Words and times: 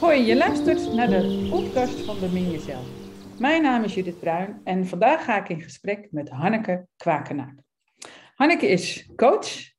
Hoi, 0.00 0.20
je 0.20 0.36
luistert 0.36 0.92
naar 0.92 1.08
de 1.08 1.46
podcast 1.50 2.00
van 2.00 2.20
Bemin 2.20 2.50
Jezelf. 2.50 2.86
Mijn 3.38 3.62
naam 3.62 3.84
is 3.84 3.94
Judith 3.94 4.20
Bruin 4.20 4.60
en 4.64 4.86
vandaag 4.86 5.24
ga 5.24 5.38
ik 5.38 5.48
in 5.48 5.60
gesprek 5.60 6.08
met 6.10 6.28
Hanneke 6.28 6.86
Kwakenaar. 6.96 7.54
Hanneke 8.34 8.66
is 8.66 9.10
coach. 9.16 9.72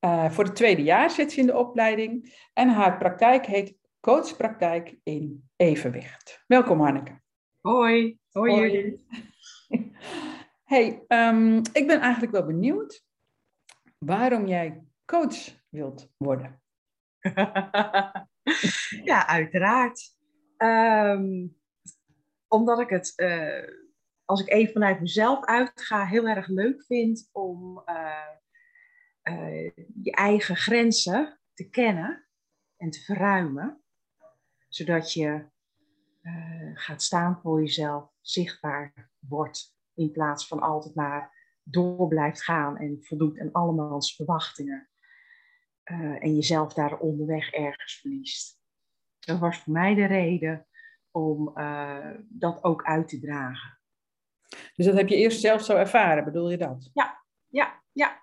Uh, 0.00 0.30
voor 0.30 0.44
het 0.44 0.56
tweede 0.56 0.82
jaar 0.82 1.10
zit 1.10 1.32
ze 1.32 1.40
in 1.40 1.46
de 1.46 1.56
opleiding 1.56 2.34
en 2.52 2.68
haar 2.68 2.98
praktijk 2.98 3.46
heet 3.46 3.74
Coachpraktijk 4.00 4.96
in 5.02 5.48
Evenwicht. 5.56 6.44
Welkom 6.46 6.80
Hanneke. 6.80 7.20
Hoi, 7.60 8.18
hoi, 8.32 8.52
hoi. 8.52 8.70
Judith. 8.70 9.00
Hey, 10.64 11.02
um, 11.08 11.56
ik 11.72 11.86
ben 11.86 12.00
eigenlijk 12.00 12.32
wel 12.32 12.44
benieuwd 12.44 13.04
waarom 13.98 14.46
jij 14.46 14.82
coach 15.12 15.62
wilt 15.68 16.12
worden. 16.16 16.62
ja, 19.10 19.26
uiteraard. 19.26 20.00
Um, 20.56 21.56
omdat 22.48 22.80
ik 22.80 22.88
het, 22.88 23.12
uh, 23.16 23.68
als 24.24 24.40
ik 24.40 24.50
even 24.50 24.72
vanuit 24.72 25.00
mezelf 25.00 25.44
uitga, 25.44 26.06
heel 26.06 26.26
erg 26.26 26.48
leuk 26.48 26.84
vind 26.84 27.28
om 27.32 27.82
uh, 27.86 28.28
uh, 29.22 29.70
je 30.02 30.12
eigen 30.12 30.56
grenzen 30.56 31.40
te 31.54 31.68
kennen 31.68 32.26
en 32.76 32.90
te 32.90 33.00
verruimen. 33.00 33.82
Zodat 34.68 35.12
je 35.12 35.50
gaat 36.74 37.02
staan 37.02 37.40
voor 37.42 37.60
jezelf, 37.60 38.10
zichtbaar 38.20 39.10
wordt, 39.18 39.76
in 39.94 40.12
plaats 40.12 40.46
van 40.46 40.60
altijd 40.60 40.94
maar 40.94 41.32
door 41.62 42.08
blijft 42.08 42.42
gaan 42.42 42.78
en 42.78 42.98
voldoet 43.00 43.40
aan 43.40 43.52
allemans 43.52 44.14
verwachtingen. 44.16 44.91
Uh, 45.92 46.24
en 46.24 46.34
jezelf 46.34 46.72
daar 46.72 46.98
onderweg 46.98 47.50
ergens 47.50 47.98
verliest. 48.00 48.60
Dat 49.18 49.38
was 49.38 49.58
voor 49.58 49.72
mij 49.72 49.94
de 49.94 50.04
reden 50.04 50.66
om 51.10 51.52
uh, 51.54 52.10
dat 52.28 52.64
ook 52.64 52.84
uit 52.84 53.08
te 53.08 53.20
dragen. 53.20 53.78
Dus 54.74 54.86
dat 54.86 54.96
heb 54.96 55.08
je 55.08 55.16
eerst 55.16 55.40
zelf 55.40 55.62
zo 55.62 55.76
ervaren, 55.76 56.24
bedoel 56.24 56.50
je 56.50 56.56
dat? 56.56 56.90
Ja, 56.92 57.24
ja, 57.48 57.82
ja. 57.92 58.22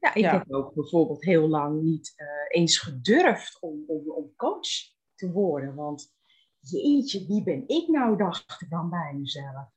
Ja, 0.00 0.14
ik 0.14 0.22
ja. 0.22 0.38
heb 0.38 0.52
ook 0.52 0.74
bijvoorbeeld 0.74 1.24
heel 1.24 1.48
lang 1.48 1.82
niet 1.82 2.14
uh, 2.16 2.26
eens 2.48 2.78
gedurfd 2.78 3.60
om, 3.60 3.84
om, 3.86 4.10
om, 4.10 4.32
coach 4.36 4.68
te 5.14 5.32
worden. 5.32 5.74
Want 5.74 6.14
jeetje, 6.60 7.26
wie 7.26 7.42
ben 7.42 7.68
ik 7.68 7.88
nou, 7.88 8.16
dacht 8.16 8.60
ik 8.60 8.70
dan 8.70 8.90
bij 8.90 9.14
mezelf. 9.14 9.70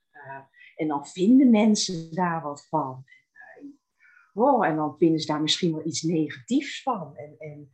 en 0.76 0.88
dan 0.88 1.08
vinden 1.08 1.50
mensen 1.50 2.12
daar 2.16 2.42
wat 2.42 2.68
van 2.68 3.04
wow, 4.36 4.64
en 4.64 4.76
dan 4.76 4.98
vinden 4.98 5.20
ze 5.20 5.28
daar 5.28 5.42
misschien 5.42 5.72
wel 5.72 5.86
iets 5.86 6.02
negatiefs 6.02 6.82
van. 6.82 7.16
En, 7.16 7.36
en 7.38 7.72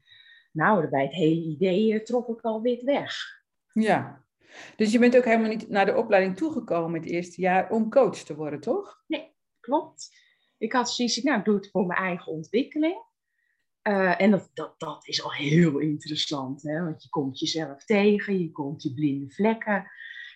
nou, 0.51 0.89
bij 0.89 1.03
het 1.03 1.13
hele 1.13 1.41
idee 1.41 1.93
uh, 1.93 2.03
trok 2.03 2.27
ik 2.27 2.41
alweer 2.41 2.85
weg. 2.85 3.15
Ja, 3.73 4.25
dus 4.75 4.91
je 4.91 4.99
bent 4.99 5.17
ook 5.17 5.25
helemaal 5.25 5.49
niet 5.49 5.69
naar 5.69 5.85
de 5.85 5.95
opleiding 5.95 6.37
toegekomen 6.37 6.99
het 6.99 7.09
eerste 7.09 7.41
jaar 7.41 7.69
om 7.69 7.89
coach 7.89 8.17
te 8.17 8.35
worden, 8.35 8.59
toch? 8.59 9.03
Nee, 9.07 9.35
klopt. 9.59 10.19
Ik 10.57 10.73
had 10.73 10.91
zoiets, 10.91 11.21
nou, 11.21 11.39
ik 11.39 11.45
doe 11.45 11.55
het 11.55 11.69
voor 11.69 11.85
mijn 11.85 11.99
eigen 11.99 12.31
ontwikkeling. 12.31 13.09
Uh, 13.87 14.21
en 14.21 14.31
dat, 14.31 14.49
dat, 14.53 14.79
dat 14.79 15.07
is 15.07 15.23
al 15.23 15.31
heel 15.31 15.79
interessant, 15.79 16.63
hè? 16.63 16.83
want 16.83 17.03
je 17.03 17.09
komt 17.09 17.39
jezelf 17.39 17.85
tegen, 17.85 18.39
je 18.39 18.51
komt 18.51 18.83
je 18.83 18.93
blinde 18.93 19.29
vlekken, 19.29 19.91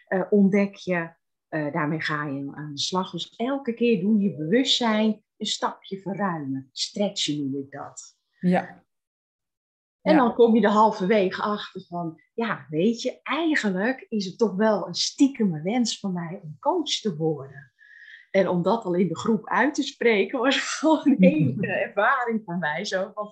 uh, 0.09 0.23
ontdek 0.29 0.75
je. 0.75 1.13
Uh, 1.49 1.73
daarmee 1.73 2.01
ga 2.01 2.25
je 2.25 2.51
aan 2.53 2.71
de 2.73 2.79
slag. 2.79 3.11
Dus 3.11 3.35
elke 3.35 3.73
keer 3.73 4.01
doe 4.01 4.19
je 4.19 4.35
bewustzijn 4.35 5.24
een 5.37 5.45
stapje 5.45 5.99
verruimen. 5.99 6.69
Stretchen 6.71 7.37
noem 7.37 7.61
ik 7.61 7.71
dat. 7.71 8.17
Ja. 8.39 8.83
En 10.01 10.15
dan 10.15 10.33
kom 10.33 10.55
je 10.55 10.61
er 10.61 10.69
halverwege 10.69 11.41
achter 11.41 11.81
van, 11.81 12.21
ja, 12.33 12.65
weet 12.69 13.01
je, 13.01 13.19
eigenlijk 13.23 14.05
is 14.09 14.25
het 14.25 14.37
toch 14.37 14.55
wel 14.55 14.87
een 14.87 14.93
stiekeme 14.93 15.61
wens 15.61 15.99
van 15.99 16.13
mij 16.13 16.39
om 16.43 16.57
coach 16.59 16.99
te 16.99 17.15
worden. 17.15 17.73
En 18.31 18.47
om 18.47 18.61
dat 18.61 18.85
al 18.85 18.93
in 18.93 19.07
de 19.07 19.17
groep 19.17 19.47
uit 19.49 19.73
te 19.73 19.83
spreken, 19.83 20.39
was 20.39 20.57
gewoon 20.79 21.01
een 21.03 21.23
hele 21.33 21.67
ervaring 21.67 22.41
van 22.45 22.59
mij. 22.59 22.85
Zo 22.85 23.11
van, 23.13 23.31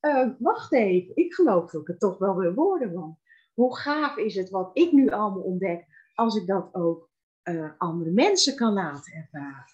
uh, 0.00 0.30
wacht 0.38 0.72
even, 0.72 1.16
ik 1.16 1.34
geloof 1.34 1.70
dat 1.70 1.80
ik 1.80 1.86
het 1.86 2.00
toch 2.00 2.18
wel 2.18 2.36
wil 2.36 2.54
worden. 2.54 2.92
Want 2.92 3.18
hoe 3.54 3.76
gaaf 3.76 4.16
is 4.16 4.34
het 4.34 4.50
wat 4.50 4.70
ik 4.72 4.92
nu 4.92 5.10
allemaal 5.10 5.42
ontdek, 5.42 5.86
als 6.14 6.36
ik 6.36 6.46
dat 6.46 6.74
ook 6.74 7.10
uh, 7.44 7.70
andere 7.78 8.10
mensen 8.10 8.56
kan 8.56 8.72
laten 8.72 9.12
ervaren. 9.12 9.64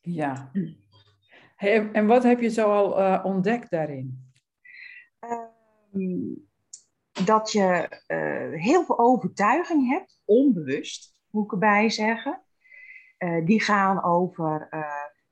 Ja. 0.00 0.50
En 1.58 2.06
wat 2.06 2.22
heb 2.22 2.40
je 2.40 2.48
zo 2.48 2.72
al 2.72 2.98
uh, 2.98 3.20
ontdekt 3.24 3.70
daarin? 3.70 4.32
Uh, 5.92 6.36
dat 7.24 7.52
je 7.52 8.00
uh, 8.08 8.60
heel 8.62 8.84
veel 8.84 8.98
overtuiging 8.98 9.88
hebt, 9.88 10.20
onbewust, 10.24 11.16
moet 11.30 11.44
ik 11.44 11.52
erbij 11.52 11.90
zeggen. 11.90 12.42
Eh, 13.16 13.44
die 13.44 13.62
gaan 13.62 14.04
over, 14.04 14.68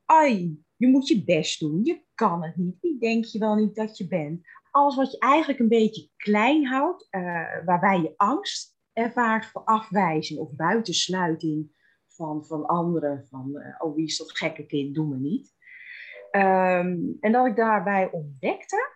ai, 0.04 0.64
je 0.76 0.86
moet 0.86 1.08
je 1.08 1.24
best 1.24 1.60
doen, 1.60 1.84
je 1.84 2.04
kan 2.14 2.42
het 2.42 2.56
niet, 2.56 2.80
wie 2.80 2.98
denk 2.98 3.24
je 3.24 3.38
wel 3.38 3.54
niet 3.54 3.74
dat 3.74 3.96
je 3.96 4.06
bent. 4.06 4.46
Alles 4.70 4.96
wat 4.96 5.10
je 5.10 5.18
eigenlijk 5.18 5.60
een 5.60 5.68
beetje 5.68 6.10
klein 6.16 6.66
houdt, 6.66 7.08
waarbij 7.64 8.00
je 8.00 8.14
angst 8.16 8.76
ervaart 8.92 9.46
voor 9.46 9.64
afwijzing 9.64 10.40
of 10.40 10.54
buitensluiting 10.56 11.70
van, 12.06 12.44
van 12.44 12.66
anderen. 12.66 13.26
Van, 13.30 13.74
oh 13.78 13.94
wie 13.94 14.06
is 14.06 14.16
dat 14.16 14.38
gekke 14.38 14.66
kind, 14.66 14.94
doe 14.94 15.06
me 15.06 15.16
niet. 15.16 15.55
Um, 16.36 17.16
en 17.20 17.32
dat 17.32 17.46
ik 17.46 17.56
daarbij 17.56 18.10
ontdekte 18.10 18.94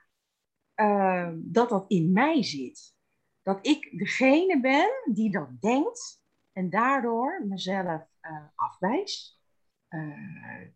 uh, 0.80 1.30
dat 1.34 1.68
dat 1.68 1.84
in 1.88 2.12
mij 2.12 2.42
zit. 2.42 2.94
Dat 3.42 3.66
ik 3.66 3.98
degene 3.98 4.60
ben 4.60 5.14
die 5.14 5.30
dat 5.30 5.60
denkt 5.60 6.22
en 6.52 6.70
daardoor 6.70 7.44
mezelf 7.48 8.06
uh, 8.22 8.44
afwijs, 8.54 9.40
uh, 9.88 10.66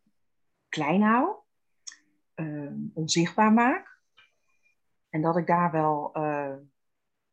klein 0.68 1.02
hou, 1.02 1.36
ehm, 2.34 2.78
onzichtbaar 2.94 3.52
maak. 3.52 4.02
En 5.08 5.22
dat 5.22 5.36
ik 5.36 5.46
daar 5.46 5.70
wel 5.70 6.10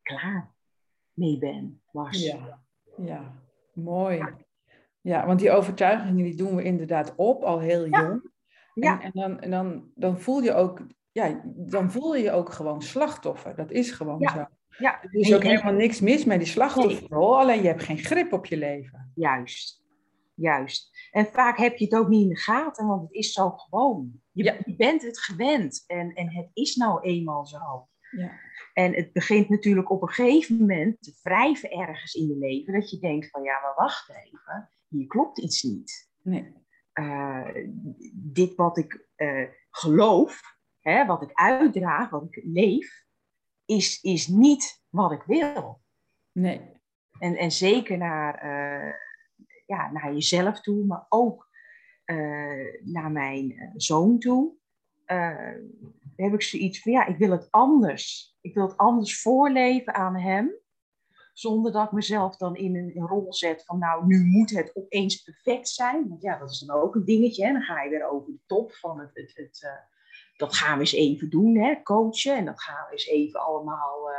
klaar 0.02 0.53
mee 1.14 1.38
ben, 1.38 1.81
was. 1.91 2.24
Ja, 2.24 2.64
ja. 2.97 3.34
mooi. 3.74 4.18
Ja. 4.18 4.38
ja. 5.02 5.25
want 5.25 5.40
die 5.40 5.52
overtuigingen 5.52 6.24
die 6.24 6.36
doen 6.36 6.56
we 6.56 6.64
inderdaad 6.64 7.16
op, 7.16 7.44
al 7.44 7.59
heel 7.59 7.86
ja. 7.86 8.02
jong. 8.02 8.31
Ja. 8.74 9.02
En, 9.02 9.12
dan, 9.14 9.40
en 9.40 9.52
dan, 9.52 9.92
dan 9.96 10.20
voel 10.20 10.42
je 10.42 10.54
ook, 10.54 10.82
ja, 11.12 11.42
dan 11.46 11.92
voel 11.92 12.16
je 12.16 12.24
je 12.24 12.32
ook 12.32 12.52
gewoon 12.52 12.82
slachtoffer. 12.82 13.56
Dat 13.56 13.72
is 13.72 13.92
gewoon 13.92 14.20
ja. 14.20 14.34
zo. 14.34 14.46
Ja. 14.78 15.04
Er 15.04 15.16
is 15.16 15.34
ook 15.34 15.44
helemaal 15.44 15.74
niks 15.74 16.00
mis 16.00 16.26
met 16.26 16.40
die 16.40 16.48
slachtofferrol, 16.48 17.40
alleen 17.40 17.62
je 17.62 17.68
hebt 17.68 17.84
geen 17.84 17.98
grip 17.98 18.34
op 18.34 18.46
je 18.46 18.58
leven. 18.58 19.12
Juist, 19.16 19.84
juist. 20.34 21.08
En 21.12 21.26
vaak 21.26 21.58
heb 21.58 21.78
je 21.78 21.86
het 21.86 21.96
ook 21.96 22.08
niet 22.08 22.24
in 22.24 22.30
de 22.30 22.38
gaten, 22.38 22.88
want 22.88 23.02
het 23.02 23.12
is 23.12 23.32
zo 23.32 23.50
gewoon. 23.50 24.22
Je, 24.32 24.44
ja. 24.44 24.58
je 24.66 24.76
bent 24.76 25.02
het 25.02 25.20
gewend 25.20 25.84
en, 25.88 26.14
en 26.14 26.36
het 26.36 26.50
is 26.53 26.76
nou 26.76 27.02
eenmaal 27.02 27.46
zo. 27.46 27.88
Ja. 28.12 28.32
En 28.74 28.96
het 28.96 29.14
begint 29.14 29.50
natuurlijk 29.50 29.92
op 29.92 30.02
een 30.02 30.09
gegeven 30.09 30.58
moment 30.58 31.02
te 31.02 31.20
wrijven 31.24 31.72
ergens 31.72 32.14
in 32.14 32.28
je 32.28 32.38
leven, 32.38 32.74
dat 32.74 32.90
je 32.90 33.00
denkt 33.00 33.30
van 33.30 33.44
ja, 33.44 33.59
maar 33.62 33.74
wacht 33.76 34.09
even, 34.09 34.70
hier 34.88 35.08
klopt 35.08 35.40
iets 35.40 35.64
niet. 35.64 36.09
Nee 36.22 36.60
uh, 36.94 37.47
dit 38.13 38.56
wat 38.56 38.78
ik 38.78 39.07
uh, 39.18 39.47
geloof, 39.69 40.41
hè, 40.79 41.06
wat 41.06 41.22
ik 41.22 41.34
uitdraag, 41.34 42.09
wat 42.09 42.24
ik 42.24 42.44
leef, 42.44 43.06
is, 43.66 44.02
is 44.02 44.28
niet 44.28 44.84
wat 44.90 45.12
ik 45.12 45.24
wil. 45.24 45.81
Nee. 46.31 46.79
En, 47.19 47.35
en 47.35 47.52
zeker 47.52 47.97
naar, 47.97 48.46
uh, 48.46 48.94
ja, 49.66 49.91
naar 49.91 50.13
jezelf 50.13 50.62
toe, 50.62 50.85
maar 50.85 51.06
ook 51.09 51.50
naar 52.84 53.12
mijn 53.12 53.73
zoon 53.75 54.19
toe. 54.19 54.53
heb 56.16 56.34
ik 56.34 56.41
zoiets 56.41 56.81
van, 56.81 56.91
ja, 56.91 57.05
ik 57.05 57.17
wil 57.17 57.32
het 57.32 57.47
anders. 57.52 58.35
Ik 58.41 58.53
wil 58.53 58.67
het 58.67 58.78
anders 58.78 59.22
voorleven 59.22 59.93
aan 59.93 60.16
hem. 60.16 60.60
Zonder 61.33 61.72
dat 61.72 61.85
ik 61.85 61.91
mezelf 61.91 62.37
dan 62.37 62.55
in 62.55 62.75
een, 62.75 63.07
rol 63.07 63.33
zet 63.33 63.66
van 63.66 63.79
nou, 63.79 64.05
nu 64.05 64.25
moet 64.25 64.49
het 64.49 64.72
opeens 64.73 65.22
perfect 65.22 65.69
zijn. 65.69 66.07
Want 66.09 66.22
ja, 66.22 66.37
dat 66.37 66.49
is 66.49 66.59
dan 66.59 66.81
ook 66.81 66.95
een 66.95 67.05
dingetje. 67.05 67.45
Hè? 67.45 67.51
Dan 67.51 67.61
ga 67.61 67.83
je 67.83 67.89
weer 67.89 68.09
over 68.09 68.31
de 68.31 68.39
top 68.45 68.73
van 68.73 68.99
het, 68.99 69.09
het, 69.13 69.31
het 69.35 69.61
uh, 69.66 69.72
dat 70.37 70.55
gaan 70.55 70.73
we 70.73 70.79
eens 70.79 70.93
even 70.93 71.29
doen, 71.29 71.57
hè? 71.57 71.81
coachen. 71.83 72.35
En 72.35 72.45
dat 72.45 72.61
gaan 72.61 72.85
we 72.85 72.91
eens 72.91 73.07
even 73.07 73.39
allemaal 73.39 74.09
uh, 74.09 74.16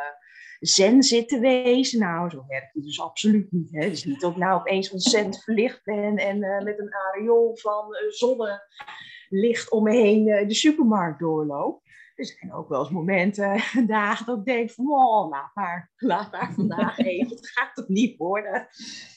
zen 0.60 1.02
zitten 1.02 1.40
wezen. 1.40 1.98
Nou, 1.98 2.30
zo 2.30 2.44
werkt 2.48 2.74
het 2.74 2.84
dus 2.84 3.00
absoluut 3.00 3.52
niet. 3.52 3.72
Hè? 3.72 3.84
Het 3.84 3.92
is 3.92 4.04
niet 4.04 4.20
dat 4.20 4.30
ik 4.30 4.36
nou 4.36 4.60
opeens 4.60 4.90
ontzettend 4.90 5.42
verlicht 5.42 5.84
ben 5.84 6.16
en 6.16 6.36
uh, 6.42 6.62
met 6.62 6.78
een 6.78 6.94
areool 6.94 7.56
van 7.56 7.86
zonnelicht 8.08 9.70
om 9.70 9.82
me 9.82 9.94
heen 9.94 10.24
de 10.24 10.54
supermarkt 10.54 11.20
doorloop. 11.20 11.81
Er 12.14 12.26
zijn 12.26 12.52
ook 12.52 12.68
wel 12.68 12.80
eens 12.80 12.90
momenten, 12.90 13.62
dagen 13.86 14.26
dat 14.26 14.38
ik 14.38 14.44
denk 14.44 14.70
van, 14.70 14.92
oh, 14.92 15.30
laat 15.30 15.50
maar, 15.54 15.90
laat 15.96 16.32
maar 16.32 16.52
vandaag 16.52 16.98
even, 17.06 17.36
het 17.36 17.50
gaat 17.50 17.74
toch 17.74 17.88
niet 17.88 18.16
worden. 18.16 18.66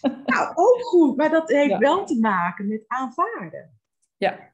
Nou, 0.25 0.51
ook 0.55 0.81
goed, 0.81 1.17
maar 1.17 1.29
dat 1.29 1.49
heeft 1.49 1.69
ja. 1.69 1.77
wel 1.77 2.05
te 2.05 2.19
maken 2.19 2.67
met 2.67 2.83
aanvaarden. 2.87 3.79
Ja, 4.17 4.53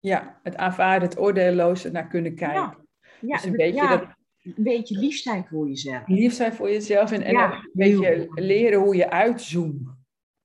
ja 0.00 0.40
het 0.42 0.56
aanvaarden, 0.56 1.08
het 1.08 1.18
oordeelloos 1.18 1.84
naar 1.84 2.06
kunnen 2.06 2.34
kijken. 2.34 2.60
Ja. 2.60 2.82
Ja, 3.20 3.36
dus 3.36 3.44
een 3.44 3.56
beetje 3.56 3.88
dat, 3.88 4.02
een 4.42 4.54
beetje 4.56 4.98
lief 4.98 5.16
zijn 5.16 5.46
voor 5.46 5.68
jezelf. 5.68 6.06
Lief 6.06 6.32
zijn 6.32 6.52
voor 6.52 6.70
jezelf 6.70 7.12
en, 7.12 7.22
en 7.22 7.36
een 7.36 7.70
beetje 7.72 8.28
leren 8.34 8.80
hoe 8.80 8.96
je 8.96 9.10
uitzoomt. 9.10 9.88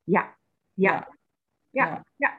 Ja. 0.03 0.37
Ja. 0.73 1.17
ja, 1.69 2.05
ja, 2.15 2.38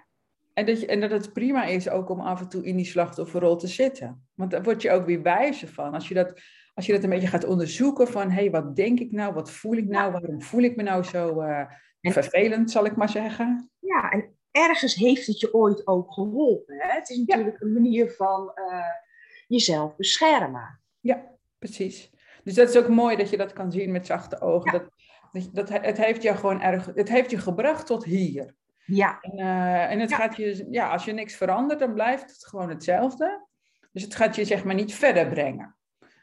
En 0.60 0.66
dat, 0.66 0.80
je, 0.80 0.86
en 0.86 1.00
dat 1.00 1.10
het 1.10 1.32
prima 1.32 1.64
is 1.64 1.88
ook 1.88 2.08
om 2.08 2.20
af 2.20 2.40
en 2.40 2.48
toe 2.48 2.64
in 2.64 2.76
die 2.76 2.84
slachtofferrol 2.84 3.56
te 3.56 3.66
zitten. 3.66 4.28
Want 4.34 4.50
daar 4.50 4.62
word 4.62 4.82
je 4.82 4.90
ook 4.90 5.06
weer 5.06 5.22
wijzer 5.22 5.68
van. 5.68 5.94
Als 5.94 6.08
je 6.08 6.14
dat, 6.14 6.40
als 6.74 6.86
je 6.86 6.92
dat 6.92 7.02
een 7.02 7.10
beetje 7.10 7.26
gaat 7.26 7.44
onderzoeken 7.44 8.08
van... 8.08 8.30
hé, 8.30 8.40
hey, 8.40 8.50
wat 8.50 8.76
denk 8.76 9.00
ik 9.00 9.12
nou? 9.12 9.34
Wat 9.34 9.50
voel 9.50 9.76
ik 9.76 9.88
nou? 9.88 10.12
Waarom 10.12 10.42
voel 10.42 10.62
ik 10.62 10.76
me 10.76 10.82
nou 10.82 11.02
zo 11.02 11.42
uh, 11.42 11.64
vervelend, 12.00 12.70
zal 12.70 12.84
ik 12.84 12.96
maar 12.96 13.08
zeggen? 13.08 13.70
Ja, 13.78 14.10
en 14.10 14.36
ergens 14.50 14.94
heeft 14.94 15.26
het 15.26 15.40
je 15.40 15.54
ooit 15.54 15.86
ook 15.86 16.12
geholpen. 16.12 16.76
Hè? 16.78 16.92
Het 16.92 17.10
is 17.10 17.18
natuurlijk 17.18 17.60
een 17.60 17.72
manier 17.72 18.10
van 18.10 18.52
uh, 18.54 18.84
jezelf 19.46 19.96
beschermen. 19.96 20.80
Ja, 21.00 21.36
precies. 21.58 22.10
Dus 22.44 22.54
dat 22.54 22.68
is 22.68 22.76
ook 22.76 22.88
mooi 22.88 23.16
dat 23.16 23.30
je 23.30 23.36
dat 23.36 23.52
kan 23.52 23.72
zien 23.72 23.92
met 23.92 24.06
zachte 24.06 24.40
ogen. 24.40 24.72
Dat, 24.72 25.50
dat, 25.52 25.68
het 25.68 25.96
heeft 25.96 26.22
je 26.22 26.36
gewoon 26.36 26.60
erg, 26.60 26.90
het 26.94 27.08
heeft 27.08 27.30
je 27.30 27.38
gebracht 27.38 27.86
tot 27.86 28.04
hier. 28.04 28.58
Ja. 28.90 29.20
En, 29.20 29.38
uh, 29.38 29.90
en 29.90 30.00
het 30.00 30.14
gaat 30.14 30.36
je, 30.36 30.66
ja, 30.70 30.90
als 30.90 31.04
je 31.04 31.12
niks 31.12 31.36
verandert, 31.36 31.80
dan 31.80 31.94
blijft 31.94 32.30
het 32.30 32.46
gewoon 32.46 32.68
hetzelfde. 32.68 33.46
Dus 33.92 34.02
het 34.02 34.14
gaat 34.14 34.36
je 34.36 34.44
zeg 34.44 34.64
maar 34.64 34.74
niet 34.74 34.94
verder 34.94 35.28
brengen. 35.28 35.76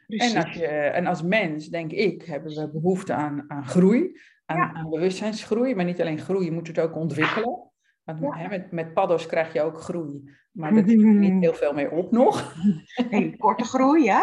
En 0.08 0.36
als, 0.36 0.54
je, 0.54 0.68
en 0.68 1.06
als 1.06 1.22
mens, 1.22 1.68
denk 1.68 1.92
ik, 1.92 2.24
hebben 2.24 2.54
we 2.54 2.69
behoefte 2.69 3.14
aan, 3.14 3.46
aan 3.48 3.66
groei, 3.66 4.19
aan, 4.46 4.75
aan 4.75 4.90
bewustzijnsgroei. 4.90 5.75
Maar 5.75 5.86
niet 5.86 6.02
alleen 6.02 6.19
groei, 6.19 6.46
je 6.46 6.52
moet 6.52 6.68
het 6.68 6.80
ook 6.80 6.96
ontwikkelen. 6.96 7.72
Want 8.15 8.36
hè, 8.36 8.48
met, 8.48 8.71
met 8.71 8.94
paddo's 8.94 9.25
krijg 9.25 9.54
je 9.54 9.62
ook 9.62 9.81
groei. 9.81 10.36
Maar 10.51 10.74
daar 10.74 10.83
zit 10.88 10.98
niet 11.04 11.44
heel 11.44 11.54
veel 11.54 11.74
mee 11.74 11.92
op 11.92 12.12
nog. 12.12 12.56
Hele 13.09 13.38
korte 13.38 13.63
groei, 13.63 14.04
ja. 14.04 14.21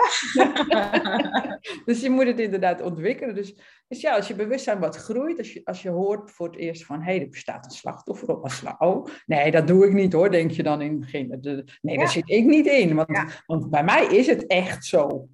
dus 1.86 2.00
je 2.00 2.10
moet 2.10 2.26
het 2.26 2.40
inderdaad 2.40 2.82
ontwikkelen. 2.82 3.34
Dus, 3.34 3.54
dus 3.88 4.00
ja, 4.00 4.14
als 4.16 4.28
je 4.28 4.34
bewustzijn 4.34 4.78
wat 4.78 4.96
groeit, 4.96 5.38
als 5.38 5.52
je, 5.52 5.60
als 5.64 5.82
je 5.82 5.88
hoort 5.88 6.30
voor 6.30 6.46
het 6.46 6.56
eerst 6.56 6.84
van... 6.84 7.02
hé, 7.02 7.12
hey, 7.12 7.20
er 7.20 7.28
bestaat 7.28 7.64
een 7.64 7.70
slachtoffer 7.70 8.28
op 8.28 8.44
een 8.44 8.74
Oh, 8.78 9.06
nee, 9.26 9.50
dat 9.50 9.66
doe 9.66 9.86
ik 9.86 9.92
niet 9.92 10.12
hoor, 10.12 10.30
denk 10.30 10.50
je 10.50 10.62
dan 10.62 10.80
in 10.80 10.90
het 10.90 11.00
begin. 11.00 11.38
Nee, 11.80 11.98
daar 11.98 12.08
zit 12.08 12.30
ik 12.30 12.44
niet 12.44 12.66
in, 12.66 12.94
want, 12.94 13.42
want 13.46 13.70
bij 13.70 13.84
mij 13.84 14.06
is 14.06 14.26
het 14.26 14.46
echt 14.46 14.84
zo. 14.84 15.28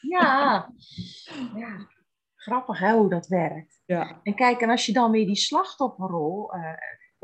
ja. 0.00 0.72
ja. 1.54 1.92
Grappig 2.34 2.78
hè, 2.78 2.92
hoe 2.92 3.10
dat 3.10 3.26
werkt. 3.26 3.82
Ja. 3.84 4.20
En 4.22 4.34
kijk, 4.34 4.60
en 4.60 4.70
als 4.70 4.86
je 4.86 4.92
dan 4.92 5.10
weer 5.10 5.26
die 5.26 5.36
slachtofferrol... 5.36 6.54
Uh, 6.54 6.72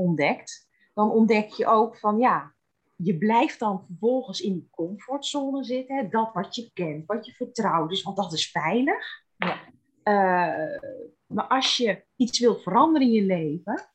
ontdekt, 0.01 0.69
dan 0.95 1.11
ontdek 1.11 1.49
je 1.49 1.67
ook 1.67 1.99
van 1.99 2.19
ja, 2.19 2.55
je 2.97 3.19
blijft 3.19 3.59
dan 3.59 3.85
vervolgens 3.87 4.41
in 4.41 4.53
die 4.53 4.69
comfortzone 4.71 5.65
zitten. 5.65 5.97
Hè, 5.97 6.09
dat 6.09 6.33
wat 6.33 6.55
je 6.55 6.71
kent, 6.73 7.07
wat 7.07 7.27
je 7.27 7.33
vertrouwt 7.33 7.93
is, 7.93 8.03
want 8.03 8.17
dat 8.17 8.33
is 8.33 8.51
veilig. 8.51 9.25
Ja. 9.37 9.59
Uh, 10.05 10.81
maar 11.27 11.45
als 11.47 11.77
je 11.77 12.05
iets 12.17 12.39
wil 12.39 12.57
veranderen 12.57 13.09
in 13.09 13.15
je 13.15 13.23
leven, 13.23 13.91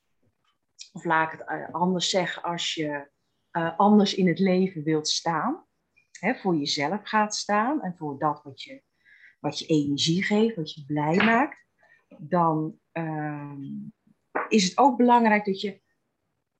of 0.94 1.04
laat 1.04 1.34
ik 1.34 1.40
het 1.40 1.48
eh, 1.48 1.74
anders 1.74 2.10
zeggen, 2.10 2.44
als 2.44 2.74
je 2.74 3.10
uh, 3.52 3.80
anders 3.80 4.16
in 4.16 4.28
het 4.28 4.40
leven 4.40 4.84
wilt 4.84 5.08
staan, 5.08 5.66
hè, 6.20 6.36
voor 6.36 6.56
jezelf 6.56 7.00
gaat 7.04 7.36
staan 7.36 7.82
en 7.82 7.96
voor 7.98 8.20
dat 8.20 8.44
wat 8.44 8.62
je, 8.62 8.84
wat 9.40 9.60
je 9.60 9.66
energie 9.66 10.24
geeft, 10.24 10.56
wat 10.56 10.74
je 10.74 10.86
blij 10.86 11.16
maakt, 11.16 11.66
dan 12.18 12.80
uh, 12.94 13.52
is 14.48 14.64
het 14.64 14.78
ook 14.78 14.98
belangrijk 14.98 15.46
dat 15.46 15.62
je 15.62 15.82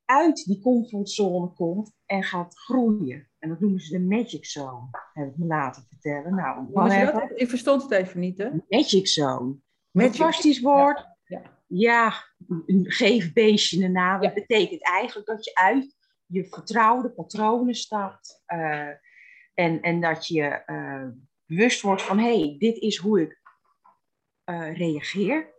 uit 0.06 0.46
die 0.46 0.62
comfortzone 0.62 1.54
komt 1.54 1.94
en 2.06 2.24
gaat 2.24 2.58
groeien. 2.58 3.30
En 3.40 3.50
dat 3.50 3.60
noemen 3.60 3.80
ze 3.80 3.92
de 3.92 4.00
magic 4.00 4.46
zone, 4.46 4.88
heb 5.14 5.28
ik 5.28 5.38
me 5.38 5.46
laten 5.46 5.86
vertellen. 5.88 6.36
Nou, 6.36 7.12
dat? 7.12 7.32
Ik 7.36 7.50
verstond 7.50 7.84
het 7.84 7.92
even 7.92 8.20
niet, 8.20 8.38
hè? 8.38 8.50
Magic 8.70 9.08
zone. 9.08 9.56
Magic. 9.92 10.16
Fantastisch 10.16 10.62
woord. 10.62 11.08
Ja, 11.24 11.42
ja. 11.68 12.14
een 12.66 12.86
geef 12.88 13.34
beestje 13.34 13.86
een 13.86 13.92
naam. 13.92 14.22
Dat 14.22 14.34
betekent 14.34 14.84
eigenlijk 14.84 15.28
dat 15.28 15.46
je 15.46 15.56
uit 15.56 15.96
je 16.26 16.46
vertrouwde 16.46 17.10
patronen 17.10 17.76
stapt. 17.76 18.44
Uh, 18.48 18.90
en, 19.54 19.82
en 19.82 20.02
dat 20.02 20.28
je 20.28 20.64
uh, 20.66 21.08
bewust 21.46 21.82
wordt 21.82 22.02
van, 22.02 22.20
hé, 22.20 22.40
hey, 22.40 22.56
dit 22.58 22.78
is 22.78 22.98
hoe 22.98 23.22
ik 23.22 23.42
uh, 24.46 24.78
reageer. 24.78 25.54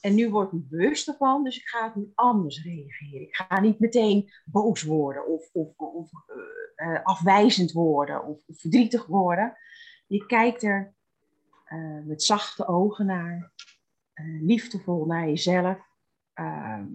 En 0.00 0.14
nu 0.14 0.30
word 0.30 0.52
ik 0.52 0.68
bewust 0.68 1.08
ervan, 1.08 1.44
dus 1.44 1.56
ik 1.56 1.68
ga 1.68 1.92
nu 1.94 2.12
anders 2.14 2.64
reageren. 2.64 3.20
Ik 3.20 3.36
ga 3.36 3.60
niet 3.60 3.78
meteen 3.78 4.30
boos 4.44 4.82
worden 4.82 5.26
of, 5.26 5.48
of, 5.52 5.76
of 5.76 6.10
uh, 6.76 7.02
afwijzend 7.02 7.72
worden 7.72 8.26
of, 8.26 8.42
verdrietig 8.46 9.06
worden. 9.06 9.56
Je 10.06 10.26
kijkt 10.26 10.62
er 10.62 10.94
uh, 11.68 12.04
met 12.04 12.22
zachte 12.22 12.66
ogen 12.66 13.06
naar, 13.06 13.52
liefdevol 14.40 15.06
naar 15.06 15.26
jezelf. 15.26 15.78
Ehm, 16.32 16.86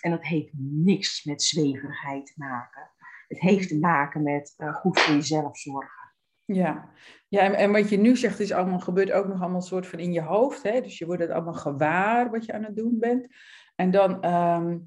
en 0.00 0.10
dat 0.10 0.24
heeft 0.24 0.52
niks 0.58 1.24
met 1.24 1.42
zweverigheid 1.42 2.26
te 2.26 2.34
maken. 2.36 2.90
Het 3.28 3.40
heeft 3.40 3.68
te 3.68 3.78
maken 3.78 4.22
met 4.22 4.54
goed 4.72 5.00
voor 5.00 5.14
jezelf 5.14 5.58
zorgen. 5.58 5.97
Ja, 6.54 6.90
ja 7.28 7.40
en, 7.40 7.54
en, 7.54 7.72
wat 7.72 7.88
je 7.88 7.98
nu 7.98 8.16
zegt 8.16 8.40
is 8.40 8.52
allemaal, 8.52 8.80
gebeurt 8.80 9.12
ook 9.12 9.26
nog 9.26 9.40
allemaal 9.40 9.62
soort 9.62 9.86
van 9.86 9.98
in 9.98 10.12
je 10.12 10.22
hoofd. 10.22 10.62
Hè? 10.62 10.80
Dus 10.80 10.98
je 10.98 11.06
wordt 11.06 11.22
het 11.22 11.30
allemaal 11.30 11.54
gewaar 11.54 12.30
wat 12.30 12.44
je 12.44 12.52
aan 12.52 12.64
het 12.64 12.76
doen 12.76 12.98
bent. 12.98 13.26
En 13.74 13.90
dan, 13.90 14.22
ehm, 14.22 14.78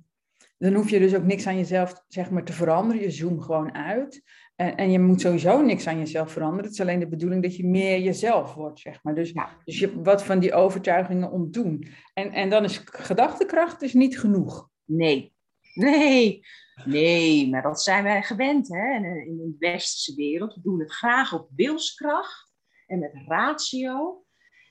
dan 0.58 0.74
hoef 0.74 0.90
je 0.90 1.00
dus 1.00 1.16
ook 1.16 1.24
niks 1.24 1.48
aan 1.48 1.58
jezelf 1.58 2.04
zeg 2.08 2.30
maar, 2.30 2.44
te 2.44 2.54
veranderen. 2.54 3.02
Je 3.02 3.12
zoomt 3.12 3.44
gewoon 3.44 3.74
uit. 3.74 4.24
En, 4.56 4.76
en 4.76 4.92
je 4.92 5.00
moet 5.00 5.22
sowieso 5.22 5.62
niks 5.62 5.88
aan 5.88 5.98
jezelf 5.98 6.32
veranderen. 6.32 6.66
Het 6.66 6.74
is 6.74 6.82
alleen 6.82 7.00
de 7.00 7.08
bedoeling 7.08 7.44
dat 7.44 7.56
je 7.56 7.68
meer 7.68 8.00
jezelf 8.00 8.54
wordt, 8.54 8.80
zeg 8.80 9.04
maar. 9.04 9.16
Dus, 9.16 9.34
dus 9.66 9.80
je 9.80 10.02
wat 10.02 10.24
van 10.24 10.40
die 10.40 10.54
overtuigingen 10.54 11.32
ontdoen. 11.32 11.88
En, 12.14 12.32
en 12.32 12.50
dan 12.50 12.64
is 12.64 12.82
gedachtekracht 12.86 13.80
dus 13.80 13.94
niet 13.94 14.20
genoeg. 14.20 14.70
Nee, 14.86 15.34
nee. 15.74 16.42
Nee, 16.86 17.50
maar 17.50 17.62
dat 17.62 17.82
zijn 17.82 18.04
wij 18.04 18.24
gewend 18.24 18.68
hè? 18.68 18.96
Eh, 18.96 19.26
in 19.26 19.38
de 19.38 19.56
westerse 19.60 20.16
wereld. 20.16 20.54
We 20.56 20.62
doen 20.62 20.80
het 20.80 20.92
graag 20.92 21.34
op 21.34 21.50
wilskracht 21.56 22.54
en 22.88 23.00
met 23.00 23.12
ratio. 23.28 24.26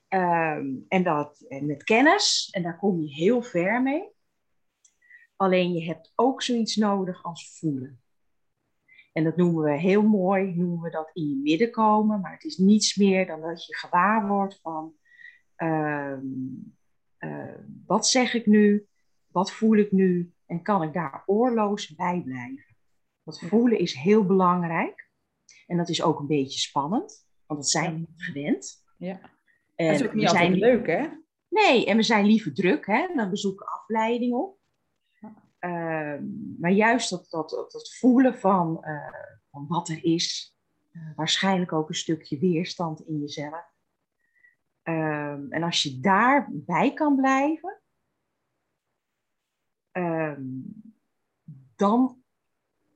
Ehm, 0.09 0.67
en, 0.89 1.03
dat, 1.03 1.45
en 1.49 1.67
met 1.67 1.85
kennis. 1.85 2.49
En 2.51 2.63
daar 2.63 2.79
kom 2.79 3.01
je 3.01 3.09
heel 3.09 3.43
ver 3.43 3.83
mee. 3.83 4.09
Alleen 5.37 5.73
je 5.73 5.85
hebt 5.85 6.13
ook 6.15 6.43
zoiets 6.43 6.77
nodig 6.77 7.25
als 7.25 7.59
voelen. 7.59 8.01
En 9.13 9.25
dat 9.25 9.37
noemen 9.37 9.65
we 9.65 9.79
heel 9.79 10.03
mooi, 10.03 10.55
noemen 10.55 10.81
we 10.81 10.91
dat 10.91 11.11
in 11.13 11.29
je 11.29 11.37
midden 11.37 11.71
komen. 11.71 12.21
Maar 12.21 12.33
het 12.33 12.45
is 12.45 12.57
niets 12.57 12.97
meer 12.97 13.27
dan 13.27 13.41
dat 13.41 13.67
je 13.67 13.77
gewaar 13.77 14.29
wordt 14.29 14.59
van... 14.63 14.95
Ehm, 15.57 16.21
eh, 17.17 17.55
wat 17.87 18.07
zeg 18.07 18.35
ik 18.35 18.47
nu? 18.47 18.87
Wat 19.27 19.53
voel 19.53 19.77
ik 19.77 19.93
nu? 19.93 20.33
En 20.51 20.63
kan 20.63 20.83
ik 20.83 20.93
daar 20.93 21.23
oorloos 21.27 21.95
bij 21.95 22.23
blijven? 22.25 22.77
Dat 23.23 23.41
voelen 23.41 23.79
is 23.79 23.95
heel 23.95 24.27
belangrijk. 24.27 25.11
En 25.67 25.77
dat 25.77 25.89
is 25.89 26.03
ook 26.03 26.19
een 26.19 26.27
beetje 26.27 26.59
spannend, 26.59 27.27
want 27.47 27.61
dat 27.61 27.71
zijn 27.71 27.93
we 27.93 27.99
niet 27.99 28.23
gewend. 28.23 28.85
Ja. 28.97 29.21
En 29.75 29.87
dat 29.87 30.01
is 30.01 30.07
ook 30.07 30.15
niet 30.15 30.27
altijd 30.27 30.47
zijn... 30.47 30.59
leuk, 30.59 30.87
hè? 30.87 31.09
Nee, 31.49 31.87
en 31.87 31.97
we 31.97 32.03
zijn 32.03 32.27
liever 32.27 32.55
druk, 32.55 32.87
hè? 32.87 33.07
Dan 33.15 33.31
bezoeken 33.31 33.67
afleiding 33.67 34.35
op. 34.35 34.59
Uh, 35.61 36.19
maar 36.59 36.71
juist 36.71 37.11
dat, 37.11 37.27
dat, 37.31 37.51
dat, 37.51 37.95
voelen 37.99 38.39
van, 38.39 38.79
uh, 38.83 39.13
van 39.51 39.67
wat 39.69 39.89
er 39.89 40.05
is, 40.05 40.57
uh, 40.93 41.03
waarschijnlijk 41.17 41.73
ook 41.73 41.89
een 41.89 41.95
stukje 41.95 42.39
weerstand 42.39 43.07
in 43.07 43.19
jezelf. 43.21 43.73
Ehm, 44.83 45.47
en 45.49 45.63
als 45.63 45.83
je 45.83 46.01
daarbij 46.01 46.93
kan 46.93 47.17
blijven, 47.17 47.80
Ehm, 50.01 50.43
dan 51.77 52.23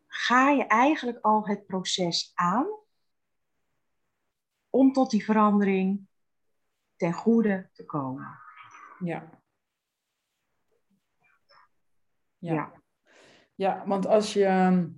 ga 0.06 0.50
je 0.50 0.66
eigenlijk 0.66 1.18
al 1.20 1.46
het 1.46 1.66
proces 1.66 2.32
aan 2.34 2.66
om 4.70 4.92
tot 4.92 5.10
die 5.10 5.24
verandering 5.24 6.06
ten 6.96 7.12
goede 7.12 7.68
te 7.72 7.84
komen. 7.84 8.38
Ja. 8.98 9.42
Ja. 12.38 12.82
Ja, 13.54 13.86
want 13.86 14.06
als 14.06 14.32
je 14.32 14.44
ehm, 14.44 14.88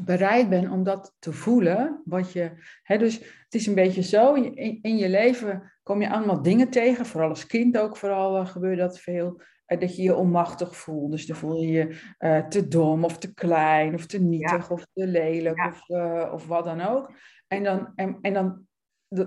bereid 0.00 0.48
bent 0.48 0.70
om 0.70 0.82
dat 0.82 1.16
te 1.18 1.32
voelen, 1.32 2.02
wat 2.04 2.32
je, 2.32 2.64
hè, 2.82 2.98
dus 2.98 3.18
het 3.18 3.54
is 3.54 3.66
een 3.66 3.74
beetje 3.74 4.02
zo, 4.02 4.34
in, 4.34 4.82
in 4.82 4.96
je 4.96 5.08
leven 5.08 5.75
kom 5.86 6.00
je 6.00 6.10
allemaal 6.10 6.42
dingen 6.42 6.70
tegen, 6.70 7.06
vooral 7.06 7.28
als 7.28 7.46
kind 7.46 7.78
ook 7.78 7.96
vooral 7.96 8.40
uh, 8.40 8.46
gebeurt 8.46 8.78
dat 8.78 9.00
veel, 9.00 9.40
uh, 9.66 9.80
dat 9.80 9.96
je 9.96 10.02
je 10.02 10.14
onmachtig 10.14 10.76
voelt. 10.76 11.10
Dus 11.10 11.26
dan 11.26 11.36
voel 11.36 11.62
je 11.62 11.72
je 11.72 12.00
uh, 12.18 12.46
te 12.46 12.68
dom 12.68 13.04
of 13.04 13.18
te 13.18 13.34
klein 13.34 13.94
of 13.94 14.06
te 14.06 14.20
nietig 14.20 14.70
of 14.70 14.86
te 14.92 15.06
lelijk 15.06 15.66
of, 15.66 15.88
of 16.30 16.46
wat 16.46 16.64
dan 16.64 16.80
ook. 16.80 17.12
En 17.46 17.62
dan, 17.62 17.92
en, 17.94 18.18
en 18.20 18.32
dan 18.32 18.66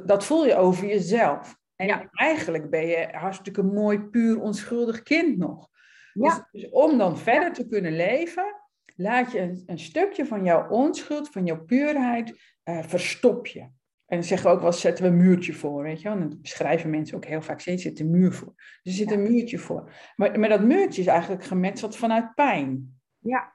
dat 0.05 0.25
voel 0.25 0.45
je 0.45 0.55
over 0.55 0.87
jezelf. 0.87 1.57
En 1.75 2.09
eigenlijk 2.11 2.69
ben 2.69 2.87
je 2.87 3.07
hartstikke 3.11 3.63
mooi, 3.63 3.99
puur, 3.99 4.41
onschuldig 4.41 5.03
kind 5.03 5.37
nog. 5.37 5.69
Dus, 6.13 6.41
dus, 6.51 6.69
om 6.69 6.97
dan 6.97 7.17
verder 7.17 7.53
te 7.53 7.67
kunnen 7.67 7.95
leven, 7.95 8.55
laat 8.95 9.31
je 9.31 9.39
een, 9.39 9.63
een, 9.65 9.79
stukje 9.79 10.25
van 10.25 10.43
jouw 10.43 10.69
onschuld, 10.69 11.29
van 11.29 11.45
jouw 11.45 11.63
puurheid, 11.65 12.33
verstop 12.63 13.47
je. 13.47 13.69
En 14.09 14.17
dan 14.17 14.23
zeggen 14.23 14.49
we 14.49 14.55
ook 14.55 14.61
wel, 14.61 14.73
zetten 14.73 15.03
we 15.03 15.09
een 15.09 15.17
muurtje 15.17 15.53
voor, 15.53 15.83
weet 15.83 16.01
je 16.01 16.09
wel. 16.09 16.17
En 16.17 16.29
dan 16.29 16.41
beschrijven 16.41 16.89
mensen 16.89 17.17
ook 17.17 17.25
heel 17.25 17.41
vaak, 17.41 17.61
er 17.61 17.79
zit 17.79 17.99
een 17.99 18.09
muur 18.09 18.33
voor. 18.33 18.53
Dus 18.55 18.93
er 18.93 18.99
zit 18.99 19.11
een 19.11 19.23
muurtje 19.23 19.57
voor. 19.57 19.91
Maar, 20.15 20.39
maar 20.39 20.49
dat 20.49 20.63
muurtje 20.63 21.01
is 21.01 21.07
eigenlijk 21.07 21.43
gemetseld 21.43 21.95
vanuit 21.95 22.35
pijn. 22.35 22.99
Ja. 23.17 23.53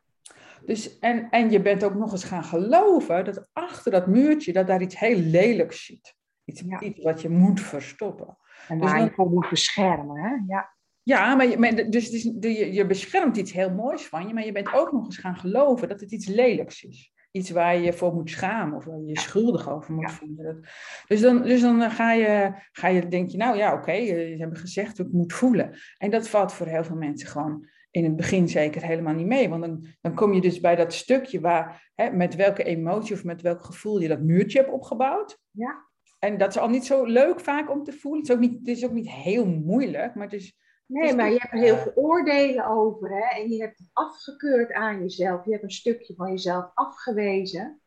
Dus, 0.65 0.99
en, 0.99 1.31
en 1.31 1.51
je 1.51 1.63
bent 1.63 1.85
ook 1.85 1.95
nog 1.95 2.13
eens 2.13 2.25
gaan 2.25 2.45
geloven 2.45 3.25
dat 3.25 3.49
achter 3.53 3.93
dat 3.93 4.07
muurtje, 4.07 4.53
dat 4.53 4.67
daar 4.67 4.83
iets 4.83 4.99
heel 4.99 5.19
lelijks 5.19 5.85
zit. 5.85 6.15
Iets, 6.45 6.63
iets 6.81 7.03
wat 7.03 7.23
je 7.23 7.29
moet 7.29 7.61
verstoppen. 7.61 8.39
En 8.69 8.79
dus 8.79 8.91
waar 8.91 9.05
je 9.05 9.11
voor 9.11 9.31
moet 9.31 9.49
beschermen, 9.51 10.21
hè? 10.21 10.55
Ja. 10.55 10.73
Ja, 11.03 11.35
maar, 11.35 11.47
je, 11.49 11.89
dus 11.89 12.11
is, 12.11 12.23
je, 12.41 12.73
je 12.73 12.87
beschermt 12.87 13.37
iets 13.37 13.53
heel 13.53 13.71
moois 13.71 14.07
van 14.07 14.27
je, 14.27 14.35
maar 14.35 14.45
je 14.45 14.53
bent 14.53 14.73
ook 14.73 14.93
nog 14.93 15.05
eens 15.05 15.19
gaan 15.19 15.37
geloven 15.37 15.89
dat 15.89 16.01
het 16.01 16.13
iets 16.13 16.27
lelijks 16.27 16.83
is. 16.83 17.14
Iets 17.37 17.51
waar 17.51 17.77
je 17.77 17.83
je 17.83 17.93
voor 17.93 18.15
moet 18.15 18.31
schamen 18.31 18.77
of 18.77 18.85
waar 18.85 18.99
je 18.99 19.07
je 19.07 19.19
schuldig 19.19 19.71
over 19.71 19.95
moet 19.95 20.13
voelen. 20.13 20.69
Dus 21.07 21.21
dan, 21.21 21.43
dus 21.43 21.61
dan 21.61 21.91
ga, 21.91 22.13
je, 22.13 22.53
ga 22.73 22.89
je, 22.89 23.09
denk 23.09 23.31
je, 23.31 23.37
nou 23.37 23.57
ja, 23.57 23.73
oké, 23.73 23.81
okay, 23.81 24.07
ze 24.07 24.37
hebben 24.39 24.59
gezegd 24.59 24.97
dat 24.97 25.07
ik 25.07 25.13
moet 25.13 25.33
voelen. 25.33 25.79
En 25.99 26.11
dat 26.11 26.29
valt 26.29 26.53
voor 26.53 26.67
heel 26.67 26.85
veel 26.85 26.97
mensen 26.97 27.29
gewoon 27.29 27.69
in 27.91 28.05
het 28.05 28.17
begin 28.17 28.49
zeker 28.49 28.85
helemaal 28.85 29.15
niet 29.15 29.27
mee. 29.27 29.49
Want 29.49 29.63
dan, 29.63 29.87
dan 30.01 30.15
kom 30.15 30.33
je 30.33 30.41
dus 30.41 30.61
bij 30.61 30.77
dat 30.77 30.93
stukje 30.93 31.41
waar, 31.41 31.91
hè, 31.95 32.11
met 32.11 32.35
welke 32.35 32.65
emotie 32.65 33.15
of 33.15 33.25
met 33.25 33.43
welk 33.43 33.65
gevoel 33.65 34.01
je 34.01 34.09
dat 34.09 34.21
muurtje 34.21 34.59
hebt 34.59 34.73
opgebouwd. 34.73 35.39
Ja. 35.51 35.89
En 36.19 36.39
dat 36.39 36.49
is 36.49 36.59
al 36.59 36.69
niet 36.69 36.87
zo 36.87 37.05
leuk 37.05 37.41
vaak 37.41 37.71
om 37.71 37.85
te 37.85 37.93
voelen. 37.93 38.21
Het 38.21 38.29
is 38.29 38.35
ook 38.35 38.41
niet, 38.41 38.59
het 38.59 38.69
is 38.69 38.85
ook 38.85 38.93
niet 38.93 39.11
heel 39.11 39.47
moeilijk, 39.47 40.15
maar 40.15 40.25
het 40.25 40.41
is... 40.41 40.63
Nee, 40.95 41.15
maar 41.15 41.31
je 41.31 41.39
hebt 41.39 41.53
er 41.53 41.59
heel 41.59 41.77
veel 41.77 41.93
oordelen 41.95 42.67
over. 42.67 43.11
Hè? 43.11 43.41
En 43.41 43.51
je 43.51 43.61
hebt 43.61 43.79
het 43.79 43.91
afgekeurd 43.93 44.73
aan 44.73 44.99
jezelf. 45.01 45.45
Je 45.45 45.51
hebt 45.51 45.63
een 45.63 45.71
stukje 45.71 46.15
van 46.15 46.31
jezelf 46.31 46.71
afgewezen. 46.75 47.81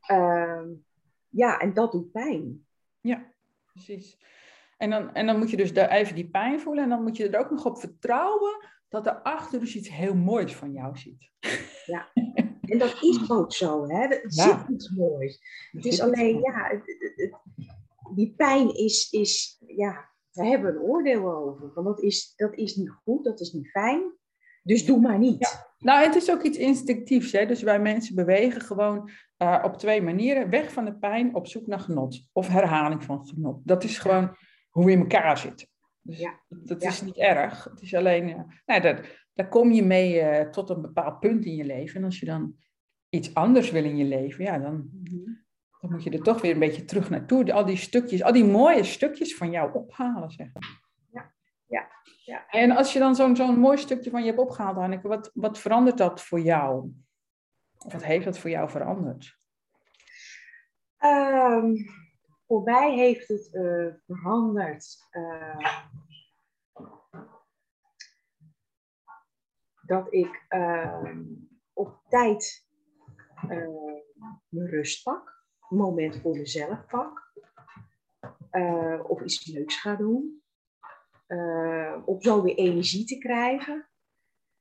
Ehm, 0.00 0.68
ja, 1.28 1.58
en 1.58 1.74
dat 1.74 1.92
doet 1.92 2.12
pijn. 2.12 2.66
Ja, 3.00 3.32
precies. 3.72 4.18
En 4.76 4.90
dan, 4.90 5.14
en 5.14 5.26
dan 5.26 5.38
moet 5.38 5.50
je 5.50 5.56
dus 5.56 5.72
daar 5.72 5.90
even 5.90 6.14
die 6.14 6.30
pijn 6.30 6.60
voelen. 6.60 6.84
En 6.84 6.90
dan 6.90 7.02
moet 7.02 7.16
je 7.16 7.28
er 7.28 7.40
ook 7.40 7.50
nog 7.50 7.64
op 7.64 7.78
vertrouwen 7.78 8.66
dat 8.88 9.06
er 9.06 9.22
achter 9.22 9.60
dus 9.60 9.76
iets 9.76 9.88
heel 9.88 10.14
moois 10.14 10.56
van 10.56 10.72
jou 10.72 10.96
zit. 10.96 11.30
Ja, 11.86 12.08
en 12.60 12.78
dat 12.78 13.02
is 13.02 13.30
ook 13.30 13.52
zo. 13.52 13.86
Hè? 13.86 14.04
Er 14.04 14.32
zit 14.32 14.68
iets 14.68 14.90
moois. 14.90 15.40
Het 15.70 15.84
is 15.84 16.00
alleen, 16.00 16.40
ja, 16.40 16.82
die 18.14 18.34
pijn 18.36 18.74
is, 18.74 19.10
is, 19.10 19.62
ja, 19.66 20.08
we 20.38 20.46
hebben 20.46 20.74
een 20.74 20.80
oordeel 20.80 21.34
over. 21.34 21.70
Want 21.74 21.86
dat 21.86 22.02
is, 22.02 22.32
dat 22.36 22.54
is 22.54 22.76
niet 22.76 22.90
goed, 22.90 23.24
dat 23.24 23.40
is 23.40 23.52
niet 23.52 23.70
fijn. 23.70 24.16
Dus 24.62 24.86
doe 24.86 25.00
maar 25.00 25.18
niet. 25.18 25.66
Nou, 25.78 26.04
het 26.04 26.14
is 26.14 26.30
ook 26.30 26.42
iets 26.42 26.58
instinctiefs. 26.58 27.32
Hè? 27.32 27.46
Dus 27.46 27.62
wij 27.62 27.80
mensen 27.80 28.14
bewegen 28.14 28.60
gewoon 28.60 29.10
uh, 29.38 29.62
op 29.64 29.76
twee 29.76 30.02
manieren. 30.02 30.50
Weg 30.50 30.72
van 30.72 30.84
de 30.84 30.98
pijn, 30.98 31.34
op 31.34 31.46
zoek 31.46 31.66
naar 31.66 31.80
genot. 31.80 32.28
Of 32.32 32.48
herhaling 32.48 33.04
van 33.04 33.26
genot. 33.26 33.60
Dat 33.64 33.84
is 33.84 33.98
gewoon 33.98 34.36
hoe 34.70 34.84
we 34.84 34.90
in 34.90 34.98
elkaar 34.98 35.38
zitten. 35.38 35.68
Dus 36.00 36.18
ja. 36.18 36.40
dat 36.48 36.82
is 36.82 37.02
niet 37.02 37.16
erg. 37.16 37.64
Het 37.64 37.80
is 37.80 37.94
alleen, 37.94 38.28
uh, 38.28 38.40
nou, 38.66 38.80
daar, 38.80 39.28
daar 39.34 39.48
kom 39.48 39.72
je 39.72 39.82
mee 39.82 40.20
uh, 40.20 40.50
tot 40.50 40.70
een 40.70 40.80
bepaald 40.80 41.20
punt 41.20 41.44
in 41.44 41.54
je 41.54 41.64
leven. 41.64 41.96
En 41.96 42.04
als 42.04 42.20
je 42.20 42.26
dan 42.26 42.56
iets 43.08 43.34
anders 43.34 43.70
wil 43.70 43.84
in 43.84 43.96
je 43.96 44.04
leven, 44.04 44.44
ja, 44.44 44.58
dan, 44.58 44.90
mhm. 45.02 45.30
Dan 45.80 45.90
moet 45.90 46.02
je 46.02 46.10
er 46.10 46.22
toch 46.22 46.40
weer 46.40 46.52
een 46.52 46.58
beetje 46.58 46.84
terug 46.84 47.10
naartoe. 47.10 47.52
Al 47.52 47.64
die 47.64 47.76
stukjes, 47.76 48.22
al 48.22 48.32
die 48.32 48.44
mooie 48.44 48.84
stukjes 48.84 49.36
van 49.36 49.50
jou 49.50 49.72
ophalen, 49.72 50.30
zeg 50.30 50.48
Ja, 51.10 51.32
ja. 51.66 51.88
ja. 52.24 52.46
En 52.48 52.70
als 52.70 52.92
je 52.92 52.98
dan 52.98 53.14
zo'n 53.14 53.36
zo'n 53.36 53.58
mooi 53.58 53.78
stukje 53.78 54.10
van 54.10 54.20
je 54.20 54.26
hebt 54.26 54.38
opgehaald, 54.38 54.76
Hanneke, 54.76 55.08
wat, 55.08 55.30
wat 55.34 55.58
verandert 55.58 55.98
dat 55.98 56.22
voor 56.22 56.40
jou? 56.40 56.92
Of 57.78 57.92
wat 57.92 58.04
heeft 58.04 58.24
dat 58.24 58.38
voor 58.38 58.50
jou 58.50 58.70
veranderd? 58.70 59.36
Um, 61.04 61.86
voor 62.46 62.62
mij 62.62 62.94
heeft 62.94 63.28
het 63.28 63.48
uh, 63.52 63.94
veranderd. 64.06 65.08
Uh, 65.12 65.86
dat 69.86 70.12
ik 70.12 70.46
uh, 70.48 71.02
op 71.72 72.00
tijd 72.08 72.66
mijn 74.48 74.66
rust 74.66 75.02
pak, 75.02 75.37
moment 75.68 76.20
voor 76.20 76.36
mezelf 76.36 76.86
pak, 76.86 77.32
of 79.02 79.22
iets 79.22 79.46
leuks 79.46 79.80
ga 79.80 79.94
doen, 79.94 80.42
om 82.04 82.22
zo 82.22 82.42
weer 82.42 82.54
energie 82.54 83.04
te 83.04 83.18
krijgen. 83.18 83.88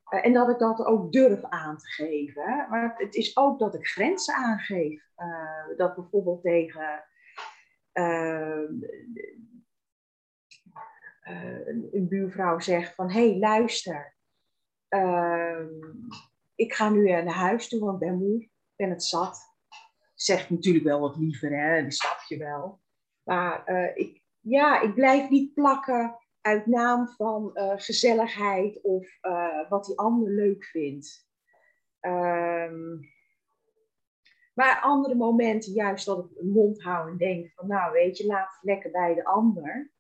en 0.10 0.34
dat 0.34 0.50
ik 0.50 0.60
dat 0.60 0.86
ook 0.86 1.12
durf 1.12 1.44
aan 1.44 1.78
te 1.78 1.88
geven. 1.88 2.68
Maar 2.70 2.94
het 2.98 3.16
is 3.16 3.38
ook 3.38 3.60
dat 3.60 3.76
ik 3.76 3.88
grenzen 3.88 4.36
aangeef. 4.36 5.04
dat 5.78 5.96
bijvoorbeeld 5.96 6.42
tegen 6.42 7.04
een 11.92 12.08
buurvrouw 12.10 12.60
zegt 12.60 12.96
van, 12.96 13.12
hé, 13.12 13.30
hey, 13.30 13.40
luister, 13.40 14.16
uh, 14.90 15.66
ik 16.56 16.74
ga 16.74 16.90
nu 16.90 17.04
naar 17.04 17.28
huis 17.28 17.68
toe, 17.68 17.80
want 17.80 18.02
ik 18.02 18.08
ben 18.08 18.18
moe, 18.18 18.50
ben 18.76 18.90
het 18.90 19.04
zat. 19.04 19.57
Zegt 20.17 20.50
natuurlijk 20.50 20.86
wel 20.86 21.00
wat 21.00 21.17
liever, 21.17 21.59
hè, 21.59 21.83
dat 21.83 21.93
snap 21.93 22.19
je 22.27 22.38
wel. 22.38 22.81
Maar 23.24 23.63
uh, 23.69 23.97
ik, 23.97 24.24
ja, 24.39 24.81
ik 24.81 24.93
blijf 24.93 25.29
niet 25.29 25.53
plakken 25.53 26.17
uit 26.41 26.65
naam 26.65 27.07
van 27.07 27.51
uh, 27.53 27.74
gezelligheid 27.75 28.81
of 28.81 29.19
wat 29.69 29.86
die 29.86 29.97
ander 29.97 30.29
leuk 30.29 30.63
vindt. 30.63 31.27
Um, 32.01 33.00
maar 34.53 34.79
andere 34.81 35.15
momenten, 35.15 35.74
juist 35.74 36.05
dat 36.05 36.31
ik 36.31 36.41
mond 36.43 36.83
hou 36.83 37.09
en 37.09 37.17
denk 37.17 37.51
van, 37.55 37.67
nou 37.67 37.91
weet 37.91 38.17
je, 38.17 38.25
laat 38.25 38.51
het 38.51 38.63
lekker 38.63 38.91
bij 38.91 39.13
de 39.13 39.25
ander. 39.25 39.91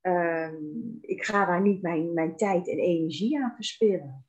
Um, 0.00 0.98
ik 1.00 1.24
ga 1.24 1.44
daar 1.44 1.62
niet 1.62 1.82
mijn, 1.82 2.12
mijn 2.12 2.36
tijd 2.36 2.68
en 2.68 2.78
energie 2.78 3.42
aan 3.42 3.54
verspillen. 3.54 4.26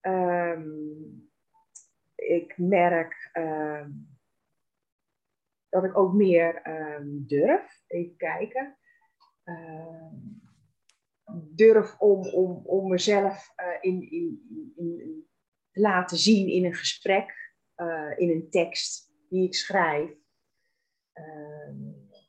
Um, 0.00 1.23
ik 2.34 2.58
merk 2.58 3.30
um, 3.32 4.18
dat 5.68 5.84
ik 5.84 5.98
ook 5.98 6.12
meer 6.12 6.62
durf. 7.26 7.82
Even 7.86 8.16
kijken. 8.16 8.78
durf 11.54 11.98
om, 11.98 12.26
om, 12.26 12.62
om 12.66 12.88
mezelf 12.88 13.52
uh, 13.56 13.66
in, 13.80 14.10
in, 14.10 14.42
in, 14.76 15.26
te 15.70 15.80
laten 15.80 16.16
zien 16.16 16.48
in 16.48 16.64
een 16.64 16.74
gesprek. 16.74 17.52
Uh, 17.76 18.12
in 18.16 18.30
een 18.30 18.50
tekst 18.50 19.12
die 19.28 19.44
ik 19.46 19.54
schrijf, 19.54 20.10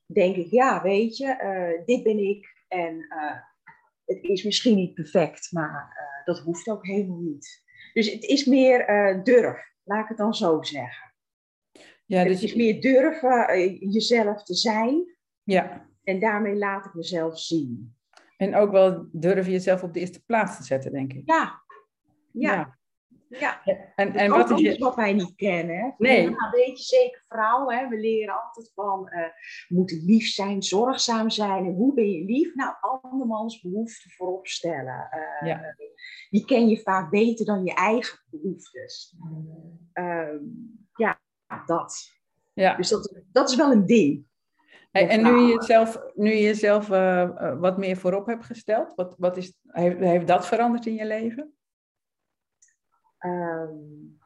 denk 0.06 0.36
ik, 0.36 0.52
ja, 0.52 0.82
weet 0.82 1.18
je, 1.18 1.26
uh, 1.26 1.86
dit 1.86 2.04
ben 2.04 2.18
ik 2.18 2.66
en 2.68 3.08
het 4.06 4.24
is 4.24 4.44
misschien 4.44 4.76
niet 4.76 4.94
perfect, 4.94 5.52
maar 5.52 5.98
dat 6.26 6.40
hoeft 6.40 6.68
ook 6.68 6.86
helemaal 6.86 7.20
niet. 7.20 7.64
Dus 7.94 8.12
het 8.12 8.24
is 8.24 8.46
meer 8.46 8.86
durf, 9.24 9.75
laat 9.86 10.04
ik 10.04 10.08
het 10.08 10.18
dan 10.18 10.34
zo 10.34 10.62
zeggen. 10.62 11.14
Ja, 12.06 12.24
dus 12.24 12.34
het 12.34 12.44
is 12.44 12.56
meer 12.56 12.82
durven 12.82 13.74
jezelf 13.90 14.44
te 14.44 14.54
zijn. 14.54 15.18
Ja. 15.44 15.90
En 16.04 16.20
daarmee 16.20 16.56
laat 16.56 16.86
ik 16.86 16.94
mezelf 16.94 17.40
zien. 17.40 17.96
En 18.38 18.56
ook 18.56 18.72
wel 18.72 19.08
durven 19.12 19.52
jezelf 19.52 19.84
op 19.84 19.94
de 19.94 20.00
eerste 20.00 20.24
plaats 20.26 20.58
te 20.58 20.64
zetten, 20.64 20.92
denk 20.92 21.14
ik. 21.14 21.22
Ja, 21.26 21.64
ja. 22.32 22.54
ja. 22.54 22.78
Ja, 23.40 23.62
en, 23.96 24.14
en 24.14 24.30
wat 24.30 24.50
is 24.50 24.60
je... 24.60 24.78
wat 24.78 24.96
wij 24.96 25.14
niet 25.14 25.36
kennen. 25.36 25.96
Nee. 25.98 26.30
Ja, 26.30 26.50
weet 26.52 26.78
je, 26.78 26.84
zeker 26.84 27.24
vrouwen, 27.28 27.78
hè, 27.78 27.88
we 27.88 28.00
leren 28.00 28.44
altijd 28.44 28.72
van, 28.74 29.00
uh, 29.00 29.20
we 29.68 29.76
moeten 29.76 30.06
lief 30.06 30.28
zijn, 30.28 30.64
zorgzaam 30.64 31.30
zijn. 31.30 31.66
En 31.66 31.74
hoe 31.74 31.94
ben 31.94 32.12
je 32.12 32.26
lief? 32.26 32.56
Nou, 32.56 32.76
andermans 33.02 33.62
behoeften 33.62 34.12
voorop 34.12 34.48
stellen. 34.48 35.10
Uh, 35.42 35.48
ja. 35.48 35.76
Die 36.30 36.46
ken 36.46 36.68
je 36.68 36.82
vaak 36.82 37.10
beter 37.10 37.46
dan 37.46 37.64
je 37.64 37.74
eigen 37.74 38.20
behoeftes. 38.30 39.16
Uh, 39.94 40.40
ja, 40.96 41.20
dat. 41.66 42.10
Ja. 42.54 42.76
Dus 42.76 42.90
dat, 42.90 43.22
dat 43.32 43.50
is 43.50 43.56
wel 43.56 43.72
een 43.72 43.86
ding. 43.86 44.26
Hey, 44.92 45.08
en 45.08 45.24
nu 45.24 45.40
je 45.40 45.54
jezelf, 45.54 46.02
nu 46.14 46.30
je 46.30 46.42
jezelf 46.42 46.90
uh, 46.90 47.60
wat 47.60 47.78
meer 47.78 47.98
voorop 47.98 48.26
hebt 48.26 48.46
gesteld, 48.46 48.96
wat, 48.96 49.16
wat 49.18 49.38
is, 49.38 49.60
heeft, 49.64 50.00
heeft 50.00 50.28
dat 50.28 50.48
veranderd 50.48 50.86
in 50.86 50.94
je 50.94 51.06
leven? 51.06 51.55
Um, 53.26 54.20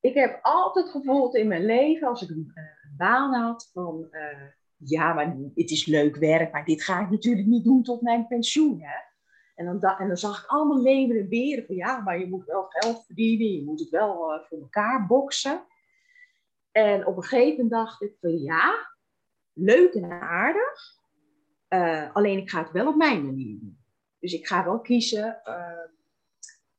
ik 0.00 0.14
heb 0.14 0.38
altijd 0.42 0.88
gevoeld 0.88 1.34
in 1.34 1.48
mijn 1.48 1.64
leven, 1.64 2.08
als 2.08 2.22
ik 2.22 2.28
een, 2.28 2.52
een 2.54 2.96
baan 2.96 3.34
had, 3.34 3.70
van 3.72 4.08
uh, 4.10 4.48
ja, 4.76 5.12
maar 5.12 5.36
het 5.54 5.70
is 5.70 5.86
leuk 5.86 6.16
werk, 6.16 6.52
maar 6.52 6.64
dit 6.64 6.82
ga 6.82 7.00
ik 7.00 7.10
natuurlijk 7.10 7.46
niet 7.46 7.64
doen 7.64 7.82
tot 7.82 8.00
mijn 8.00 8.26
pensioen. 8.26 8.80
Hè? 8.80 8.96
En, 9.54 9.64
dan, 9.64 9.80
da 9.80 9.98
en 9.98 10.06
dan 10.08 10.16
zag 10.16 10.42
ik 10.42 10.50
allemaal 10.50 10.82
leven 10.82 11.18
en 11.18 11.28
beren 11.28 11.66
van 11.66 11.74
ja, 11.74 12.00
maar 12.00 12.18
je 12.18 12.28
moet 12.28 12.44
wel 12.44 12.66
geld 12.68 13.04
verdienen, 13.06 13.52
je 13.52 13.64
moet 13.64 13.80
het 13.80 13.90
wel 13.90 14.34
uh, 14.34 14.44
voor 14.48 14.58
elkaar 14.58 15.06
boksen. 15.06 15.66
En 16.72 17.06
op 17.06 17.16
een 17.16 17.22
gegeven 17.22 17.50
moment 17.50 17.70
dacht 17.70 18.02
ik 18.02 18.16
van 18.20 18.38
ja, 18.38 18.74
leuk 19.52 19.94
en 19.94 20.10
aardig, 20.10 20.98
alleen 22.12 22.38
ik 22.38 22.50
ga 22.50 22.62
het 22.62 22.70
wel 22.70 22.88
op 22.88 22.96
mijn 22.96 23.26
manier 23.26 23.58
doen. 23.60 23.78
Dus 24.18 24.32
ik 24.32 24.46
ga 24.46 24.64
wel 24.64 24.80
kiezen 24.80 25.40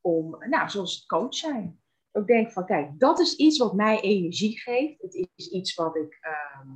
om, 0.05 0.38
nou, 0.50 0.69
zoals 0.69 0.95
het 0.95 1.05
coach 1.05 1.35
zijn. 1.35 1.79
ook 2.12 2.27
denk 2.27 2.51
van, 2.51 2.65
kijk, 2.65 3.00
dat 3.00 3.19
is 3.19 3.35
iets 3.35 3.57
wat 3.57 3.74
mij 3.74 4.01
energie 4.01 4.59
geeft. 4.59 5.01
Het 5.01 5.29
is 5.35 5.50
iets 5.50 5.74
wat 5.74 5.95
ik 5.95 6.17
ehm, 6.21 6.69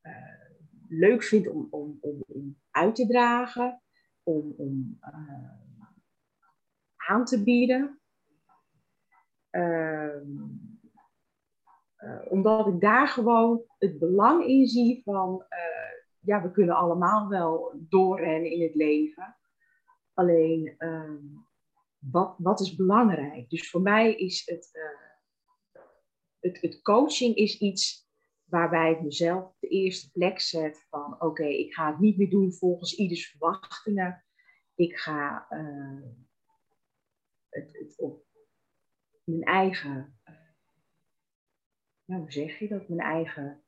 eh, 0.00 0.50
leuk 0.88 1.22
vind 1.22 1.48
om, 1.48 1.68
om, 1.70 1.98
om, 2.00 2.60
uit 2.70 2.94
te 2.94 3.06
dragen, 3.06 3.82
om, 4.22 4.54
om 4.56 4.98
uh, 5.00 5.50
aan 6.96 7.24
te 7.24 7.42
bieden. 7.42 8.00
Ehm, 9.50 10.30
uh, 11.98 12.20
omdat 12.28 12.66
ik 12.66 12.80
daar 12.80 13.08
gewoon 13.08 13.62
het 13.78 13.98
belang 13.98 14.44
in 14.44 14.66
zie 14.66 15.02
van, 15.04 15.44
ja, 16.18 16.42
we 16.42 16.50
kunnen 16.50 16.76
allemaal 16.76 17.28
wel 17.28 17.72
doorrennen 17.76 18.50
in 18.50 18.62
het 18.62 18.74
leven. 18.74 19.36
Alleen, 20.14 20.74
uh, 20.78 21.44
wat, 22.10 22.34
wat 22.38 22.60
is 22.60 22.76
belangrijk? 22.76 23.48
Dus 23.50 23.70
voor 23.70 23.80
mij 23.80 24.14
is 24.14 24.42
het, 24.44 24.70
uh, 24.72 25.82
het, 26.40 26.60
het 26.60 26.82
coaching 26.82 27.34
is 27.34 27.58
iets 27.58 28.08
waarbij 28.44 28.92
ik 28.92 29.02
mezelf 29.02 29.44
op 29.44 29.56
de 29.58 29.68
eerste 29.68 30.10
plek 30.10 30.40
zet 30.40 30.86
van, 30.88 31.22
oké, 31.22 31.44
ik 31.44 31.74
ga 31.74 31.90
het 31.90 31.98
niet 31.98 32.16
meer 32.16 32.30
doen 32.30 32.52
volgens 32.52 32.94
ieders 32.94 33.30
verwachtingen. 33.30 34.24
Ik 34.74 34.96
ga 34.96 35.46
het, 37.48 37.78
het 37.78 37.94
op 37.98 38.24
mijn 39.24 39.42
eigen 39.42 40.16
nou, 42.06 42.20
hoe 42.20 42.32
zeg 42.32 42.58
je 42.58 42.68
dat? 42.68 42.88
Mijn 42.88 43.00
eigen, 43.00 43.64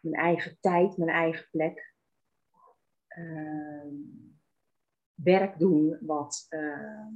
mijn 0.00 0.14
eigen 0.14 0.60
tijd, 0.60 0.96
mijn 0.96 1.10
eigen 1.10 1.48
plek. 1.50 1.94
Uh, 3.18 3.84
werk 5.22 5.58
doen 5.58 5.98
wat. 6.00 6.46
Uh, 6.50 7.06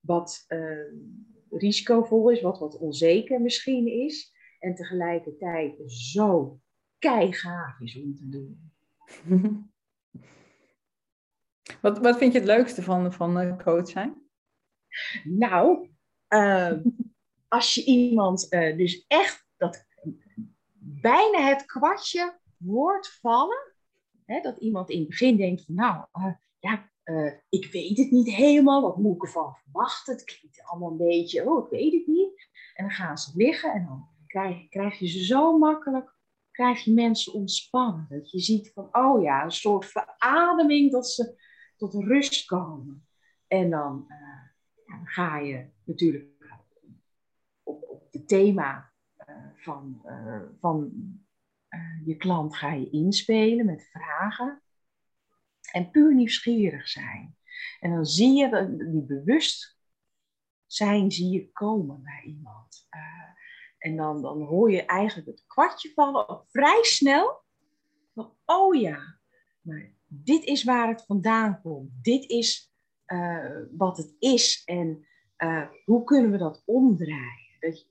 wat 0.00 0.44
uh, 0.48 0.92
risicovol 1.50 2.30
is, 2.30 2.40
wat 2.40 2.58
wat 2.58 2.78
onzeker 2.78 3.40
misschien 3.40 3.86
is. 3.86 4.32
En 4.58 4.74
tegelijkertijd 4.74 5.92
zo 5.92 6.60
keigaaf 6.98 7.80
is 7.80 7.96
om 7.96 8.14
te 8.14 8.28
doen. 8.28 8.72
Wat, 11.80 11.98
wat 11.98 12.18
vind 12.18 12.32
je 12.32 12.38
het 12.38 12.48
leukste 12.48 12.82
van, 12.82 13.12
van 13.12 13.62
coach 13.62 13.88
zijn? 13.88 14.22
Nou, 15.24 15.88
uh, 16.28 16.72
als 17.48 17.74
je 17.74 17.84
iemand 17.84 18.52
uh, 18.52 18.76
dus 18.76 19.04
echt 19.08 19.46
dat 19.56 19.86
bijna 20.78 21.48
het 21.48 21.64
kwartje 21.64 22.40
hoort 22.66 23.18
vallen, 23.20 23.72
hè, 24.24 24.40
dat 24.40 24.56
iemand 24.56 24.90
in 24.90 24.98
het 24.98 25.08
begin 25.08 25.36
denkt 25.36 25.64
van 25.64 25.74
nou, 25.74 26.06
uh, 26.12 26.34
ja, 26.58 26.90
ik 27.48 27.72
weet 27.72 27.98
het 27.98 28.10
niet 28.10 28.34
helemaal, 28.34 28.82
wat 28.82 28.96
moet 28.96 29.14
ik 29.14 29.22
ervan 29.22 29.54
verwachten? 29.54 30.14
Het 30.14 30.24
klinkt 30.24 30.62
allemaal 30.64 30.90
een 30.90 30.96
beetje, 30.96 31.50
oh, 31.50 31.64
ik 31.64 31.70
weet 31.70 31.92
het 31.92 32.06
niet. 32.06 32.50
En 32.74 32.84
dan 32.84 32.94
gaan 32.94 33.18
ze 33.18 33.30
liggen 33.34 33.72
en 33.72 33.84
dan 33.84 34.08
krijg, 34.26 34.68
krijg 34.68 34.98
je 34.98 35.06
ze 35.06 35.24
zo 35.24 35.58
makkelijk, 35.58 36.16
krijg 36.50 36.84
je 36.84 36.92
mensen 36.92 37.32
ontspannen. 37.32 38.06
Dat 38.10 38.30
je 38.30 38.40
ziet 38.40 38.70
van, 38.74 38.88
oh 38.92 39.22
ja, 39.22 39.44
een 39.44 39.52
soort 39.52 39.86
verademing 39.86 40.92
dat 40.92 41.08
ze 41.08 41.40
tot 41.76 41.94
rust 41.94 42.44
komen. 42.44 43.06
En 43.46 43.70
dan 43.70 44.06
dan 44.92 45.06
ga 45.06 45.38
je 45.38 45.68
natuurlijk 45.84 46.26
op, 47.62 47.82
op 47.88 48.12
het 48.12 48.28
thema 48.28 48.92
van, 49.54 50.02
van 50.60 50.92
uh, 51.74 52.06
je 52.06 52.16
klant 52.16 52.56
ga 52.56 52.72
je 52.72 52.90
inspelen 52.90 53.66
met 53.66 53.88
vragen. 53.90 54.62
En 55.72 55.90
puur 55.90 56.14
nieuwsgierig 56.14 56.88
zijn. 56.88 57.36
En 57.80 57.90
dan 57.90 58.06
zie 58.06 58.32
je 58.32 58.76
die 58.90 59.02
bewust 59.02 59.78
zijn, 60.66 61.10
zie 61.10 61.30
je 61.30 61.52
komen 61.52 62.02
bij 62.02 62.22
iemand. 62.24 62.88
en 63.78 63.96
dan, 63.96 64.22
dan 64.22 64.42
hoor 64.42 64.70
je 64.70 64.84
eigenlijk 64.84 65.28
het 65.28 65.44
kwartje 65.46 65.92
vallen 65.94 66.44
vrij 66.50 66.82
snel. 66.82 67.42
Van, 68.14 68.36
oh 68.44 68.80
ja, 68.80 69.18
maar 69.60 69.94
dit 70.06 70.44
is 70.44 70.64
waar 70.64 70.88
het 70.88 71.04
vandaan 71.04 71.60
komt. 71.60 71.90
Dit 72.02 72.28
is 72.28 72.72
uh, 73.06 73.58
wat 73.76 73.96
het 73.96 74.14
is 74.18 74.62
en 74.64 75.06
hoe 75.84 76.04
kunnen 76.04 76.30
we 76.30 76.38
dat 76.38 76.62
omdraaien. 76.64 77.56
Dat, 77.60 77.86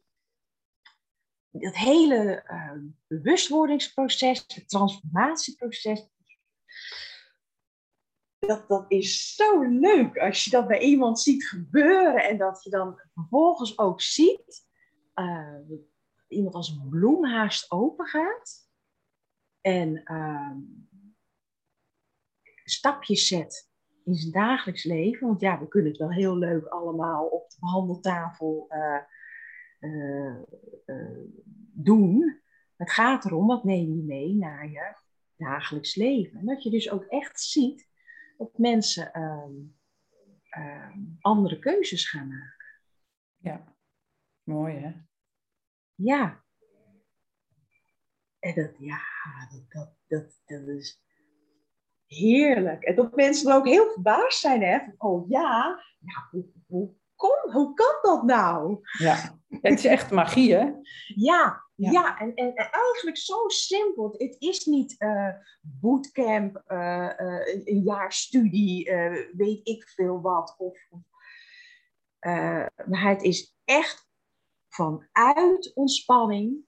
dat 1.52 1.76
hele 1.76 2.44
uh, 2.48 2.72
bewustwordingsproces, 3.08 4.44
het 4.48 4.70
transformatieproces, 4.70 6.08
dat, 8.40 8.68
dat 8.68 8.86
is 8.88 9.36
zo 9.36 9.62
leuk 9.64 10.18
als 10.18 10.44
je 10.44 10.50
dat 10.50 10.68
bij 10.68 10.80
iemand 10.80 11.20
ziet 11.20 11.48
gebeuren 11.48 12.24
en 12.24 12.38
dat 12.38 12.64
je 12.64 12.70
dan 12.70 13.02
vervolgens 13.14 13.78
ook 13.78 14.02
ziet 14.02 14.70
dat 15.14 15.80
iemand 16.28 16.56
als 16.56 16.70
een 16.70 16.90
bloem 16.90 17.26
haast 17.26 17.72
open 17.72 18.06
gaat 18.06 18.70
en 19.62 20.04
ehm, 20.04 20.58
stapjes 22.64 23.28
zet 23.28 23.70
in 24.06 24.16
zijn 24.16 24.32
dagelijks 24.32 24.84
leven. 24.84 25.28
Want 25.28 25.42
ja, 25.42 25.60
we 25.60 25.68
kunnen 25.68 25.92
het 25.92 26.00
wel 26.00 26.12
heel 26.12 26.38
leuk 26.38 26.66
allemaal 26.66 27.26
op 27.26 27.50
de 27.50 27.58
behandeltafel 27.60 28.66
uh, 28.70 28.78
uh, 28.78 28.86
uh, 28.86 29.02
doen. 31.74 32.42
Het 32.76 32.92
gaat 32.92 33.26
erom, 33.26 33.48
wat 33.48 33.64
neem 33.64 33.96
je 33.96 34.04
mee 34.04 34.36
naar 34.36 34.70
je 34.70 34.96
dagelijks 35.36 35.96
leven. 35.96 36.40
En 36.40 36.46
dat 36.46 36.64
je 36.64 36.70
dus 36.70 36.92
ook 36.92 37.04
echt 37.04 37.42
ziet 37.42 37.90
dat 38.38 38.58
mensen 38.58 39.14
ehm, 39.14 39.54
ehm, 40.50 41.00
andere 41.20 41.60
keuzes 41.60 42.10
gaan 42.10 42.28
maken. 42.28 42.66
Ja, 43.38 43.76
mooi 44.44 44.76
hè? 44.76 44.94
Ja. 45.96 46.44
En 48.40 48.56
dat, 48.56 48.72
ja, 48.80 49.02
dat, 49.70 49.94
dat, 50.08 50.42
dat, 50.46 50.68
is 50.68 51.02
Heerlijk. 52.06 52.84
En 52.84 52.96
dat 52.96 53.16
mensen 53.16 53.46
dan 53.46 53.56
ook 53.56 53.68
heel 53.68 53.92
verbaasd 53.92 54.40
zijn, 54.40 54.62
hè? 54.62 54.80
Van, 54.80 54.94
oh 54.98 55.30
ja, 55.30 55.84
ja 56.00 56.28
hoe, 56.32 56.46
hoe, 56.68 56.94
kon, 57.22 57.52
hoe 57.52 57.74
kan 57.74 57.98
dat 58.02 58.24
nou? 58.24 58.80
Ja, 58.98 59.40
het 59.48 59.74
is 59.78 59.86
echt 59.86 60.12
magie, 60.12 60.54
hè? 60.54 60.72
Ja, 61.16 61.64
ja. 61.76 62.20
En, 62.20 62.34
en, 62.34 62.56
en, 62.56 62.70
eigenlijk 62.72 63.18
zo 63.18 63.48
simpel. 63.48 64.14
Het 64.18 64.36
is 64.40 64.66
niet 64.66 64.96
uh, 65.02 65.30
bootcamp, 65.62 66.64
uh, 66.68 67.10
uh, 67.18 67.66
een 67.66 67.82
jaar 67.84 68.14
studie, 68.14 68.92
weet 69.34 69.68
ik 69.68 69.90
veel 69.90 70.22
wat. 70.22 70.56
Of, 70.58 70.88
maar 72.86 73.10
het 73.10 73.22
is 73.22 73.56
echt 73.66 74.10
vanuit 74.68 75.72
ontspanning 75.74 76.66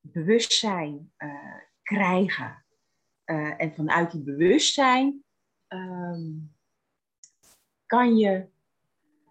bewustzijn 0.00 1.12
krijgen. 1.82 2.64
En 3.56 3.74
vanuit 3.74 4.10
die 4.10 4.22
bewustzijn 4.22 5.24
um, 5.68 6.54
kan 7.86 8.16
je 8.16 8.48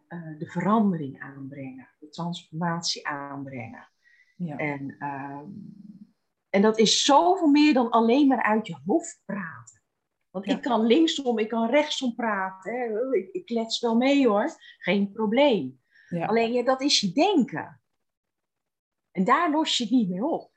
uh, 0.10 0.38
de 0.38 0.46
verandering 0.46 1.22
aanbrengen, 1.22 1.90
de 2.00 2.10
transformatie 2.10 3.08
aanbrengen. 3.08 3.90
Ja. 4.36 4.58
En, 4.58 5.06
um, 5.06 5.74
en 6.50 6.62
dat 6.62 6.80
is 6.80 7.04
zoveel 7.04 7.48
meer 7.48 7.74
dan 7.74 7.90
alleen 7.90 8.28
maar 8.28 8.44
uit 8.44 8.68
je 8.68 8.78
hoofd 8.86 9.22
praten. 9.26 9.82
Want 10.30 10.46
ja. 10.46 10.56
ik 10.56 10.62
kan 10.62 10.86
linksom, 10.86 11.40
ik 11.40 11.48
kan 11.48 11.70
rechtsom 11.70 12.16
praten. 12.16 12.74
Hè. 12.74 13.16
Ik, 13.16 13.32
ik 13.32 13.46
klets 13.46 13.80
wel 13.80 13.96
mee 13.96 14.28
hoor, 14.28 14.50
geen 14.78 15.12
probleem. 15.12 15.82
Ja. 16.10 16.26
Alleen 16.26 16.52
ja, 16.54 16.64
dat 16.64 16.82
is 16.82 17.00
je 17.00 17.12
denken. 17.12 17.82
En 19.12 19.24
daar 19.24 19.52
los 19.52 19.78
je 19.78 19.84
het 19.84 19.94
niet 19.94 20.10
mee 20.10 20.26
op. 20.26 20.52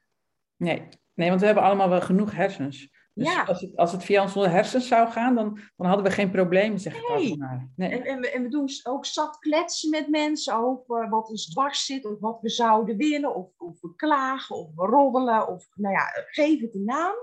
Nee. 0.57 0.89
nee, 1.15 1.29
want 1.29 1.41
we 1.41 1.47
hebben 1.47 1.65
allemaal 1.65 1.89
wel 1.89 2.01
genoeg 2.01 2.33
hersens. 2.33 2.92
Dus 3.15 3.33
ja. 3.33 3.43
als, 3.43 3.61
het, 3.61 3.77
als 3.77 3.93
het 3.93 4.05
via 4.05 4.23
onze 4.23 4.49
hersens 4.49 4.89
zou 4.89 5.09
gaan, 5.09 5.35
dan, 5.35 5.59
dan 5.77 5.87
hadden 5.87 6.05
we 6.05 6.11
geen 6.11 6.31
problemen, 6.31 6.81
zeg 6.81 6.97
ik 6.97 7.09
nee. 7.09 7.37
maar. 7.37 7.71
Nee. 7.77 7.91
En, 7.91 8.05
en, 8.05 8.21
we, 8.21 8.31
en 8.31 8.43
we 8.43 8.49
doen 8.49 8.69
ook 8.83 9.07
zat 9.07 9.39
kletsen 9.39 9.91
met 9.91 10.09
mensen 10.09 10.55
over 10.57 11.09
wat 11.09 11.29
ons 11.29 11.51
dwars 11.51 11.85
zit, 11.85 12.05
of 12.05 12.21
wat 12.21 12.41
we 12.41 12.49
zouden 12.49 12.97
willen, 12.97 13.35
of, 13.35 13.49
of 13.57 13.81
we 13.81 13.95
klagen, 13.97 14.57
of 14.57 14.75
we 14.75 14.87
roddelen, 14.87 15.49
of 15.49 15.69
nou 15.75 15.95
ja, 15.95 16.05
geef 16.31 16.61
het 16.61 16.75
een 16.75 16.85
naam. 16.85 17.15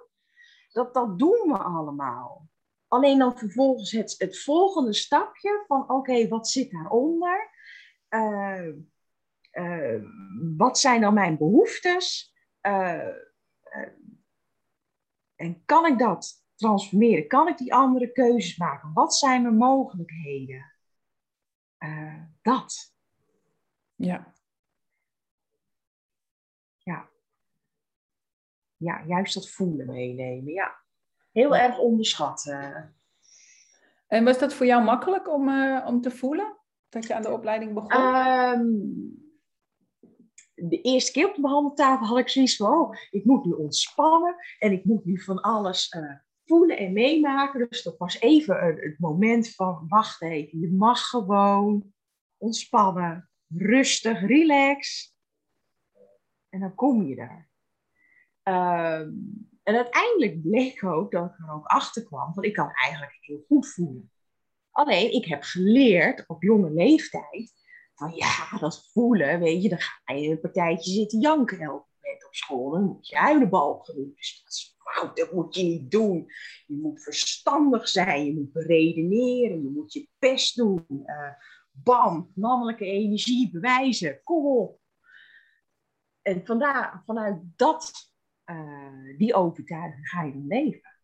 Dat, 0.72 0.94
dat 0.94 1.20
doen 1.20 1.44
we 1.48 1.58
allemaal. 1.58 2.48
Alleen 2.88 3.20
dan 3.20 3.38
vervolgens 3.38 3.92
het, 3.92 4.16
het 4.18 4.40
volgende 4.40 4.94
stapje 4.94 5.64
van 5.68 5.82
oké, 5.82 5.94
okay, 5.94 6.28
wat 6.28 6.48
zit 6.48 6.72
daaronder? 6.72 7.50
Uh, 8.10 8.68
uh, 9.52 10.04
wat 10.58 10.80
zijn 10.80 11.02
dan 11.02 11.14
mijn 11.14 11.38
behoeftes? 11.38 12.34
Uh, 12.62 13.08
en 15.40 15.66
kan 15.66 15.86
ik 15.86 16.00
dat 16.00 16.46
transformeren? 16.56 17.28
Kan 17.28 17.48
ik 17.48 17.58
die 17.58 17.74
andere 17.74 18.12
keuzes 18.12 18.58
maken? 18.58 18.94
Wat 18.94 19.16
zijn 19.16 19.42
mijn 19.42 19.58
mogelijkheden? 19.58 20.74
Uh, 21.80 22.22
dat. 22.42 22.96
Ja. 23.96 24.34
Ja. 26.78 27.10
Ja, 28.78 29.04
juist 29.06 29.34
dat 29.34 29.50
voelen 29.50 29.86
meenemen. 29.86 30.54
Ja. 30.54 30.84
Heel 31.32 31.56
erg 31.56 31.78
onderschat. 31.78 32.46
Uh. 32.46 32.84
En 34.08 34.24
was 34.24 34.40
dat 34.40 34.54
voor 34.54 34.66
jou 34.66 34.84
makkelijk 34.84 35.34
om, 35.34 35.50
uh, 35.50 35.86
om 35.88 36.02
te 36.02 36.12
voelen? 36.12 36.58
Dat 36.90 37.08
je 37.08 37.16
aan 37.16 37.22
de 37.22 37.32
opleiding 37.32 37.74
begon? 37.74 37.92
Ehm, 37.92 38.68
de 40.62 40.82
eerste 40.82 41.12
keer 41.12 41.28
op 41.28 41.36
de 41.36 41.42
behandeltafel 41.42 42.06
had 42.06 42.18
ik 42.18 42.30
zoiets 42.30 42.56
van, 42.56 42.72
oh, 42.72 42.96
ik 43.10 43.26
moet 43.26 43.46
nu 43.46 43.52
ontspannen 43.52 44.36
en 44.60 44.72
ik 44.72 44.86
moet 44.86 45.06
nu 45.06 45.22
van 45.22 45.42
alles 45.42 45.94
uh, 45.94 46.16
voelen 46.46 46.78
en 46.78 46.94
meemaken. 46.94 47.68
Dus 47.70 47.84
dat 47.84 47.98
was 47.98 48.20
even 48.20 48.56
het 48.64 49.00
moment 49.00 49.50
van, 49.56 49.86
wacht 49.88 50.22
even, 50.22 50.60
je 50.60 50.72
mag 50.72 51.02
gewoon 51.02 51.94
ontspannen, 52.38 53.30
rustig, 53.48 54.22
relax. 54.22 55.14
En 56.50 56.60
dan 56.60 56.76
kom 56.76 57.04
je 57.04 57.16
daar. 57.16 57.50
Ehm, 58.44 59.10
en 59.64 59.76
uiteindelijk 59.76 60.42
bleek 60.42 60.84
ook 60.84 61.12
dat 61.12 61.26
ik 61.26 61.40
er 61.40 61.54
ook 61.54 61.66
achter 61.66 62.04
kwam, 62.04 62.34
want 62.34 62.48
ik 62.48 62.54
kan 62.54 62.72
eigenlijk 62.72 63.18
heel 63.22 63.44
goed 63.48 63.68
voelen. 63.68 64.12
Alleen, 64.72 65.14
ik 65.14 65.26
heb 65.26 65.44
geleerd 65.44 66.24
op 66.28 66.44
jonge 66.44 66.72
leeftijd, 66.72 67.54
van 68.00 68.16
ja, 68.16 68.58
dat 68.60 68.90
voelen, 68.92 69.40
weet 69.40 69.64
je, 69.64 69.70
dan 69.70 69.80
ga 69.80 70.14
je 70.14 70.30
een 70.30 70.40
partijtje 70.40 70.92
zitten 70.92 71.20
janken 71.20 71.60
elke 71.60 71.88
moment 72.02 72.26
op 72.26 72.36
school. 72.36 72.72
Dan 72.72 72.84
moet 72.84 73.08
je 73.08 73.16
huilenbal 73.16 73.80
genoemd. 73.80 74.16
Dus 74.16 74.42
dat 74.44 74.54
is 74.54 74.78
fout, 74.78 75.18
dat 75.18 75.34
moet 75.34 75.56
je 75.56 75.64
niet 75.64 75.92
doen. 75.92 76.26
Je 76.66 76.76
moet 76.76 77.04
verstandig 77.04 77.88
zijn, 77.88 78.26
je 78.26 78.34
moet 78.34 78.52
beredeneren, 78.52 79.64
je 79.64 79.70
moet 79.70 79.94
je 79.94 80.08
best 80.20 80.56
doen. 80.56 80.86
Uh, 80.90 81.34
bam, 81.72 82.32
mannelijke 82.36 82.86
energie 82.86 83.52
bewijzen, 83.52 84.22
kom 84.24 84.46
op. 84.46 84.80
En 86.22 86.46
vandaar, 86.46 87.04
vanuit 87.06 87.42
dat, 87.56 88.12
uh, 88.46 89.18
die 89.18 89.34
overtuiging 89.34 90.10
ga 90.10 90.24
je 90.24 90.32
dan 90.32 90.48
leven. 90.48 90.98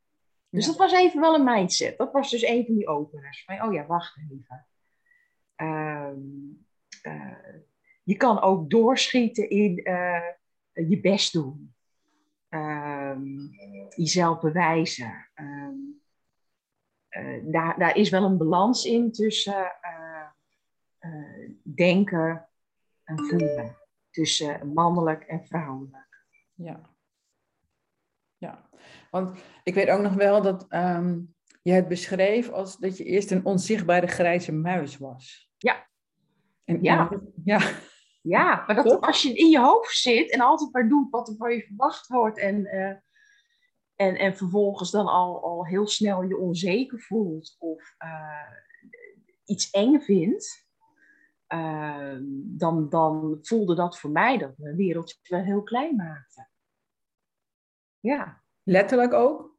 Dus 0.49 0.65
dat 0.65 0.77
was 0.77 0.93
even 0.93 1.21
wel 1.21 1.35
een 1.35 1.43
mindset. 1.43 1.97
Dat 1.97 2.11
was 2.11 2.31
dus 2.31 2.43
een 2.43 2.65
van 2.65 2.75
die 2.75 2.87
openers. 2.87 3.43
Van, 3.43 3.61
oh 3.61 3.73
ja, 3.73 3.85
wacht 3.85 4.17
even. 4.17 4.67
Uh, 5.57 6.11
uh, 7.05 7.37
je 8.03 8.17
kan 8.17 8.41
ook 8.41 8.69
doorschieten 8.69 9.49
in 9.49 9.75
je 10.73 10.99
best 11.01 11.33
doen. 11.33 11.73
Ehm, 12.49 13.37
jezelf 13.89 14.39
bewijzen. 14.39 15.29
Ehm, 15.33 15.75
daar, 17.51 17.79
daar 17.79 17.95
is 17.95 18.09
wel 18.09 18.23
een 18.23 18.37
balans 18.37 18.85
in 18.85 19.11
tussen 19.11 19.71
denken 21.63 22.49
en 23.03 23.17
voelen. 23.17 23.77
Tussen 24.09 24.73
mannelijk 24.73 25.23
en 25.23 25.45
vrouwelijk. 25.45 26.25
Ja. 26.53 26.95
Ja, 28.37 28.69
want 29.11 29.39
ik 29.63 29.73
weet 29.73 29.89
ook 29.89 30.01
nog 30.01 30.13
wel 30.13 30.41
dat 30.41 30.65
um, 30.73 31.35
je 31.61 31.71
het 31.71 31.87
beschreef 31.87 32.49
als 32.49 32.77
dat 32.77 32.97
je 32.97 33.03
eerst 33.03 33.31
een 33.31 33.45
onzichtbare 33.45 34.07
grijze 34.07 34.51
muis 34.51 34.97
was. 34.97 35.51
Ja. 35.57 35.87
En, 36.65 36.83
ja. 36.83 37.09
ja. 37.43 37.83
Ja, 38.21 38.63
maar 38.67 38.75
dat 38.75 39.01
als 39.01 39.21
je 39.21 39.33
in 39.33 39.49
je 39.49 39.59
hoofd 39.59 39.95
zit 39.95 40.31
en 40.31 40.39
altijd 40.39 40.71
maar 40.73 40.89
doet 40.89 41.09
wat 41.09 41.27
er 41.27 41.35
van 41.35 41.53
je 41.53 41.61
verwacht 41.63 42.07
wordt 42.07 42.37
en, 42.37 42.59
uh, 42.59 42.87
en, 43.95 44.15
en 44.15 44.37
vervolgens 44.37 44.91
dan 44.91 45.07
al, 45.07 45.43
al 45.43 45.65
heel 45.65 45.87
snel 45.87 46.23
je 46.23 46.37
onzeker 46.37 46.99
voelt 46.99 47.55
of 47.59 47.95
uh, 48.03 48.51
iets 49.45 49.69
eng 49.69 49.99
vindt, 49.99 50.65
Ehm, 51.47 52.23
dan, 52.57 52.89
dan 52.89 53.39
voelde 53.41 53.75
dat 53.75 53.99
voor 53.99 54.09
mij 54.09 54.37
dat 54.37 54.57
mijn 54.57 54.75
wereldje 54.75 55.17
wel 55.23 55.43
heel 55.43 55.63
klein 55.63 55.95
maakte. 55.95 56.47
Ja. 57.99 58.43
Letterlijk 58.63 59.13
ook? 59.13 59.57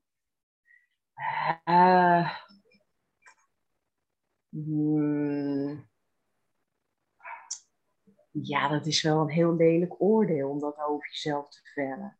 Uh, 1.64 2.38
hmm, 4.49 5.88
ja, 8.42 8.68
dat 8.68 8.87
is 8.87 9.03
wel 9.03 9.20
een 9.20 9.31
heel 9.31 9.57
lelijk 9.57 9.94
oordeel 10.03 10.49
om 10.51 10.61
dat 10.61 10.79
over 10.88 11.09
jezelf 11.09 11.49
te 11.49 11.61
vellen. 11.75 12.18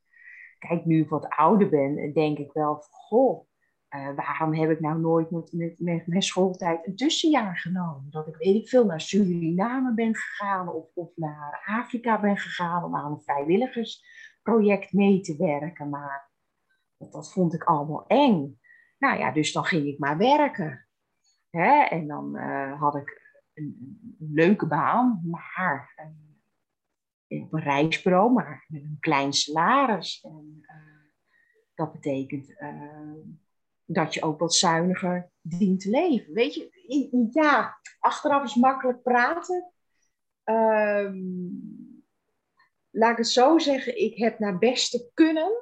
Kijk, 0.59 0.85
nu 0.85 1.03
ik 1.03 1.09
wat 1.09 1.29
ouder 1.29 1.69
ben, 1.69 2.13
denk 2.13 2.39
ik 2.39 2.53
wel 2.53 2.85
goh, 2.91 3.47
uh, 3.91 4.15
waarom 4.17 4.55
heb 4.55 4.71
ik 4.71 4.81
nou 4.81 5.01
nooit 5.01 5.31
met, 5.31 6.07
mijn 6.07 6.23
schooltijd 6.23 6.87
een 6.87 6.97
tussenjaar 6.97 7.59
genomen? 7.59 8.11
Dat 8.11 8.27
ik 8.27 8.37
weet 8.37 8.55
ik 8.63 8.69
veel 8.69 8.85
naar 8.85 9.01
Suriname 9.01 9.95
ben 9.95 10.15
gegaan 10.15 10.69
of, 10.95 11.17
naar 11.17 11.63
Afrika 11.65 12.21
ben 12.21 12.37
gegaan 12.37 12.85
om 12.85 12.97
aan 12.97 13.13
een 13.13 13.21
vrijwilligersproject 13.21 14.93
mee 14.93 15.21
te 15.21 15.37
werken. 15.37 15.89
Maar 15.89 16.31
dat, 16.99 17.33
vond 17.33 17.55
ik 17.55 17.65
allemaal 17.65 18.07
eng. 18.07 18.61
Nou 18.99 19.19
ja, 19.19 19.33
dus 19.33 19.53
dan 19.53 19.65
ging 19.65 19.87
ik 19.87 19.99
maar 19.99 20.19
werken. 20.19 20.87
Hè? 21.51 21.83
En 21.83 22.07
dan 22.07 22.37
uh, 22.37 22.81
had 22.81 22.95
ik 22.95 23.26
een, 23.57 23.99
een, 24.21 24.33
leuke 24.33 24.67
baan, 24.67 25.23
maar 25.25 25.95
uh, 27.29 27.43
op 27.43 27.53
een 27.53 27.61
reisbureau, 27.61 28.33
maar 28.33 28.65
met 28.69 28.83
een 28.83 28.97
klein 29.01 29.33
salaris. 29.33 30.21
En 30.23 30.61
dat 31.75 31.93
betekent 31.93 32.55
dat 33.85 34.15
je 34.15 34.23
ook 34.23 34.39
wat 34.39 34.55
zuiniger 34.55 35.31
dient 35.41 35.81
te 35.81 35.91
leven. 35.91 36.33
Weet 36.33 36.55
je, 36.55 37.29
ja, 37.33 37.81
achteraf 37.99 38.45
is 38.45 38.55
makkelijk 38.55 39.03
praten. 39.03 39.73
Ehm, 40.45 41.19
laat 42.91 43.11
ik 43.11 43.17
het 43.17 43.29
zo 43.29 43.59
zeggen, 43.59 44.01
ik 44.03 44.17
heb 44.17 44.39
naar 44.39 44.59
beste 44.59 45.11
kunnen 45.15 45.53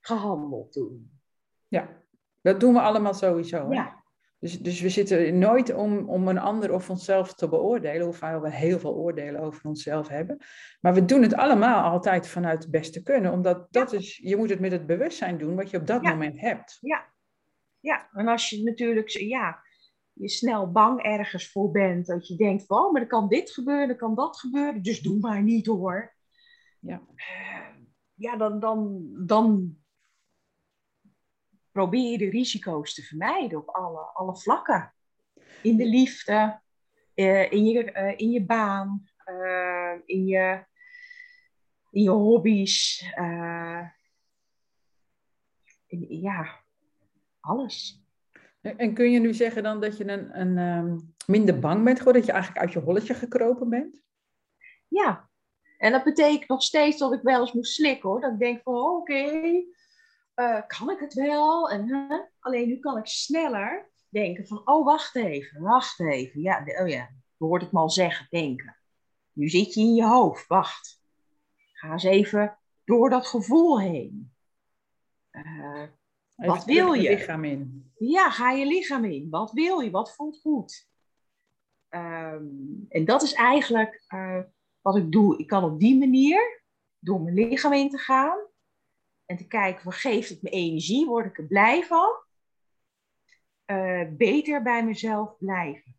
gehandeld 0.00 0.72
toen. 0.72 1.20
Ja, 1.68 2.02
dat 2.40 2.60
doen 2.60 2.72
we 2.72 2.80
allemaal 2.80 3.14
sowieso. 3.14 3.68
Hè? 3.68 3.74
Ja. 3.74 4.03
Dus, 4.44 4.58
dus 4.58 4.80
we 4.80 4.88
zitten 4.88 5.38
nooit 5.38 5.74
om, 5.74 6.08
om 6.08 6.28
een 6.28 6.38
ander 6.38 6.72
of 6.72 6.90
onszelf 6.90 7.34
te 7.34 7.48
beoordelen, 7.48 8.06
hoewel 8.06 8.40
we 8.40 8.50
heel 8.50 8.78
veel 8.78 8.94
oordelen 8.94 9.40
over 9.40 9.68
onszelf 9.68 10.08
hebben. 10.08 10.38
Maar 10.80 10.94
we 10.94 11.04
doen 11.04 11.22
het 11.22 11.34
allemaal 11.34 11.90
altijd 11.90 12.28
vanuit 12.28 12.62
het 12.62 12.70
beste 12.70 13.02
kunnen, 13.02 13.32
omdat 13.32 13.66
dat 13.70 13.92
is, 13.92 14.16
je 14.16 14.36
moet 14.36 14.50
het 14.50 14.60
met 14.60 14.72
het 14.72 14.86
bewustzijn 14.86 15.38
doen 15.38 15.56
wat 15.56 15.70
je 15.70 15.76
op 15.76 15.86
dat 15.86 16.02
moment 16.02 16.40
hebt. 16.40 16.78
Ja, 16.80 17.12
ja, 17.80 18.08
en 18.12 18.28
als 18.28 18.50
je 18.50 18.62
natuurlijk 18.62 19.08
ja, 19.08 19.62
je 20.12 20.28
snel 20.28 20.72
bang 20.72 21.02
ergens 21.02 21.50
voor 21.50 21.70
bent, 21.70 22.06
dat 22.06 22.28
je 22.28 22.36
denkt 22.36 22.66
van, 22.66 22.84
oh, 22.84 22.92
maar 22.92 23.02
er 23.02 23.08
kan 23.08 23.28
dit 23.28 23.50
gebeuren, 23.50 23.88
er 23.88 23.96
kan 23.96 24.14
dat 24.14 24.36
gebeuren, 24.36 24.82
dus 24.82 25.00
doe 25.00 25.18
maar 25.18 25.42
niet 25.42 25.66
hoor. 25.66 26.14
Ja, 26.80 27.02
uh, 27.14 27.76
ja 28.14 28.36
dan, 28.36 28.60
dan, 28.60 29.08
dan 29.26 29.76
probeer 31.74 32.18
de 32.18 32.30
risico's 32.30 32.94
te 32.94 33.02
vermijden 33.02 33.58
op 33.58 33.68
alle, 33.68 34.00
alle 34.00 34.36
vlakken. 34.36 34.94
In 35.62 35.76
de 35.76 35.86
liefde, 35.86 36.60
uh, 37.14 37.52
in, 37.52 37.64
je, 37.64 37.92
uh, 37.92 38.18
in 38.18 38.30
je 38.30 38.44
baan, 38.44 39.08
in, 40.06 40.26
je, 40.26 40.64
in 41.90 42.02
je 42.02 42.10
hobby's. 42.10 43.04
In, 45.86 46.20
ja, 46.20 46.62
alles. 47.40 48.02
En 48.60 48.94
kun 48.94 49.10
je 49.10 49.18
nu 49.18 49.34
zeggen 49.34 49.62
dan 49.62 49.80
dat 49.80 49.96
je 49.96 50.08
een, 50.08 50.40
een 50.40 50.58
um, 50.58 51.14
minder 51.26 51.58
bang 51.58 51.84
bent 51.84 51.98
geworden, 51.98 52.22
dat 52.22 52.30
je 52.30 52.36
eigenlijk 52.36 52.64
uit 52.64 52.72
je 52.72 52.80
holletje 52.80 53.14
gekropen 53.14 53.68
bent? 53.68 54.02
Ja, 54.88 55.30
en 55.78 55.92
dat 55.92 56.04
betekent 56.04 56.48
nog 56.48 56.62
steeds 56.62 56.98
dat 56.98 57.12
ik 57.12 57.22
wel 57.22 57.40
eens 57.40 57.52
moet 57.52 57.66
slikken 57.66 58.08
hoor. 58.08 58.20
Dat 58.20 58.32
ik 58.32 58.38
denk 58.38 58.62
van 58.62 58.74
oké, 58.74 59.12
okay, 59.12 59.66
uh, 60.36 60.60
kan 60.66 60.90
ik 60.90 60.98
het 60.98 61.14
wel? 61.14 61.70
En, 61.70 61.88
uh, 61.88 62.20
alleen 62.38 62.68
nu 62.68 62.78
kan 62.78 62.98
ik 62.98 63.06
sneller 63.06 63.90
denken 64.08 64.46
van 64.46 64.60
oh 64.64 64.84
wacht 64.84 65.16
even, 65.16 65.60
wacht 65.60 66.00
even. 66.00 66.40
Ja, 66.40 66.64
oh 66.80 66.88
ja, 66.88 67.08
je 67.36 67.44
hoort 67.44 67.62
het 67.62 67.72
me 67.72 67.78
al 67.78 67.90
zeggen, 67.90 68.26
denken. 68.30 68.76
Nu 69.32 69.48
zit 69.48 69.74
je 69.74 69.80
in 69.80 69.94
je 69.94 70.06
hoofd, 70.06 70.46
wacht. 70.46 71.02
Ga 71.72 71.92
eens 71.92 72.04
even 72.04 72.58
door 72.84 73.10
dat 73.10 73.26
gevoel 73.26 73.80
heen. 73.80 74.32
Uh, 75.32 75.82
wat 76.34 76.64
wil 76.64 76.92
je? 76.92 77.10
lichaam 77.10 77.44
in. 77.44 77.92
Ja, 77.98 78.30
ga 78.30 78.50
je 78.50 78.66
lichaam 78.66 79.04
in. 79.04 79.30
Wat 79.30 79.52
wil 79.52 79.80
je? 79.80 79.90
Wat 79.90 80.14
voelt 80.14 80.40
goed? 80.40 80.88
Um, 81.88 82.86
en 82.88 83.04
dat 83.04 83.22
is 83.22 83.32
eigenlijk 83.32 84.04
uh, 84.08 84.40
wat 84.80 84.96
ik 84.96 85.12
doe. 85.12 85.38
Ik 85.38 85.46
kan 85.46 85.64
op 85.64 85.80
die 85.80 85.98
manier, 85.98 86.62
door 86.98 87.20
mijn 87.20 87.34
lichaam 87.34 87.72
in 87.72 87.90
te 87.90 87.98
gaan 87.98 88.38
en 89.26 89.36
te 89.36 89.46
kijken, 89.46 89.84
wat 89.84 89.94
geeft 89.94 90.28
het 90.28 90.42
me 90.42 90.50
energie? 90.50 91.06
Word 91.06 91.26
ik 91.26 91.38
er 91.38 91.46
blij 91.46 91.84
van? 91.84 92.22
Uh, 93.66 94.08
beter 94.10 94.62
bij 94.62 94.84
mezelf 94.84 95.38
blijven. 95.38 95.96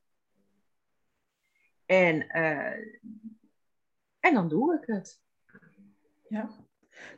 En, 1.85 2.15
uh, 2.15 2.71
en 4.19 4.33
dan 4.33 4.49
doe 4.49 4.75
ik 4.75 4.87
het. 4.87 5.21
Ja. 6.27 6.49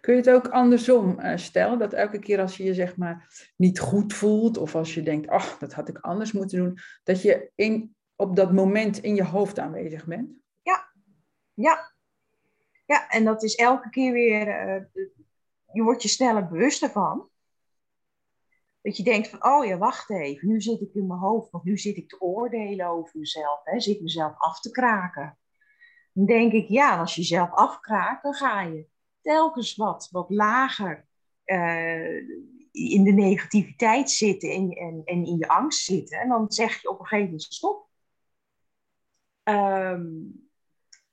Kun 0.02 0.14
je 0.14 0.20
het 0.20 0.30
ook 0.30 0.48
andersom 0.48 1.20
uh, 1.20 1.38
stellen? 1.38 1.80
Dat 1.80 1.94
elke 1.94 2.20
keer 2.20 2.40
als 2.40 2.58
je 2.58 2.64
je 2.64 2.74
zeg 2.74 2.98
maar 2.98 3.50
niet 3.56 3.80
goed 3.80 4.14
voelt, 4.14 4.58
of 4.58 4.76
als 4.76 4.94
je 4.94 5.04
denkt, 5.04 5.28
ach, 5.28 5.58
dat 5.58 5.74
had 5.74 5.90
ik 5.90 5.98
anders 5.98 6.32
moeten 6.32 6.58
doen, 6.58 6.78
dat 7.04 7.22
je 7.22 7.52
in, 7.56 7.96
op 8.16 8.36
dat 8.36 8.54
moment 8.54 8.98
in 8.98 9.16
je 9.16 9.24
hoofd 9.24 9.60
aanwezig 9.60 10.06
bent? 10.06 10.32
Ja, 10.62 10.92
ja. 11.54 11.96
Ja, 12.86 13.10
en 13.10 13.24
dat 13.24 13.44
is 13.44 13.56
elke 13.56 13.90
keer 13.90 14.14
weer, 14.14 14.68
uh, 14.76 14.84
je 15.78 15.84
wordt 15.84 16.02
je 16.02 16.08
sneller 16.08 16.48
bewust 16.48 16.84
ervan. 16.84 17.30
Dat 18.82 18.98
je 18.98 19.04
denkt 19.04 19.28
van, 19.30 19.46
oh 19.46 19.66
ja, 19.66 19.78
wacht 19.78 20.10
even, 20.10 20.48
nu 20.48 20.62
zit 20.62 20.82
ik 20.82 20.94
in 20.94 21.08
mijn 21.08 21.20
hoofd, 21.20 21.52
want 21.52 21.64
nu 21.64 21.78
zit 21.78 21.98
ik 21.98 22.10
te 22.10 22.22
oordelen 22.22 22.88
over 22.88 23.20
mezelf, 23.20 23.60
hè, 23.64 23.80
zit 23.80 24.02
mezelf 24.02 24.34
af 24.38 24.60
te 24.60 24.72
kraken. 24.72 25.38
Dan 26.14 26.26
denk 26.26 26.52
ik, 26.52 26.68
ja, 26.68 27.00
als 27.00 27.16
je 27.16 27.22
jezelf 27.22 27.52
afkraakt, 27.52 28.24
dan 28.24 28.34
ga 28.34 28.62
je 28.62 28.88
telkens 29.22 29.76
wat, 29.76 30.10
wat 30.12 30.30
lager 30.30 31.08
uh, 31.46 32.18
in 32.72 33.04
de 33.04 33.12
negativiteit 33.12 34.12
zitten 34.12 34.52
en, 34.52 34.70
en, 34.70 35.02
en 35.06 35.26
in 35.26 35.38
je 35.38 35.48
angst 35.48 35.86
zitten. 35.86 36.20
En 36.20 36.30
dan 36.30 36.52
zeg 36.52 36.82
je 36.82 36.90
op 36.90 37.00
een 37.00 37.06
gegeven 37.06 37.26
moment 37.26 37.44
stop. 37.44 37.90
Um, 39.44 40.50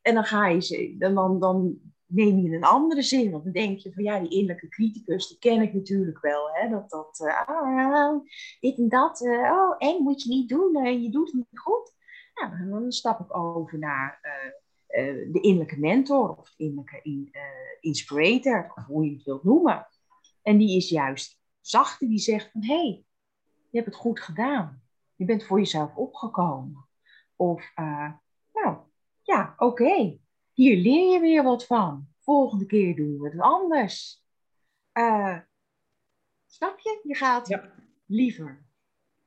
en 0.01 0.15
dan 0.15 0.25
ga 0.25 0.47
je 0.47 0.61
ze, 0.61 0.95
dan, 0.99 1.41
dan 1.41 1.79
neem 2.15 2.39
je 2.39 2.57
een 2.57 2.65
andere 2.65 3.03
zin. 3.03 3.31
Want 3.31 3.45
dan 3.45 3.53
denk 3.53 3.79
je 3.79 3.93
van 3.93 4.03
ja, 4.03 4.21
die 4.21 4.31
innerlijke 4.31 4.69
criticus, 4.69 5.29
die 5.29 5.39
ken 5.39 5.63
ik 5.63 5.75
natuurlijk 5.75 6.21
wel. 6.21 6.49
Hè? 6.53 6.69
Dat 6.69 6.91
dat, 6.91 7.21
uh, 7.21 7.49
ah, 7.49 8.25
dit 8.61 8.79
en 8.79 8.89
dat, 8.89 9.21
uh, 9.21 9.51
oh 9.53 9.75
eng 9.79 10.03
moet 10.03 10.23
je 10.23 10.29
niet 10.29 10.49
doen, 10.49 10.87
uh, 10.87 11.03
je 11.03 11.11
doet 11.11 11.27
het 11.27 11.35
niet 11.35 11.59
goed. 11.59 11.93
Nou, 12.35 12.69
dan 12.71 12.93
stap 12.93 13.21
ik 13.21 13.37
over 13.37 13.79
naar 13.79 14.19
de 15.33 15.39
innerlijke 15.41 15.79
mentor 15.79 16.37
of 16.37 16.55
de 16.55 16.65
innerlijke 16.65 17.01
in, 17.03 17.31
inspirator, 17.81 18.73
of 18.75 18.85
hoe 18.85 19.05
je 19.05 19.13
het 19.13 19.25
wilt 19.25 19.45
noemen. 19.45 19.87
En 20.43 20.59
die 20.59 20.77
is 20.77 20.89
juist 20.89 21.41
zachte, 21.61 22.07
die 22.07 22.19
zegt 22.19 22.51
van 22.51 22.65
hé, 22.65 22.75
hey, 22.75 23.05
je 23.71 23.79
hebt 23.79 23.87
het 23.87 23.95
goed 23.95 24.21
gedaan. 24.21 24.83
Je 25.17 25.25
bent 25.25 25.45
voor 25.45 25.59
jezelf 25.59 25.97
opgekomen. 25.97 26.89
Of 27.37 27.73
nou, 28.53 28.77
ja, 29.23 29.55
oké, 29.57 30.19
hier 30.55 30.77
leer 30.77 31.13
je 31.13 31.21
weer 31.21 31.43
wat 31.43 31.67
van. 31.67 32.07
Volgende 32.21 32.67
keer 32.67 32.97
doen 32.97 33.19
we 33.19 33.29
het 33.29 33.41
anders. 33.41 34.25
Uh, 34.99 35.39
snap 36.47 36.79
je? 36.79 37.01
Je 37.03 37.15
gaat 37.15 37.49
ja. 37.49 37.73
liever. 38.07 38.67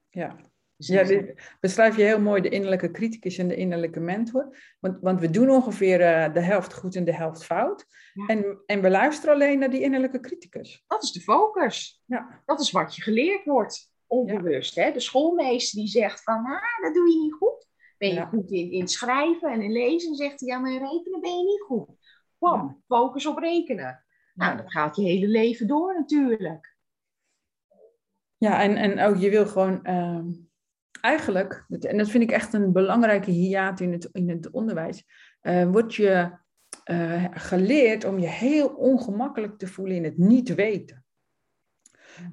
Ja. 0.10 0.36
Ja, 0.80 1.24
beschrijf 1.60 1.96
je 1.96 2.04
heel 2.04 2.22
mooi 2.22 2.42
de 2.42 2.50
innerlijke 2.50 2.92
criticus 2.92 3.38
en 3.38 3.48
de 3.48 3.56
innerlijke 3.56 4.00
mentor. 4.00 4.58
Want, 4.80 4.98
want 5.02 5.20
we 5.20 5.30
doen 5.30 5.50
ongeveer 5.50 6.00
uh, 6.00 6.34
de 6.34 6.40
helft 6.40 6.74
goed 6.74 6.96
en 6.96 7.06
de 7.06 7.14
helft 7.14 7.44
fout. 7.44 7.86
En, 8.28 8.62
en 8.66 8.82
we 8.82 8.90
luisteren 8.90 9.34
alleen 9.34 9.60
naar 9.60 9.70
die 9.70 9.82
innerlijke 9.82 10.20
criticus. 10.20 10.84
Dat 10.88 11.04
is 11.04 11.12
de 11.12 11.22
focus. 11.22 12.04
Ja. 12.06 12.42
Dat 12.46 12.60
is 12.60 12.72
wat 12.72 12.96
je 12.96 13.02
geleerd 13.02 13.46
wordt, 13.46 13.92
onbewust. 14.08 14.76
Hè? 14.76 14.92
De 14.92 15.00
schoolmeester 15.00 15.80
die 15.80 15.90
zegt 15.90 16.24
van, 16.24 16.46
ah, 16.46 16.82
dat 16.82 16.94
doe 16.94 17.10
je 17.10 17.20
niet 17.20 17.34
goed. 17.34 17.67
Ben 17.98 18.14
je 18.14 18.26
goed 18.26 18.52
in, 18.52 18.72
in 18.72 18.88
schrijven 18.88 19.52
en 19.52 19.62
in 19.62 19.72
lezen? 19.72 20.16
Zegt 20.16 20.40
hij, 20.40 20.50
ja, 20.50 20.60
maar 20.60 20.72
in 20.72 20.88
rekenen 20.88 21.22
ben 21.22 21.38
je 21.38 21.44
niet 21.44 21.62
goed. 21.62 21.88
Kwam, 22.38 22.84
focus 22.88 23.26
op 23.26 23.38
rekenen. 23.38 24.04
Nou, 24.34 24.58
dat 24.58 24.72
gaat 24.72 24.96
je 24.96 25.02
hele 25.02 25.28
leven 25.28 25.68
door 25.68 25.94
natuurlijk. 25.94 26.76
Ja, 28.38 28.62
en, 28.62 28.76
en 28.76 29.00
ook 29.00 29.18
je 29.18 29.30
wil 29.30 29.48
gewoon 29.48 29.80
uh, 29.84 30.24
eigenlijk, 31.02 31.66
en 31.80 31.98
dat 31.98 32.10
vind 32.10 32.24
ik 32.24 32.32
echt 32.32 32.54
een 32.54 32.72
belangrijke 32.72 33.32
hiaat 33.32 33.80
in 33.80 33.92
het, 33.92 34.10
in 34.12 34.30
het 34.30 34.52
onderwijs, 34.52 35.06
uh, 35.42 35.70
word 35.70 35.96
je 35.96 36.38
uh, 36.92 37.26
geleerd 37.32 38.06
om 38.06 38.20
je 38.20 38.28
heel 38.28 38.68
ongemakkelijk 38.68 39.58
te 39.58 39.68
voelen 39.68 39.96
in 39.96 40.04
het 40.04 40.18
niet 40.18 40.56
weten. 40.56 41.06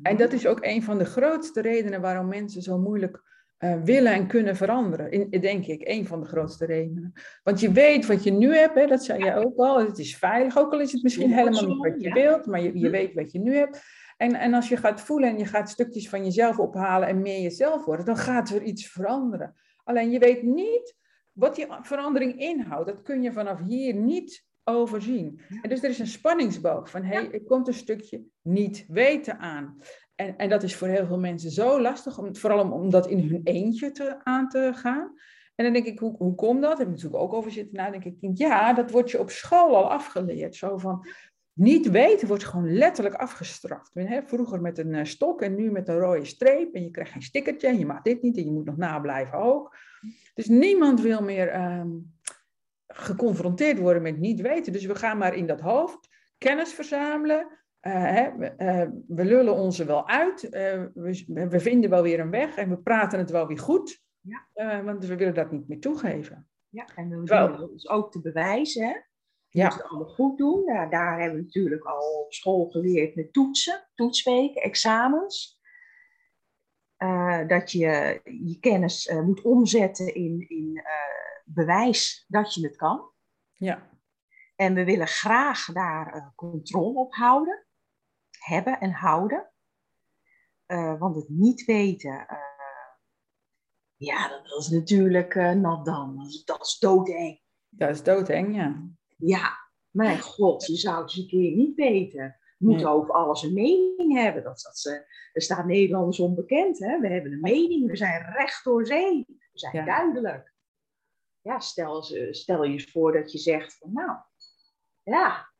En 0.02 0.16
dat 0.16 0.32
is 0.32 0.46
ook 0.46 0.64
een 0.64 0.82
van 0.82 0.98
de 0.98 1.04
grootste 1.04 1.60
redenen 1.60 2.00
waarom 2.00 2.28
mensen 2.28 2.62
zo 2.62 2.78
moeilijk 2.78 3.22
uh, 3.64 3.82
willen 3.82 4.12
en 4.12 4.26
kunnen 4.26 4.56
veranderen. 4.56 5.10
In, 5.10 5.40
denk 5.40 5.66
ik, 5.66 5.88
een 5.88 6.06
van 6.06 6.20
de 6.20 6.26
grootste 6.26 6.66
redenen. 6.66 7.12
Want 7.42 7.60
je 7.60 7.72
weet 7.72 8.06
wat 8.06 8.22
je 8.22 8.32
nu 8.32 8.56
hebt, 8.56 8.74
hè, 8.74 8.86
dat 8.86 9.04
zei 9.04 9.24
jij 9.24 9.36
ook 9.36 9.56
al. 9.56 9.78
Het 9.78 9.98
is 9.98 10.16
veilig, 10.16 10.58
ook 10.58 10.72
al 10.72 10.80
is 10.80 10.92
het 10.92 11.02
misschien 11.02 11.32
helemaal 11.32 11.66
niet 11.66 11.90
wat 11.90 12.02
je 12.02 12.12
wilt, 12.12 12.46
maar 12.46 12.60
je, 12.60 12.78
je 12.78 12.90
weet 12.90 13.14
wat 13.14 13.32
je 13.32 13.38
nu 13.38 13.56
hebt. 13.56 13.82
En, 14.16 14.34
en 14.34 14.54
als 14.54 14.68
je 14.68 14.76
gaat 14.76 15.00
voelen 15.00 15.28
en 15.28 15.38
je 15.38 15.46
gaat 15.46 15.70
stukjes 15.70 16.08
van 16.08 16.24
jezelf 16.24 16.58
ophalen 16.58 17.08
en 17.08 17.22
meer 17.22 17.40
jezelf 17.40 17.84
worden, 17.84 18.06
dan 18.06 18.16
gaat 18.16 18.50
er 18.50 18.62
iets 18.62 18.88
veranderen. 18.88 19.54
Alleen 19.84 20.10
je 20.10 20.18
weet 20.18 20.42
niet 20.42 20.96
wat 21.32 21.54
die 21.54 21.66
verandering 21.80 22.40
inhoudt. 22.40 22.88
Dat 22.88 23.02
kun 23.02 23.22
je 23.22 23.32
vanaf 23.32 23.60
hier 23.66 23.94
niet 23.94 24.44
overzien. 24.64 25.40
En 25.62 25.68
dus 25.68 25.82
er 25.82 25.90
is 25.90 25.98
een 25.98 26.06
spanningsboog 26.06 26.90
van, 26.90 27.02
hé, 27.02 27.16
hey, 27.16 27.30
er 27.30 27.44
komt 27.44 27.68
een 27.68 27.74
stukje 27.74 28.24
niet 28.42 28.84
weten 28.88 29.38
aan. 29.38 29.78
En, 30.14 30.36
en 30.36 30.48
dat 30.48 30.62
is 30.62 30.76
voor 30.76 30.88
heel 30.88 31.06
veel 31.06 31.18
mensen 31.18 31.50
zo 31.50 31.80
lastig, 31.80 32.18
om, 32.18 32.36
vooral 32.36 32.60
om, 32.60 32.72
om 32.72 32.90
dat 32.90 33.06
in 33.06 33.28
hun 33.28 33.40
eentje 33.44 33.90
te, 33.90 34.24
aan 34.24 34.48
te 34.48 34.70
gaan. 34.74 35.12
En 35.54 35.64
dan 35.64 35.72
denk 35.72 35.86
ik, 35.86 35.98
hoe, 35.98 36.16
hoe 36.16 36.34
komt 36.34 36.62
dat? 36.62 36.70
Daar 36.70 36.78
heb 36.78 36.86
ik 36.88 36.94
natuurlijk 36.94 37.22
ook 37.22 37.32
over 37.32 37.50
zitten 37.50 37.76
nadenken. 37.76 38.10
Ik 38.10 38.20
denk, 38.20 38.38
ja, 38.38 38.72
dat 38.72 38.90
wordt 38.90 39.10
je 39.10 39.20
op 39.20 39.30
school 39.30 39.76
al 39.76 39.90
afgeleerd. 39.90 40.56
Zo 40.56 40.78
van, 40.78 41.06
niet 41.52 41.90
weten 41.90 42.28
wordt 42.28 42.44
gewoon 42.44 42.72
letterlijk 42.72 43.14
afgestraft. 43.14 43.90
Vroeger 44.26 44.60
met 44.60 44.78
een 44.78 44.94
eh, 44.94 45.04
stok 45.04 45.42
en 45.42 45.54
nu 45.54 45.70
met 45.70 45.88
een 45.88 45.98
rode 45.98 46.24
streep. 46.24 46.74
En 46.74 46.82
je 46.82 46.90
krijgt 46.90 47.12
geen 47.12 47.22
stickertje 47.22 47.66
en 47.66 47.78
je 47.78 47.86
mag 47.86 48.02
dit 48.02 48.22
niet 48.22 48.36
en 48.36 48.44
je 48.44 48.50
moet 48.50 48.64
nog 48.64 48.76
nablijven 48.76 49.38
ook. 49.38 49.76
Dus 50.34 50.46
niemand 50.46 51.00
wil 51.00 51.22
meer 51.22 51.48
ehm, 51.48 51.90
geconfronteerd 52.86 53.78
worden 53.78 54.02
met 54.02 54.18
niet 54.18 54.40
weten. 54.40 54.72
Dus 54.72 54.84
we 54.84 54.94
gaan 54.94 55.18
maar 55.18 55.34
in 55.34 55.46
dat 55.46 55.60
hoofd 55.60 56.08
kennis 56.38 56.72
verzamelen, 56.72 57.46
hè, 57.90 58.36
we, 58.36 58.54
uh, 58.58 59.16
we, 59.16 59.24
lullen 59.24 59.54
ons 59.54 59.78
er 59.78 59.86
wel 59.86 60.08
uit, 60.08 60.42
uh, 60.44 60.50
we, 60.94 61.46
we, 61.48 61.60
vinden 61.60 61.90
wel 61.90 62.02
weer 62.02 62.20
een 62.20 62.30
weg 62.30 62.56
en 62.56 62.68
we 62.68 62.78
praten 62.78 63.18
het 63.18 63.30
wel 63.30 63.46
weer 63.46 63.58
goed, 63.58 64.02
ja. 64.20 64.82
want 64.84 65.06
we 65.06 65.16
willen 65.16 65.34
dat 65.34 65.50
niet 65.50 65.68
meer 65.68 65.80
toegeven. 65.80 66.48
Ja, 66.68 66.86
en 66.94 67.08
we 67.08 67.22
willen 67.22 67.70
ons 67.70 67.88
ook 67.88 68.12
te 68.12 68.20
bewijzen. 68.20 68.86
Hè? 68.86 68.96
Ja. 69.48 69.68
het 69.68 69.82
allemaal 69.82 70.08
goed 70.08 70.38
doen. 70.38 70.64
Daar 70.90 71.20
hebben 71.20 71.38
we 71.38 71.44
natuurlijk 71.44 71.84
al 71.84 72.20
op 72.20 72.32
school 72.32 72.68
geleerd 72.70 73.14
met 73.14 73.32
toetsen, 73.32 73.88
toetsweken, 73.94 74.62
examens. 74.62 75.60
dat 77.46 77.72
je 77.72 78.20
je 78.22 78.58
kennis 78.60 79.12
moet 79.24 79.42
omzetten 79.42 80.14
in, 80.14 80.48
in 80.48 80.82
bewijs 81.44 82.24
dat 82.28 82.54
je 82.54 82.66
het 82.66 82.76
kan. 82.76 83.10
Ja. 83.52 83.90
En 84.56 84.74
we 84.74 84.84
willen 84.84 85.06
graag 85.06 85.64
daar 85.64 86.32
controle 86.34 86.98
op 86.98 87.14
houden 87.14 87.63
hebben 88.44 88.80
en 88.80 88.90
houden. 88.90 89.50
Uh, 90.66 90.98
want 90.98 91.16
het 91.16 91.28
niet 91.28 91.64
weten, 91.64 92.26
uh, 92.30 92.38
ja, 93.96 94.28
dat 94.28 94.60
is 94.60 94.68
natuurlijk 94.68 95.34
uh, 95.34 95.50
nat 95.50 95.84
dan. 95.84 96.16
Dat 96.16 96.26
is, 96.26 96.44
dat 96.44 96.60
is 96.60 96.78
doodeng. 96.78 97.40
Dat 97.68 97.90
is 97.90 98.02
doodeng, 98.02 98.54
ja. 98.56 98.82
Ja, 99.16 99.58
mijn 99.90 100.20
god, 100.20 100.66
je 100.66 100.76
zou 100.76 101.02
het 101.02 101.10
eens 101.10 101.18
een 101.18 101.26
keer 101.26 101.56
niet 101.56 101.74
weten. 101.74 102.38
We 102.58 102.66
moeten 102.66 102.90
over 102.90 103.14
alles 103.14 103.42
een 103.42 103.52
mening 103.52 104.12
hebben. 104.12 104.42
Dat, 104.42 104.60
dat, 104.60 105.04
er 105.32 105.42
staat 105.42 105.66
Nederlanders 105.66 106.20
onbekend. 106.20 106.78
Hè? 106.78 107.00
We 107.00 107.08
hebben 107.08 107.32
een 107.32 107.40
mening, 107.40 107.86
we 107.86 107.96
zijn 107.96 108.32
recht 108.32 108.64
door 108.64 108.86
zee. 108.86 109.24
We 109.28 109.58
zijn 109.58 109.84
duidelijk. 109.84 110.54
Ja, 111.40 111.58
stel, 111.58 112.02
stel 112.30 112.64
je 112.64 112.72
eens 112.72 112.90
voor 112.90 113.12
dat 113.12 113.32
je 113.32 113.38
zegt 113.38 113.76
van 113.78 113.92
nou, 113.92 114.18
ja, 115.02 115.53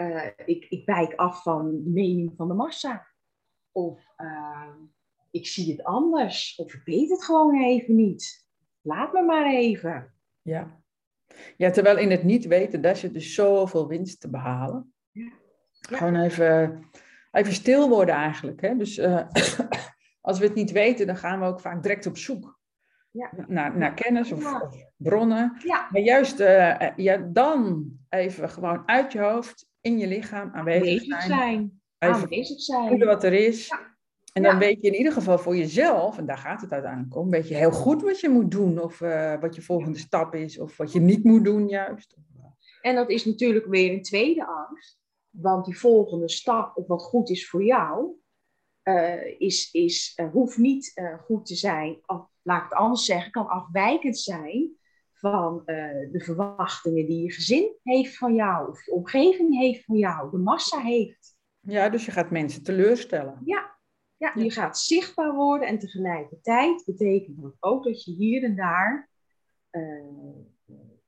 uh, 0.00 0.26
ik, 0.44 0.66
ik 0.68 0.86
wijk 0.86 1.14
af 1.14 1.42
van 1.42 1.70
de 1.70 1.90
mening 1.90 2.32
van 2.36 2.48
de 2.48 2.54
massa. 2.54 3.06
Of 3.72 4.12
uh, 4.18 4.74
ik 5.30 5.46
zie 5.46 5.72
het 5.72 5.84
anders. 5.84 6.54
Of 6.56 6.74
ik 6.74 6.82
weet 6.84 7.10
het 7.10 7.24
gewoon 7.24 7.62
even 7.62 7.94
niet. 7.94 8.46
Laat 8.80 9.12
me 9.12 9.22
maar 9.22 9.46
even. 9.46 10.12
Ja. 10.42 10.80
Ja, 11.56 11.70
terwijl 11.70 11.98
in 11.98 12.10
het 12.10 12.22
niet 12.22 12.46
weten, 12.46 12.80
daar 12.80 12.96
zit 12.96 13.12
dus 13.12 13.34
zoveel 13.34 13.88
winst 13.88 14.20
te 14.20 14.30
behalen. 14.30 14.92
Ja. 15.10 15.30
Gewoon 15.80 16.16
even, 16.16 16.84
even 17.32 17.52
stil 17.52 17.88
worden 17.88 18.14
eigenlijk. 18.14 18.60
Hè? 18.60 18.76
Dus 18.76 18.98
uh, 18.98 19.28
als 20.20 20.38
we 20.38 20.44
het 20.44 20.54
niet 20.54 20.70
weten, 20.70 21.06
dan 21.06 21.16
gaan 21.16 21.40
we 21.40 21.46
ook 21.46 21.60
vaak 21.60 21.82
direct 21.82 22.06
op 22.06 22.16
zoek. 22.16 22.58
Ja. 23.10 23.30
Naar, 23.46 23.78
naar 23.78 23.94
kennis 23.94 24.32
of, 24.32 24.62
of 24.62 24.92
bronnen. 24.96 25.56
Ja. 25.64 25.88
Maar 25.90 26.00
juist 26.00 26.40
uh, 26.40 26.96
ja, 26.96 27.16
dan 27.16 27.86
even 28.08 28.50
gewoon 28.50 28.82
uit 28.88 29.12
je 29.12 29.20
hoofd 29.20 29.68
in 29.88 29.98
je 29.98 30.06
lichaam 30.06 30.50
aanwezig, 30.52 31.02
zijn. 31.02 31.22
zijn. 31.22 31.80
Aanwezig 31.98 32.60
zijn. 32.60 32.88
Voelen 32.88 33.06
wat 33.06 33.24
er 33.24 33.32
is. 33.32 33.72
En 34.32 34.42
dan 34.42 34.58
weet 34.58 34.82
je 34.82 34.88
in 34.88 34.94
ieder 34.94 35.12
geval 35.12 35.38
voor 35.38 35.56
jezelf, 35.56 36.18
en 36.18 36.26
daar 36.26 36.38
gaat 36.38 36.60
het 36.60 36.72
uiteindelijk 36.72 37.16
om, 37.16 37.30
weet 37.30 37.48
je 37.48 37.54
heel 37.54 37.70
goed 37.70 38.02
wat 38.02 38.20
je 38.20 38.28
moet 38.28 38.50
doen, 38.50 38.80
of 38.82 39.00
uh, 39.00 39.40
wat 39.40 39.54
je 39.54 39.62
volgende 39.62 39.98
stap 39.98 40.34
is, 40.34 40.58
of 40.58 40.76
wat 40.76 40.92
je 40.92 41.00
niet 41.00 41.24
moet 41.24 41.44
doen 41.44 41.68
juist. 41.68 42.16
En 42.80 42.94
dat 42.94 43.10
is 43.10 43.24
natuurlijk 43.24 43.66
weer 43.66 43.92
een 43.92 44.02
tweede 44.02 44.46
angst, 44.46 44.98
want 45.30 45.64
die 45.64 45.78
volgende 45.78 46.28
stap, 46.28 46.76
of 46.76 46.86
wat 46.86 47.02
goed 47.02 47.30
is 47.30 47.48
voor 47.48 47.64
jou, 47.64 48.10
uh, 48.82 49.40
is, 49.40 49.68
is, 49.72 50.12
uh, 50.16 50.30
hoeft 50.30 50.56
niet 50.56 50.92
goed 51.24 51.46
te 51.46 51.54
zijn, 51.54 51.98
of, 52.06 52.26
laat 52.42 52.62
ik 52.62 52.68
het 52.68 52.78
anders 52.78 53.04
zeggen, 53.04 53.30
kan 53.30 53.48
afwijkend 53.48 54.18
zijn 54.18 54.77
van 55.18 55.62
uh, 55.66 56.12
de 56.12 56.20
verwachtingen 56.24 57.06
die 57.06 57.22
je 57.22 57.32
gezin 57.32 57.76
heeft 57.82 58.16
van 58.16 58.34
jou, 58.34 58.70
of 58.70 58.84
je 58.84 58.92
omgeving 58.92 59.58
heeft 59.58 59.84
van 59.84 59.96
jou, 59.96 60.30
de 60.30 60.38
massa 60.38 60.80
heeft. 60.80 61.36
Ja, 61.60 61.88
dus 61.88 62.04
je 62.04 62.10
gaat 62.10 62.30
mensen 62.30 62.62
teleurstellen. 62.62 63.40
Ja, 63.44 63.78
ja, 64.16 64.32
je 64.34 64.50
gaat 64.50 64.78
zichtbaar 64.78 65.34
worden 65.34 65.68
en 65.68 65.78
tegelijkertijd 65.78 66.82
betekent 66.86 67.42
dat 67.42 67.56
ook 67.60 67.84
dat 67.84 68.04
je 68.04 68.12
hier 68.12 68.44
en 68.44 68.56
daar 68.56 69.10
uh, 69.70 70.02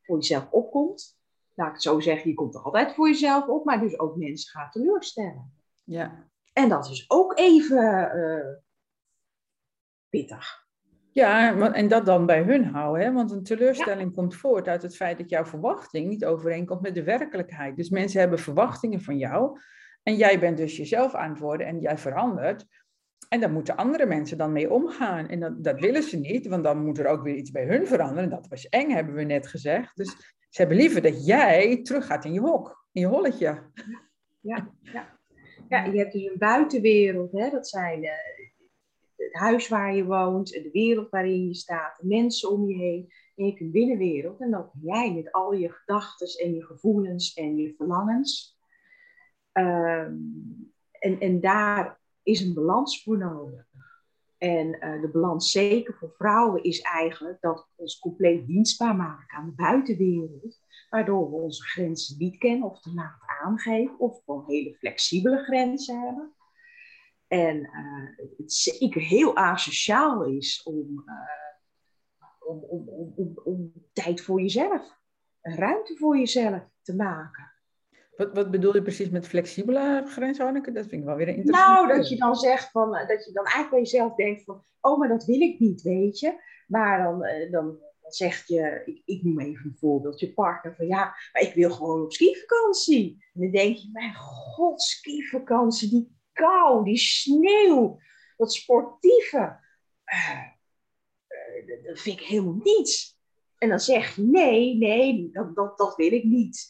voor 0.03 0.17
jezelf 0.17 0.51
opkomt. 0.51 1.19
Laat 1.55 1.69
ik 1.69 1.73
het 1.73 1.83
zo 1.83 2.01
zeggen, 2.01 2.31
je 2.31 2.37
komt 2.37 2.55
er 2.55 2.63
altijd 2.63 2.95
voor 2.95 3.09
jezelf 3.09 3.47
op, 3.47 3.65
maar 3.65 3.81
dus 3.81 3.99
ook 3.99 4.17
mensen 4.17 4.51
gaat 4.51 4.73
teleurstellen. 4.73 5.55
Ja. 5.85 6.29
En 6.53 6.69
dat 6.69 6.91
is 6.91 7.05
ook 7.09 7.39
even 7.39 8.17
uh, 8.17 8.57
pittig. 10.09 10.69
Ja, 11.13 11.73
en 11.73 11.89
dat 11.89 12.07
dan 12.07 12.27
bij 12.27 12.43
hun 12.43 12.65
houden. 12.65 13.05
Hè? 13.05 13.13
Want 13.13 13.31
een 13.31 13.43
teleurstelling 13.43 14.15
komt 14.15 14.35
voort 14.35 14.69
uit 14.69 14.83
het 14.83 14.97
feit 14.97 15.19
dat 15.19 15.31
jouw 15.31 15.45
verwachting 15.45 16.09
niet 16.09 16.25
overeenkomt 16.25 16.81
met 16.81 16.95
de 16.95 17.03
werkelijkheid. 17.03 17.77
Dus 17.77 17.89
mensen 17.89 18.21
hebben 18.21 18.39
verwachtingen 18.39 19.01
van 19.01 19.19
jou. 19.19 19.59
En 20.03 20.17
jij 20.17 20.39
bent 20.39 20.57
dus 20.57 20.77
jezelf 20.77 21.15
aan 21.15 21.31
het 21.31 21.39
worden 21.39 21.67
en 21.67 21.81
jij 21.81 21.99
verandert. 21.99 22.67
En 23.29 23.41
daar 23.41 23.51
moeten 23.51 23.77
andere 23.77 24.07
mensen 24.07 24.39
dan 24.39 24.53
mee 24.53 24.71
omgaan. 24.71 25.29
En 25.29 25.41
dat, 25.41 25.65
dat 25.65 25.81
willen 25.81 26.03
ze 26.03 26.17
niet, 26.17 26.47
want 26.47 26.65
dan 26.65 26.85
moet 26.85 26.99
er 26.99 27.07
ook 27.07 27.23
weer 27.23 27.35
iets 27.35 27.51
bij 27.51 27.67
hun 27.67 27.87
veranderen. 27.87 28.31
Dat 28.31 28.49
was 28.49 28.69
eng, 28.69 28.91
hebben 28.91 29.15
we 29.15 29.23
net 29.23 29.47
gezegd. 29.47 29.97
Dus 29.97 30.09
ze 30.49 30.61
hebben 30.61 30.77
liever 30.77 31.03
dat 31.03 31.27
jij 31.27 31.83
teruggaat 31.83 32.25
in 32.25 32.33
je 32.33 32.41
hok, 32.41 32.87
in 32.93 33.01
je 33.01 33.07
holletje. 33.07 33.63
Ja, 34.41 34.71
ja. 34.83 35.19
ja 35.69 35.85
je 35.85 35.99
hebt 35.99 36.13
dus 36.13 36.25
een 36.25 36.39
buitenwereld. 36.39 37.33
Hè? 37.33 37.51
Dat 37.51 37.69
zijn 37.69 38.03
uh, 38.03 38.11
het 39.21 39.41
huis 39.41 39.69
waar 39.69 39.95
je 39.95 40.05
woont, 40.05 40.49
de 40.49 40.71
wereld 40.73 41.11
waarin 41.11 41.47
je 41.47 41.55
staat, 41.55 41.97
de 42.01 42.07
mensen 42.07 42.51
om 42.51 42.69
je 42.69 42.75
heen. 42.75 43.13
En 43.37 43.45
je 43.45 43.51
hebt 43.51 43.61
een 43.61 43.71
binnenwereld. 43.71 44.41
En 44.41 44.51
dan 44.51 44.71
jij 44.83 45.15
met 45.15 45.33
al 45.33 45.53
je 45.53 45.73
gedachten 45.73 46.45
en 46.45 46.55
je 46.55 46.65
gevoelens 46.65 47.35
en 47.35 47.57
je 47.57 47.75
verlangens. 47.77 48.59
Ehm, 49.53 50.15
en, 50.91 51.21
en 51.21 51.41
daar 51.41 52.01
is 52.23 52.41
een 52.41 52.55
balans 52.55 53.03
voor 53.03 53.19
nodig. 53.19 53.69
En 54.39 54.67
uh, 54.67 55.01
de 55.01 55.09
balans 55.13 55.51
zeker 55.51 55.95
voor 55.95 56.15
vrouwen 56.17 56.63
is 56.63 56.81
eigenlijk 56.81 57.41
dat 57.41 57.59
we 57.59 57.83
ons 57.83 57.99
compleet 57.99 58.47
dienstbaar 58.47 58.97
maken 58.97 59.37
aan 59.37 59.47
de 59.47 59.55
buitenwereld, 59.55 60.61
waardoor 60.91 61.31
we 61.31 61.37
onze 61.37 61.63
grenzen 61.63 62.19
niet 62.19 62.39
kennen 62.39 62.71
of 62.71 62.81
te 62.81 62.95
laat 62.95 63.21
aangeven 63.43 63.99
of 63.99 64.23
gewoon 64.25 64.45
hele 64.47 64.75
flexibele 64.75 65.39
grenzen 65.39 66.01
hebben. 66.01 66.35
En 67.31 67.57
uh, 67.57 68.29
het 68.37 68.53
zeker 68.53 69.01
heel 69.01 69.37
asociaal 69.37 70.25
is 70.25 70.63
om, 70.63 71.05
uh, 71.07 72.49
om, 72.49 72.65
om, 72.65 72.89
om, 73.17 73.41
om, 73.45 73.73
tijd 73.93 74.21
voor 74.21 74.41
jezelf, 74.41 74.99
ruimte 75.41 75.97
voor 75.97 76.19
jezelf 76.19 76.63
te 76.83 76.95
maken. 76.95 77.53
Wat, 78.17 78.33
wat 78.33 78.51
bedoel 78.51 78.75
je 78.75 78.83
precies 78.83 79.11
met 79.11 79.29
flexibele 79.29 80.03
grenzen, 80.07 80.47
Anneke? 80.47 80.73
Dat 80.73 80.87
vind 80.87 81.01
ik 81.01 81.07
wel 81.07 81.17
weer 81.17 81.29
interessant. 81.29 81.87
Nou, 81.87 81.99
dat 81.99 82.09
je 82.09 82.17
dan 82.17 82.35
zegt 82.35 82.71
van, 82.71 82.95
eh, 82.95 83.09
dat 83.09 83.25
je 83.25 83.33
dan 83.33 83.45
eigenlijk 83.45 83.71
bij 83.71 83.81
jezelf 83.81 84.15
denkt 84.15 84.45
van, 84.45 84.65
oh, 84.81 84.99
maar 84.99 85.09
dat 85.09 85.25
wil 85.25 85.41
ik 85.41 85.59
niet, 85.59 85.83
weet 85.83 86.19
je. 86.19 86.43
Maar 86.67 87.03
dan, 87.03 87.19
dan, 87.51 87.79
dan 88.01 88.13
zegt 88.13 88.49
je, 88.49 88.83
ik, 88.85 89.03
ik 89.05 89.23
noem 89.23 89.41
even 89.41 89.65
een 89.65 89.79
voorbeeld, 89.79 90.21
je 90.21 90.33
partner 90.33 90.75
van, 90.75 90.87
ja, 90.87 91.05
maar 91.33 91.43
ik 91.43 91.55
wil 91.55 91.71
gewoon 91.71 92.03
op 92.03 92.13
skivakantie. 92.13 93.25
En 93.35 93.41
dan 93.41 93.51
denk 93.51 93.77
je, 93.77 93.89
mijn 93.93 94.15
god, 94.15 94.83
skivakantie, 94.83 95.91
die 95.91 96.19
kou, 96.41 96.85
die 96.85 96.97
sneeuw, 96.97 98.01
dat 98.37 98.53
sportieve. 98.53 99.61
Uh, 100.05 100.47
dat 101.87 102.01
vind 102.01 102.21
ik 102.21 102.27
helemaal 102.27 102.61
niets. 102.63 103.19
En 103.59 103.69
dan 103.69 103.81
zeg 103.81 104.17
je, 104.17 104.23
nee, 104.23 104.77
nee, 104.77 105.31
dat, 105.33 105.55
dat, 105.55 105.79
dat 105.79 105.97
wil 105.97 106.13
ik 106.13 106.25
niet. 106.25 106.65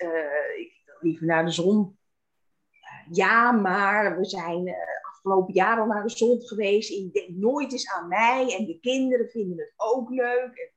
ik 0.56 0.98
liever 1.00 1.26
naar 1.26 1.44
de 1.44 1.50
zon. 1.50 1.98
Ja, 3.10 3.52
maar 3.52 4.18
we 4.18 4.24
zijn 4.24 4.74
afgelopen 5.20 5.54
jaar 5.54 5.80
al 5.80 5.86
naar 5.86 6.02
de 6.02 6.16
zon 6.16 6.40
geweest. 6.40 6.90
Ik 6.90 7.12
denk 7.12 7.28
nooit 7.28 7.72
eens 7.72 7.90
aan 7.90 8.08
mij. 8.08 8.56
En 8.58 8.66
de 8.66 8.78
kinderen 8.80 9.28
vinden 9.28 9.58
het 9.58 9.72
ook 9.76 10.10
leuk. 10.10 10.72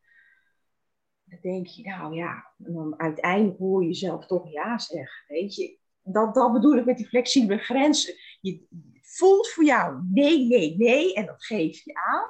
En 1.26 1.40
dan 1.42 1.52
denk 1.52 1.68
je, 1.68 1.84
nou 1.84 2.16
ja, 2.16 2.54
en 2.64 2.74
dan 2.74 3.00
uiteindelijk 3.00 3.58
hoor 3.58 3.82
je 3.82 3.88
jezelf 3.88 4.26
toch 4.26 4.52
ja 4.52 4.78
zeggen. 4.78 5.26
Weet 5.28 5.56
je, 5.56 5.78
dat, 6.04 6.34
dat 6.34 6.54
bedoel 6.54 6.78
ik 6.78 6.86
met 6.86 6.98
die 6.98 7.08
flexibele 7.08 7.58
grenzen. 7.58 8.16
Je 8.42 8.68
voelt 9.02 9.50
voor 9.50 9.64
jou 9.64 10.04
nee, 10.12 10.48
nee, 10.48 10.78
nee. 10.78 11.14
En 11.14 11.26
dat 11.26 11.46
geef 11.46 11.84
je 11.84 11.94
aan. 11.94 12.30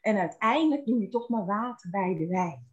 En 0.00 0.16
uiteindelijk 0.16 0.86
doe 0.86 1.00
je 1.00 1.08
toch 1.08 1.28
maar 1.28 1.46
water 1.46 1.90
bij 1.90 2.14
de 2.14 2.26
wijn. 2.26 2.66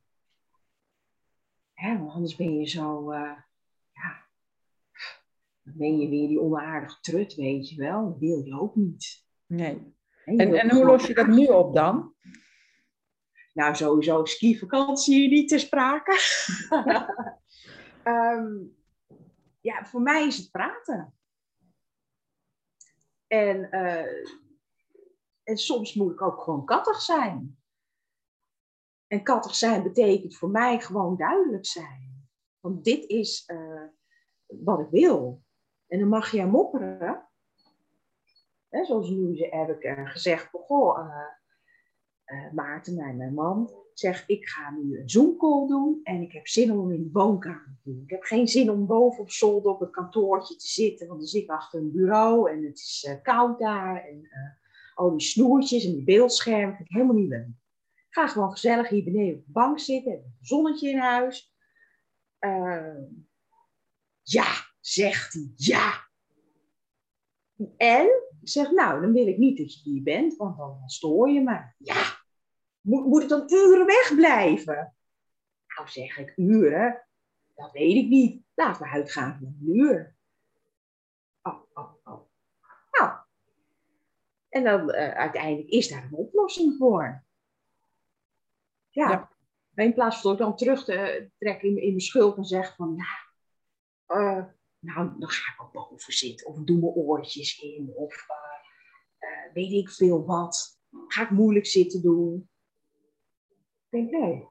Hè, 1.73 1.97
want 1.97 2.11
anders 2.11 2.35
ben 2.35 2.59
je 2.59 2.67
zo, 2.67 3.11
uh, 3.11 3.37
dan 5.65 5.73
ben 5.77 5.99
je 5.99 6.09
weer 6.09 6.27
die 6.27 6.41
onaardige 6.41 6.99
trut, 7.01 7.35
weet 7.35 7.69
je 7.69 7.75
wel. 7.75 8.09
Dat 8.09 8.19
wil 8.19 8.45
je 8.45 8.59
ook 8.59 8.75
niet. 8.75 9.25
Nee. 9.45 9.93
En, 10.25 10.53
en, 10.53 10.71
hoe 10.71 10.85
los 10.85 11.07
je 11.07 11.13
dat 11.13 11.27
nu 11.27 11.45
op 11.45 11.73
dan? 11.73 12.13
Nou, 13.53 13.75
sowieso 13.75 14.25
skivakantie 14.25 15.29
niet 15.29 15.49
te 15.49 15.57
sprake. 15.57 16.19
um, 18.03 18.75
ja, 19.65 19.85
voor 19.85 20.01
mij 20.01 20.27
is 20.27 20.37
het 20.37 20.51
praten. 20.51 21.13
En, 23.27 23.67
uh, 23.71 24.31
en 25.43 25.57
soms 25.57 25.93
moet 25.93 26.11
ik 26.11 26.21
ook 26.21 26.41
gewoon 26.41 26.65
kattig 26.65 27.01
zijn. 27.01 27.59
En 29.07 29.23
kattig 29.23 29.55
zijn 29.55 29.83
betekent 29.83 30.35
voor 30.35 30.49
mij 30.49 30.79
gewoon 30.79 31.17
duidelijk 31.17 31.65
zijn. 31.65 32.29
Want 32.59 32.83
dit 32.83 33.05
is 33.05 33.49
uh, 33.49 33.83
wat 34.45 34.79
ik 34.79 34.89
wil. 34.89 35.43
En 35.87 35.99
dan 35.99 36.07
mag 36.07 36.31
je 36.31 36.45
mopperen. 36.45 37.29
Hè, 38.69 38.85
zoals 38.85 39.09
nu 39.09 39.37
heb 39.37 39.69
ik 39.69 40.07
gezegd, 40.07 40.49
goh, 40.51 41.25
uh, 42.25 42.53
Maarten, 42.53 42.95
mijn, 42.95 43.17
mijn 43.17 43.33
man, 43.33 43.71
zegt 43.93 44.29
ik 44.29 44.47
ga 44.47 44.71
nu 44.71 44.99
een 44.99 45.09
Zoom-call 45.09 45.67
doen 45.67 45.99
en 46.03 46.21
ik 46.21 46.31
heb 46.31 46.47
zin 46.47 46.71
om 46.71 46.91
in 46.91 47.03
de 47.03 47.09
woonkamer 47.11 47.77
te 47.83 47.91
doen. 47.91 48.01
Ik 48.03 48.09
heb 48.09 48.23
geen 48.23 48.47
zin 48.47 48.69
om 48.69 48.85
boven 48.85 49.21
op 49.21 49.31
zolder 49.31 49.71
op 49.71 49.79
het 49.79 49.91
kantoortje 49.91 50.55
te 50.55 50.67
zitten, 50.67 51.07
want 51.07 51.19
dan 51.19 51.27
zit 51.27 51.43
ik 51.43 51.49
achter 51.49 51.79
een 51.79 51.91
bureau 51.91 52.51
en 52.51 52.63
het 52.63 52.77
is 52.77 53.17
koud 53.23 53.59
daar 53.59 54.05
en 54.05 54.29
al 54.95 55.11
die 55.11 55.27
snoertjes 55.27 55.85
en 55.85 55.91
die 55.91 56.03
beeldschermen 56.03 56.75
vind 56.75 56.89
ik 56.89 56.95
helemaal 56.95 57.15
niet 57.15 57.29
leuk. 57.29 57.47
Ga 58.09 58.27
gewoon 58.27 58.51
gezellig 58.51 58.89
hier 58.89 59.03
beneden 59.03 59.37
op 59.37 59.45
de 59.45 59.51
bank 59.51 59.79
zitten, 59.79 60.11
een 60.11 60.37
zonnetje 60.41 60.89
in 60.89 60.97
huis. 60.97 61.55
ja, 64.21 64.45
zegt 64.79 65.33
hij 65.33 65.51
ja. 65.55 66.03
En 67.77 68.07
zegt, 68.41 68.71
nou, 68.71 69.01
dan 69.01 69.11
wil 69.11 69.27
ik 69.27 69.37
niet 69.37 69.57
dat 69.57 69.73
je 69.73 69.89
hier 69.89 70.03
bent, 70.03 70.35
want 70.35 70.57
dan 70.57 70.81
stoor 70.85 71.29
je 71.29 71.41
me. 71.41 71.59
Ja, 71.77 72.14
moet, 72.85 73.05
moet 73.05 73.23
ik 73.23 73.29
dan 73.29 73.43
uren 73.47 73.85
wegblijven? 73.85 74.95
Nou, 75.67 75.89
zeg 75.89 76.17
ik, 76.17 76.33
uren? 76.35 77.07
Dat 77.55 77.71
weet 77.71 77.95
ik 77.95 78.07
niet. 78.07 78.43
Laten 78.53 78.81
we 78.81 78.89
uitgaan 78.89 79.37
van 79.37 79.47
een 79.47 79.75
uur. 79.75 80.15
Oh, 81.41 81.61
oh, 81.73 81.93
oh. 82.03 82.21
Nou, 82.91 83.13
en 84.49 84.63
dan 84.63 84.89
uh, 84.89 85.09
uiteindelijk 85.09 85.69
is 85.69 85.87
daar 85.87 86.03
een 86.03 86.13
oplossing 86.13 86.77
voor. 86.77 87.23
Ja. 88.89 89.09
ja. 89.09 89.31
In 89.83 89.93
plaats 89.93 90.21
van 90.21 90.31
dat 90.31 90.39
ik 90.39 90.45
dan 90.45 90.55
terug 90.55 90.83
te 90.83 91.29
trekken 91.37 91.69
in, 91.69 91.81
in 91.81 91.87
mijn 91.87 91.99
schuld 91.99 92.37
en 92.37 92.45
zeg 92.45 92.75
van, 92.75 92.95
ja, 92.95 93.25
uh, 94.17 94.45
nou, 94.79 95.19
dan 95.19 95.29
ga 95.29 95.51
ik 95.51 95.57
wel 95.57 95.87
boven 95.89 96.13
zitten. 96.13 96.47
Of 96.47 96.57
doe 96.57 96.79
mijn 96.79 96.91
oortjes 96.91 97.59
in. 97.59 97.91
Of 97.95 98.25
uh, 99.19 99.53
weet 99.53 99.71
ik 99.71 99.89
veel 99.89 100.25
wat. 100.25 100.79
Ga 101.07 101.23
ik 101.23 101.29
moeilijk 101.29 101.65
zitten 101.65 102.01
doen. 102.01 102.49
Ik 103.95 104.09
denk, 104.09 104.23
nee. 104.23 104.47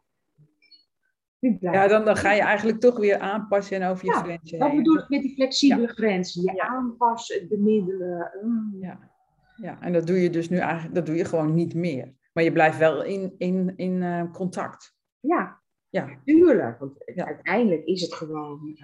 Ja, 1.61 1.87
dan, 1.88 2.04
dan 2.04 2.16
ga 2.16 2.33
je 2.33 2.40
eigenlijk 2.40 2.80
toch 2.80 2.98
weer 2.98 3.18
aanpassen 3.18 3.80
en 3.83 3.88
over 3.90 4.04
je 4.04 4.12
ja, 4.12 4.22
grenzen 4.22 4.59
dat 4.59 4.76
bedoel 4.76 4.98
ik 4.98 5.09
met 5.09 5.22
die 5.22 5.35
flexibele 5.35 5.87
grenzen. 5.87 6.42
Je 6.42 6.52
ja. 6.52 6.66
aanpassen, 6.66 7.48
bemiddelen. 7.48 8.30
Mm. 8.42 8.76
Ja. 8.80 9.11
ja, 9.57 9.80
en 9.80 9.92
dat 9.92 10.07
doe 10.07 10.22
je 10.22 10.30
dus 10.30 10.48
nu 10.48 10.59
eigenlijk 10.59 10.94
dat 10.94 11.07
doe 11.07 11.14
je 11.14 11.24
gewoon 11.24 11.54
niet 11.54 11.74
meer. 11.74 12.14
Maar 12.33 12.44
je 12.44 12.52
blijft 12.52 12.78
wel 12.78 13.02
in, 13.02 13.35
in, 13.38 13.72
in 13.76 14.02
uh, 14.02 14.33
contact. 14.33 14.96
Ja, 15.20 15.61
ja. 15.88 16.09
tuurlijk. 16.24 16.78
Want 16.78 17.04
uiteindelijk 17.14 17.85
is 17.85 18.00
het 18.00 18.14
gewoon 18.14 18.78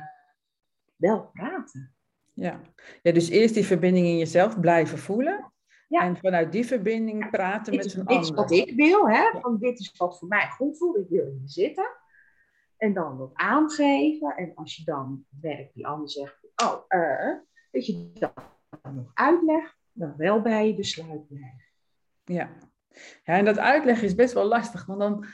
wel 0.96 1.30
praten. 1.32 1.94
Ja. 2.32 2.60
ja, 3.02 3.12
dus 3.12 3.28
eerst 3.28 3.54
die 3.54 3.64
verbinding 3.64 4.06
in 4.06 4.18
jezelf 4.18 4.60
blijven 4.60 4.98
voelen. 4.98 5.49
Ja. 5.90 6.00
En 6.00 6.16
vanuit 6.16 6.52
die 6.52 6.66
verbinding 6.66 7.30
praten 7.30 7.76
met 7.76 7.94
een 7.94 8.06
ander. 8.06 8.16
Dit 8.16 8.24
is 8.24 8.30
wat 8.30 8.50
ik 8.50 8.74
wil, 8.76 9.08
hè? 9.08 9.40
Van 9.40 9.58
dit 9.58 9.78
is 9.78 9.94
wat 9.96 10.18
voor 10.18 10.28
mij 10.28 10.48
goed 10.48 10.78
voelt. 10.78 10.96
Ik 10.96 11.08
wil 11.08 11.24
hier 11.24 11.40
zitten. 11.44 11.90
En 12.76 12.92
dan 12.92 13.16
wat 13.16 13.30
aangeven. 13.32 14.36
En 14.36 14.52
als 14.54 14.76
je 14.76 14.84
dan 14.84 15.24
werkt, 15.40 15.74
die 15.74 15.86
ander 15.86 16.10
zegt, 16.10 16.36
oh, 16.56 16.74
uh, 16.88 17.34
dat 17.70 17.86
je 17.86 18.10
dat 18.12 18.32
nog 18.92 19.10
uitlegt, 19.14 19.76
dan 19.92 20.14
wel 20.16 20.40
bij 20.40 20.66
je 20.66 20.74
besluit 20.74 21.28
blijft. 21.28 21.72
Ja. 22.24 22.50
ja, 23.24 23.36
en 23.36 23.44
dat 23.44 23.58
uitleggen 23.58 24.06
is 24.06 24.14
best 24.14 24.34
wel 24.34 24.46
lastig, 24.46 24.86
want 24.86 25.00
dan 25.00 25.26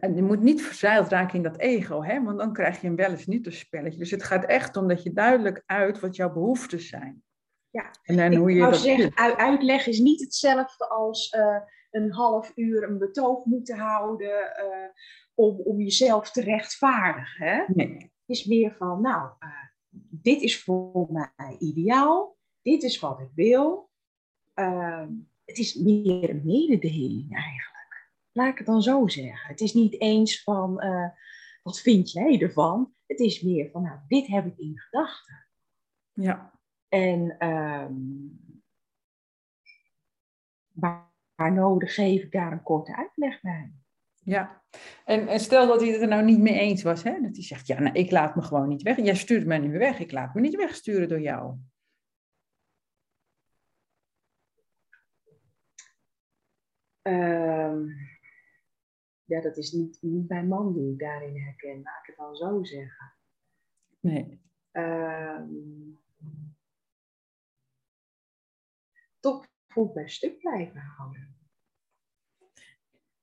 en 0.00 0.14
je 0.14 0.22
moet 0.22 0.40
niet 0.40 0.62
verzeild 0.62 1.08
raken 1.08 1.36
in 1.36 1.42
dat 1.42 1.58
ego, 1.58 2.02
hè? 2.02 2.22
want 2.22 2.38
dan 2.38 2.52
krijg 2.52 2.80
je 2.80 2.88
een 2.88 2.96
wel 2.96 3.10
eens 3.10 3.26
niet 3.26 3.46
een 3.46 3.52
spelletje. 3.52 3.98
Dus 3.98 4.10
het 4.10 4.22
gaat 4.22 4.44
echt 4.44 4.76
om 4.76 4.88
dat 4.88 5.02
je 5.02 5.12
duidelijk 5.12 5.62
uit 5.66 6.00
wat 6.00 6.16
jouw 6.16 6.32
behoeften 6.32 6.80
zijn. 6.80 7.22
Ja, 7.70 7.90
en 8.02 8.16
dan 8.16 8.34
hoe 8.34 8.52
je 8.52 8.60
dat 8.60 8.76
zeggen, 8.76 9.16
uitleg 9.36 9.86
is 9.86 9.98
niet 9.98 10.20
hetzelfde 10.20 10.88
als 10.88 11.32
uh, 11.32 11.56
een 11.90 12.12
half 12.12 12.52
uur 12.54 12.82
een 12.82 12.98
betoog 12.98 13.44
moeten 13.44 13.78
houden 13.78 14.28
uh, 14.30 14.88
om, 15.34 15.60
om 15.60 15.80
jezelf 15.80 16.30
te 16.30 16.42
rechtvaardigen. 16.42 17.46
Hè? 17.46 17.64
Nee. 17.66 17.94
Het 17.96 18.38
is 18.38 18.44
meer 18.44 18.74
van, 18.78 19.00
nou, 19.00 19.30
uh, 19.40 19.48
dit 20.10 20.42
is 20.42 20.62
voor 20.62 21.06
mij 21.10 21.56
ideaal, 21.58 22.36
dit 22.62 22.82
is 22.82 22.98
wat 22.98 23.20
ik 23.20 23.30
wil. 23.34 23.90
Ehm, 24.54 25.12
het 25.44 25.58
is 25.58 25.74
meer 25.74 26.30
een 26.30 26.42
mededeling 26.44 27.34
eigenlijk. 27.34 28.10
Laat 28.32 28.50
ik 28.50 28.58
het 28.58 28.66
dan 28.66 28.82
zo 28.82 29.08
zeggen. 29.08 29.48
Het 29.48 29.60
is 29.60 29.72
niet 29.72 30.00
eens 30.00 30.42
van, 30.42 30.80
eh, 30.80 31.08
wat 31.62 31.80
vind 31.80 32.10
jij 32.10 32.40
ervan? 32.40 32.94
Het 33.06 33.20
is 33.20 33.40
meer 33.40 33.70
van, 33.70 33.82
nou, 33.82 33.98
dit 34.08 34.26
heb 34.26 34.46
ik 34.46 34.58
in 34.58 34.78
gedachten. 34.78 35.46
Ja. 36.12 36.59
En 36.90 37.38
ehm, 37.38 37.94
waar 41.34 41.52
nodig 41.52 41.94
geef 41.94 42.22
ik 42.22 42.32
daar 42.32 42.52
een 42.52 42.62
korte 42.62 42.96
uitleg 42.96 43.40
bij. 43.40 43.72
Ja, 44.22 44.62
en, 45.04 45.28
en, 45.28 45.40
stel 45.40 45.66
dat 45.66 45.80
hij 45.80 45.90
het 45.90 46.00
er 46.00 46.08
nou 46.08 46.24
niet 46.24 46.38
mee 46.38 46.58
eens 46.58 46.82
was, 46.82 47.02
hè? 47.02 47.20
dat 47.20 47.34
hij 47.34 47.42
zegt, 47.42 47.66
ja, 47.66 47.80
nou, 47.80 47.94
ik 47.94 48.10
laat 48.10 48.36
me 48.36 48.42
gewoon 48.42 48.68
niet 48.68 48.82
weg. 48.82 48.96
Jij 48.96 49.14
stuurt 49.14 49.46
mij 49.46 49.58
niet 49.58 49.70
meer 49.70 49.78
weg, 49.78 49.98
ik 49.98 50.12
laat 50.12 50.34
me 50.34 50.40
niet 50.40 50.56
wegsturen 50.56 51.08
door 51.08 51.20
jou. 51.20 51.56
Ehm, 57.02 57.88
ja, 59.24 59.40
dat 59.40 59.56
is 59.56 59.72
niet, 59.72 59.98
niet 60.00 60.28
mijn 60.28 60.48
man 60.48 60.72
die 60.72 60.92
ik 60.92 60.98
daarin 60.98 61.36
herken, 61.36 61.82
laat 61.82 61.98
ik 62.00 62.06
het 62.06 62.16
dan 62.16 62.34
zo 62.36 62.64
zeggen. 62.64 63.12
Nee. 64.00 64.40
Uh, 64.72 65.40
toch 69.20 69.46
voelt 69.66 69.92
bij 69.92 70.08
stuk 70.08 70.38
blijven 70.38 70.80
houden. 70.96 71.38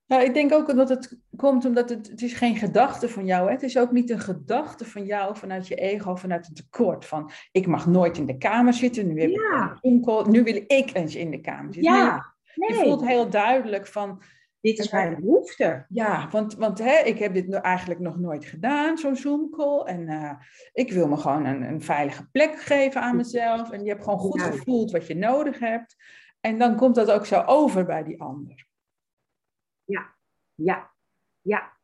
Nou, 0.07 0.23
ik 0.23 0.33
denk 0.33 0.53
ook 0.53 0.75
dat 0.75 0.89
het 0.89 1.19
komt 1.35 1.65
omdat 1.65 1.89
het, 1.89 2.07
het 2.07 2.21
is 2.21 2.33
geen 2.33 2.55
gedachte 2.55 3.09
van 3.09 3.25
jou. 3.25 3.45
Hè? 3.45 3.51
Het 3.51 3.63
is 3.63 3.77
ook 3.77 3.91
niet 3.91 4.09
een 4.09 4.19
gedachte 4.19 4.85
van 4.85 5.05
jou 5.05 5.37
vanuit 5.37 5.67
je 5.67 5.75
ego, 5.75 6.15
vanuit 6.15 6.45
het 6.45 6.55
tekort. 6.55 7.05
Van 7.05 7.31
ik 7.51 7.67
mag 7.67 7.87
nooit 7.87 8.17
in 8.17 8.25
de 8.25 8.37
kamer 8.37 8.73
zitten, 8.73 9.07
nu, 9.07 9.21
heb 9.21 9.29
ik 9.29 9.77
een 9.81 10.31
nu 10.31 10.43
wil 10.43 10.63
ik 10.67 10.89
eens 10.93 11.15
in 11.15 11.31
de 11.31 11.41
kamer 11.41 11.73
zitten. 11.73 11.93
Ja, 11.93 12.35
nee. 12.55 12.69
Je 12.69 12.75
voelt 12.75 13.05
heel 13.05 13.29
duidelijk 13.29 13.87
van... 13.87 14.21
Dit 14.61 14.79
is 14.79 14.91
mijn 14.91 15.15
behoefte. 15.15 15.85
Ja, 15.89 16.29
want, 16.29 16.55
want 16.55 16.79
hè, 16.79 16.99
ik 17.03 17.19
heb 17.19 17.33
dit 17.33 17.53
eigenlijk 17.53 17.99
nog 17.99 18.17
nooit 18.17 18.45
gedaan, 18.45 18.97
zo'n 18.97 19.15
Zoom-call. 19.15 19.83
En 19.85 20.09
uh, 20.09 20.33
ik 20.73 20.91
wil 20.91 21.07
me 21.07 21.17
gewoon 21.17 21.45
een, 21.45 21.61
een 21.61 21.81
veilige 21.81 22.29
plek 22.31 22.59
geven 22.61 23.01
aan 23.01 23.15
mezelf. 23.15 23.71
En 23.71 23.83
je 23.83 23.89
hebt 23.89 24.03
gewoon 24.03 24.19
goed 24.19 24.41
gevoeld 24.41 24.91
wat 24.91 25.07
je 25.07 25.15
nodig 25.15 25.59
hebt. 25.59 25.95
En 26.39 26.59
dan 26.59 26.75
komt 26.75 26.95
dat 26.95 27.11
ook 27.11 27.25
zo 27.25 27.43
over 27.45 27.85
bij 27.85 28.03
die 28.03 28.21
ander. 28.21 28.67
Ja, 29.83 30.15
ja, 30.55 30.91
ja. 31.41 31.75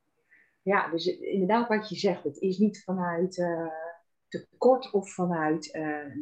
Ja, 0.61 0.89
dus 0.89 1.05
inderdaad 1.19 1.67
wat 1.67 1.89
je 1.89 1.95
zegt, 1.95 2.24
het 2.24 2.38
is 2.38 2.57
niet 2.57 2.84
vanuit 2.84 3.38
uh, 3.38 3.67
tekort 4.28 4.91
of 4.91 5.13
vanuit 5.13 5.76
uh, 5.76 6.15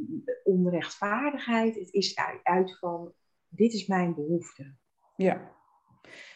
onrechtvaardigheid. 0.44 1.76
Het 1.76 1.94
is 1.94 2.16
uit, 2.16 2.40
uit 2.44 2.78
van, 2.80 3.14
dit 3.48 3.74
is 3.74 3.88
mijn 3.88 4.16
behoefte. 4.16 4.76
Ja. 5.16 5.60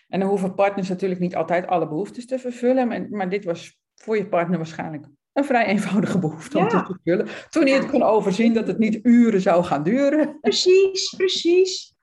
En 0.08 0.20
dan 0.20 0.30
hoeven 0.30 0.56
partners 0.56 0.90
natuurlijk 0.90 1.22
niet 1.22 1.36
altijd 1.36 1.68
alle 1.68 1.88
behoeftes 1.88 2.26
te 2.26 2.40
vervullen, 2.40 3.10
maar, 3.10 3.30
dit 3.30 3.46
was 3.46 3.80
voor 3.96 4.18
je 4.18 4.28
partner 4.28 4.58
waarschijnlijk 4.58 5.08
een 5.34 5.46
vrij 5.46 5.66
eenvoudige 5.66 6.20
behoefte 6.20 6.58
om 6.58 6.68
te 6.68 6.84
vervullen. 6.86 7.28
Toen 7.50 7.66
hij 7.66 7.76
het 7.76 7.90
kon 7.90 8.04
overzien 8.04 8.54
dat 8.54 8.68
het 8.68 8.78
niet 8.78 9.00
uren 9.04 9.42
zou 9.42 9.64
gaan 9.64 9.84
duren. 9.84 10.40
Precies, 10.40 11.14
precies. 11.18 11.96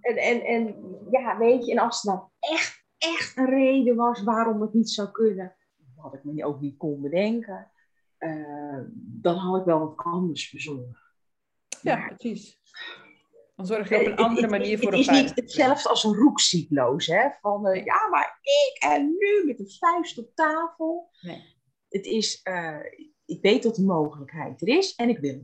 En, 0.00 0.16
en, 0.16 0.44
en 0.44 0.74
ja, 1.10 1.38
weet 1.38 1.66
je, 1.66 1.72
en 1.72 1.78
als 1.78 2.04
er 2.04 2.12
dan 2.12 2.30
echt, 2.38 2.84
echt 2.98 3.36
een 3.36 3.46
reden 3.46 3.96
was 3.96 4.22
waarom 4.22 4.60
het 4.60 4.72
niet 4.72 4.90
zou 4.90 5.10
kunnen, 5.10 5.56
wat 5.96 6.14
ik 6.14 6.24
me 6.24 6.44
ook 6.44 6.60
niet 6.60 6.76
kon 6.76 7.00
bedenken, 7.00 7.70
uh, 8.18 8.80
dan 8.94 9.36
had 9.36 9.60
ik 9.60 9.66
wel 9.66 9.78
wat 9.78 9.96
anders 9.96 10.48
verzonnen. 10.48 10.96
Ja, 11.82 12.06
precies. 12.06 12.60
Dan 13.58 13.66
zorg 13.66 13.88
je 13.88 14.00
op 14.00 14.06
een 14.06 14.16
andere 14.16 14.48
manier 14.48 14.78
voor 14.78 14.92
een 14.92 14.98
Het 14.98 15.08
is 15.08 15.20
niet 15.20 15.34
hetzelfde 15.34 15.88
als 15.88 16.04
een 16.04 16.14
roekcycloos, 16.14 17.06
hè? 17.06 17.28
Van 17.40 17.66
uh, 17.66 17.84
ja, 17.84 18.08
maar 18.10 18.38
ik 18.42 18.82
en 18.82 19.16
nu 19.18 19.44
met 19.46 19.60
een 19.60 19.70
vuist 19.70 20.18
op 20.18 20.30
tafel. 20.34 21.10
Nee. 21.20 21.42
Het 21.88 22.06
is, 22.06 22.40
uh, 22.44 22.78
ik 23.24 23.42
weet 23.42 23.62
dat 23.62 23.74
die 23.74 23.84
mogelijkheid 23.84 24.62
er 24.62 24.68
is 24.68 24.94
en 24.94 25.08
ik 25.08 25.18
wil. 25.18 25.42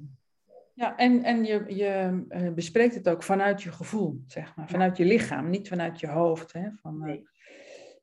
Ja, 0.75 0.97
en, 0.97 1.23
en 1.23 1.45
je, 1.45 1.65
je 1.75 2.25
uh, 2.29 2.53
bespreekt 2.53 2.95
het 2.95 3.09
ook 3.09 3.23
vanuit 3.23 3.63
je 3.63 3.73
gevoel, 3.73 4.23
zeg 4.27 4.57
maar. 4.57 4.69
Vanuit 4.69 4.97
je 4.97 5.05
lichaam, 5.05 5.51
niet 5.51 5.69
vanuit 5.69 6.01
je 6.01 6.09
hoofd. 6.09 6.53
Hè? 6.53 6.69
Van, 6.83 6.99
nee. 6.99 7.29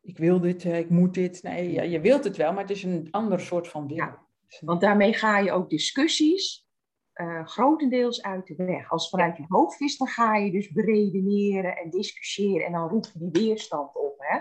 ik 0.01 0.17
wil 0.17 0.39
dit, 0.39 0.63
ik 0.63 0.89
moet 0.89 1.13
dit. 1.13 1.43
Nee, 1.43 1.71
ja, 1.71 1.81
je 1.81 1.99
wilt 1.99 2.23
het 2.23 2.37
wel, 2.37 2.53
maar 2.53 2.61
het 2.61 2.71
is 2.71 2.83
een 2.83 3.07
ander 3.11 3.39
soort 3.39 3.67
van 3.67 3.87
wil. 3.87 3.95
Ja, 3.95 4.25
want 4.59 4.81
daarmee 4.81 5.13
ga 5.13 5.39
je 5.39 5.51
ook 5.51 5.69
discussies 5.69 6.69
uh, 7.15 7.45
grotendeels 7.45 8.21
uit 8.21 8.47
de 8.47 8.55
weg. 8.55 8.91
Als 8.91 9.01
het 9.01 9.11
vanuit 9.11 9.37
je 9.37 9.45
hoofd 9.47 9.81
is, 9.81 9.97
dan 9.97 10.07
ga 10.07 10.35
je 10.35 10.51
dus 10.51 10.71
beredeneren 10.71 11.77
en 11.77 11.89
discussiëren 11.89 12.65
en 12.65 12.71
dan 12.71 12.89
roep 12.89 13.05
je 13.13 13.19
die 13.19 13.43
weerstand 13.43 13.95
op. 13.95 14.15
Hè? 14.17 14.39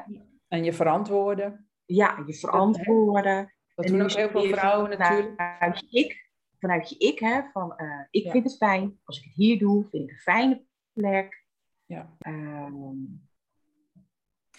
En 0.49 0.65
je 0.65 0.73
verantwoorden. 0.73 1.69
Ja, 1.85 2.23
je 2.27 2.35
verantwoorden. 2.35 3.55
Dat 3.75 3.87
doen 3.87 4.03
ook 4.03 4.13
heel 4.13 4.29
veel 4.29 4.45
vrouwen 4.45 4.99
natuurlijk. 4.99 5.35
Vanuit 5.37 5.87
ik, 5.91 6.31
vanuit 6.59 6.89
je 6.89 6.97
ik, 6.99 7.19
hè, 7.19 7.43
van 7.53 7.75
uh, 7.77 8.07
ik 8.11 8.25
ja. 8.25 8.31
vind 8.31 8.45
het 8.45 8.57
fijn. 8.57 8.99
Als 9.05 9.19
ik 9.19 9.25
het 9.25 9.35
hier 9.35 9.59
doe, 9.59 9.87
vind 9.91 10.03
ik 10.05 10.11
een 10.11 10.17
fijne 10.17 10.65
plek. 10.93 11.45
Ja. 11.85 12.17
Um, 12.27 13.29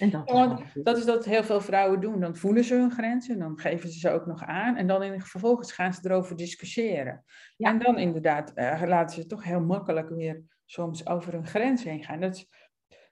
en 0.01 0.09
dat, 0.09 0.61
dat 0.73 0.97
is 0.97 1.05
dat 1.05 1.25
heel 1.25 1.43
veel 1.43 1.61
vrouwen 1.61 1.99
doen. 1.99 2.19
Dan 2.19 2.35
voelen 2.35 2.63
ze 2.63 2.75
hun 2.75 2.91
grenzen, 2.91 3.39
dan 3.39 3.59
geven 3.59 3.89
ze 3.89 3.99
ze 3.99 4.09
ook 4.09 4.25
nog 4.25 4.43
aan. 4.43 4.75
En 4.75 4.87
dan 4.87 5.03
in, 5.03 5.21
vervolgens 5.21 5.71
gaan 5.71 5.93
ze 5.93 6.01
erover 6.03 6.35
discussiëren. 6.35 7.23
Ja. 7.57 7.69
En 7.69 7.79
dan 7.79 7.97
inderdaad 7.97 8.51
uh, 8.55 8.83
laten 8.85 9.15
ze 9.15 9.27
toch 9.27 9.43
heel 9.43 9.61
makkelijk 9.61 10.09
weer 10.09 10.43
soms 10.65 11.07
over 11.07 11.33
hun 11.33 11.47
grens 11.47 11.83
heen 11.83 12.03
gaan. 12.03 12.19
Dat 12.19 12.35
is, 12.35 12.49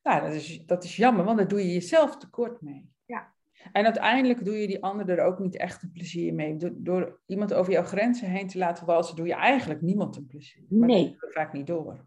nou, 0.03 0.21
dat 0.21 0.33
is, 0.33 0.65
dat 0.65 0.83
is 0.83 0.95
jammer, 0.95 1.25
want 1.25 1.37
daar 1.37 1.47
doe 1.47 1.59
je 1.59 1.73
jezelf 1.73 2.17
tekort 2.17 2.61
mee. 2.61 2.91
Ja. 3.05 3.33
En 3.71 3.85
uiteindelijk 3.85 4.45
doe 4.45 4.57
je 4.57 4.67
die 4.67 4.83
ander 4.83 5.09
er 5.09 5.25
ook 5.25 5.39
niet 5.39 5.57
echt 5.57 5.83
een 5.83 5.91
plezier 5.91 6.33
mee. 6.33 6.55
Door, 6.55 6.71
door 6.75 7.21
iemand 7.25 7.53
over 7.53 7.73
jouw 7.73 7.83
grenzen 7.83 8.29
heen 8.29 8.47
te 8.47 8.57
laten 8.57 8.85
walsen, 8.85 9.15
doe 9.15 9.27
je 9.27 9.33
eigenlijk 9.33 9.81
niemand 9.81 10.15
een 10.15 10.27
plezier. 10.27 10.63
Maar 10.69 10.87
nee. 10.87 11.17
dat 11.19 11.33
vaak 11.33 11.53
niet 11.53 11.67
door. 11.67 12.05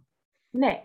Nee. 0.51 0.81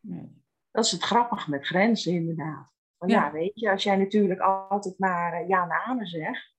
nee. 0.00 0.38
Dat 0.70 0.84
is 0.84 0.90
het 0.90 1.02
grappige 1.02 1.50
met 1.50 1.66
grenzen, 1.66 2.12
inderdaad. 2.12 2.68
Want 3.00 3.12
ja. 3.12 3.24
ja. 3.24 3.32
weet 3.32 3.60
je, 3.60 3.70
als 3.70 3.82
jij 3.82 3.96
natuurlijk 3.96 4.40
altijd 4.40 4.98
maar 4.98 5.42
uh, 5.42 5.48
ja 5.48 5.62
en 5.62 5.70
amen 5.70 6.06
zegt, 6.06 6.54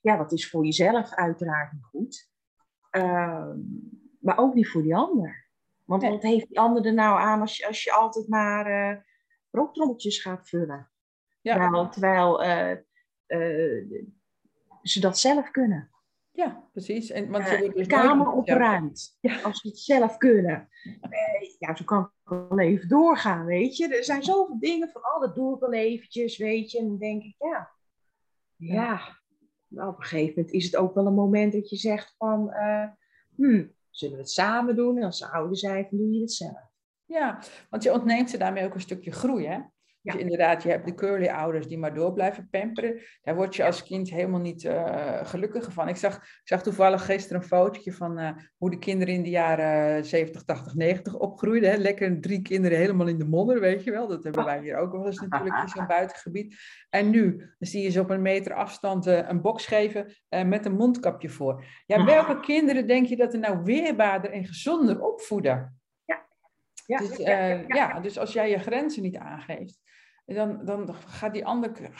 ja, 0.00 0.16
dat 0.16 0.32
is 0.32 0.50
voor 0.50 0.64
jezelf 0.64 1.14
uiteraard 1.14 1.72
niet 1.72 1.84
goed. 1.84 2.30
Uh, 2.90 3.50
maar 4.20 4.38
ook 4.38 4.54
niet 4.54 4.68
voor 4.68 4.82
die 4.82 4.96
ander. 4.96 5.48
Want 5.84 6.02
nee. 6.02 6.10
wat 6.10 6.22
heeft 6.22 6.48
die 6.48 6.60
ander 6.60 6.86
er 6.86 6.94
nou 6.94 7.20
aan 7.20 7.40
als 7.40 7.56
je, 7.56 7.66
als 7.66 7.84
je 7.84 7.92
altijd 7.92 8.28
maar 8.28 8.70
uh, 8.70 9.00
rooktrommeltjes 9.50 10.20
gaat 10.20 10.48
vullen? 10.48 10.90
Ja. 11.40 11.52
Terwijl, 11.54 11.88
terwijl 11.88 12.38
ze 14.82 15.00
dat 15.00 15.18
zelf 15.18 15.50
kunnen. 15.50 15.93
Ja, 16.36 16.68
precies. 16.72 17.10
En, 17.10 17.30
want 17.30 17.46
uh, 17.46 17.74
dus 17.74 17.86
kamer 17.86 18.32
opruimt. 18.32 19.18
Ja. 19.20 19.40
Als 19.40 19.60
ze 19.60 19.68
het 19.68 19.78
zelf 19.78 20.16
kunnen. 20.16 20.68
Uh, 20.84 21.50
ja, 21.58 21.76
zo 21.76 21.84
kan 21.84 22.02
ik 22.02 22.10
wel 22.48 22.58
even 22.58 22.88
doorgaan, 22.88 23.44
weet 23.44 23.76
je. 23.76 23.96
Er 23.96 24.04
zijn 24.04 24.22
zoveel 24.22 24.58
dingen 24.58 24.90
van, 24.90 25.02
oh, 25.02 25.20
dat 25.20 25.34
doe 25.34 25.54
ik 25.54 25.60
wel 25.60 25.72
eventjes, 25.72 26.36
weet 26.36 26.70
je. 26.70 26.78
En 26.78 26.86
dan 26.86 26.98
denk 26.98 27.22
ik, 27.22 27.34
ja, 27.38 27.70
ja. 28.56 29.22
Nou, 29.68 29.88
op 29.88 29.98
een 29.98 30.04
gegeven 30.04 30.34
moment 30.36 30.54
is 30.54 30.64
het 30.64 30.76
ook 30.76 30.94
wel 30.94 31.06
een 31.06 31.14
moment 31.14 31.52
dat 31.52 31.70
je 31.70 31.76
zegt 31.76 32.14
van, 32.18 32.48
uh, 32.48 32.88
hmm, 33.34 33.72
zullen 33.90 34.14
we 34.14 34.20
het 34.20 34.30
samen 34.30 34.76
doen? 34.76 34.96
En 34.96 35.04
als 35.04 35.18
ze 35.18 35.30
ouder 35.30 35.56
zijn, 35.56 35.86
dan 35.90 35.98
doe 35.98 36.12
je 36.12 36.20
het 36.20 36.32
zelf. 36.32 36.72
Ja, 37.04 37.42
want 37.70 37.82
je 37.82 37.92
ontneemt 37.92 38.30
ze 38.30 38.38
daarmee 38.38 38.64
ook 38.64 38.74
een 38.74 38.80
stukje 38.80 39.12
groei, 39.12 39.46
hè? 39.46 39.60
Ja. 40.04 40.12
Dus 40.12 40.20
inderdaad, 40.20 40.62
je 40.62 40.68
hebt 40.68 40.86
de 40.86 40.94
curly 40.94 41.28
ouders 41.28 41.66
die 41.66 41.78
maar 41.78 41.94
door 41.94 42.12
blijven 42.12 42.48
pamperen. 42.50 43.00
Daar 43.22 43.34
word 43.34 43.56
je 43.56 43.64
als 43.64 43.82
kind 43.82 44.10
helemaal 44.10 44.40
niet 44.40 44.64
uh, 44.64 45.24
gelukkiger 45.24 45.72
van. 45.72 45.88
Ik 45.88 45.96
zag, 45.96 46.16
ik 46.16 46.40
zag 46.44 46.62
toevallig 46.62 47.04
gisteren 47.04 47.42
een 47.42 47.48
fotootje 47.48 47.92
van 47.92 48.20
uh, 48.20 48.30
hoe 48.56 48.70
de 48.70 48.78
kinderen 48.78 49.14
in 49.14 49.22
de 49.22 49.30
jaren 49.30 50.04
70, 50.04 50.44
80, 50.44 50.74
90 50.74 51.14
opgroeiden. 51.14 51.70
Hè? 51.70 51.76
Lekker 51.76 52.20
drie 52.20 52.42
kinderen 52.42 52.78
helemaal 52.78 53.06
in 53.06 53.18
de 53.18 53.24
modder, 53.24 53.60
weet 53.60 53.84
je 53.84 53.90
wel. 53.90 54.08
Dat 54.08 54.24
hebben 54.24 54.44
wij 54.44 54.60
hier 54.60 54.76
ook 54.76 54.92
wel 54.92 55.06
eens 55.06 55.20
natuurlijk 55.20 55.62
in 55.62 55.68
zo'n 55.68 55.86
buitengebied. 55.86 56.56
En 56.90 57.10
nu 57.10 57.36
dan 57.36 57.68
zie 57.68 57.82
je 57.82 57.90
ze 57.90 58.00
op 58.00 58.10
een 58.10 58.22
meter 58.22 58.54
afstand 58.54 59.06
uh, 59.06 59.28
een 59.28 59.40
box 59.40 59.66
geven 59.66 60.14
met 60.28 60.66
een 60.66 60.76
mondkapje 60.76 61.28
voor. 61.28 61.64
Ja, 61.86 62.04
welke 62.04 62.40
kinderen 62.40 62.86
denk 62.86 63.06
je 63.06 63.16
dat 63.16 63.32
er 63.32 63.38
nou 63.38 63.62
weerbaarder 63.62 64.30
en 64.30 64.44
gezonder 64.44 65.00
opvoeden? 65.00 65.78
Ja, 66.86 66.98
dus, 66.98 67.16
ja, 67.16 67.46
ja, 67.46 67.64
ja, 67.68 68.00
dus 68.00 68.18
als 68.18 68.32
jij 68.32 68.50
je 68.50 68.58
grenzen 68.58 69.02
niet 69.02 69.16
aangeeft, 69.16 69.83
dan, 70.24 70.64
dan 70.64 70.94
gaat 70.94 71.32
die 71.32 71.46
ander, 71.46 71.90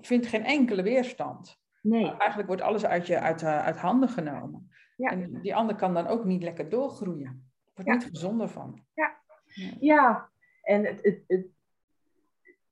vindt 0.00 0.26
geen 0.26 0.44
enkele 0.44 0.82
weerstand. 0.82 1.62
Nee. 1.82 2.16
Eigenlijk 2.16 2.46
wordt 2.46 2.62
alles 2.62 2.84
uit, 2.84 3.06
je, 3.06 3.18
uit, 3.18 3.42
uit 3.42 3.76
handen 3.76 4.08
genomen. 4.08 4.70
Ja. 4.96 5.10
En 5.10 5.40
die 5.42 5.56
ander 5.56 5.76
kan 5.76 5.94
dan 5.94 6.06
ook 6.06 6.24
niet 6.24 6.42
lekker 6.42 6.68
doorgroeien. 6.68 7.52
Wordt 7.74 7.90
Ja. 7.90 7.96
niet 7.96 8.04
gezonder 8.04 8.48
van. 8.48 8.84
Ja, 8.94 9.20
ja. 9.80 10.30
en 10.62 10.84
het, 10.84 10.98
het, 11.02 11.24
het, 11.26 11.46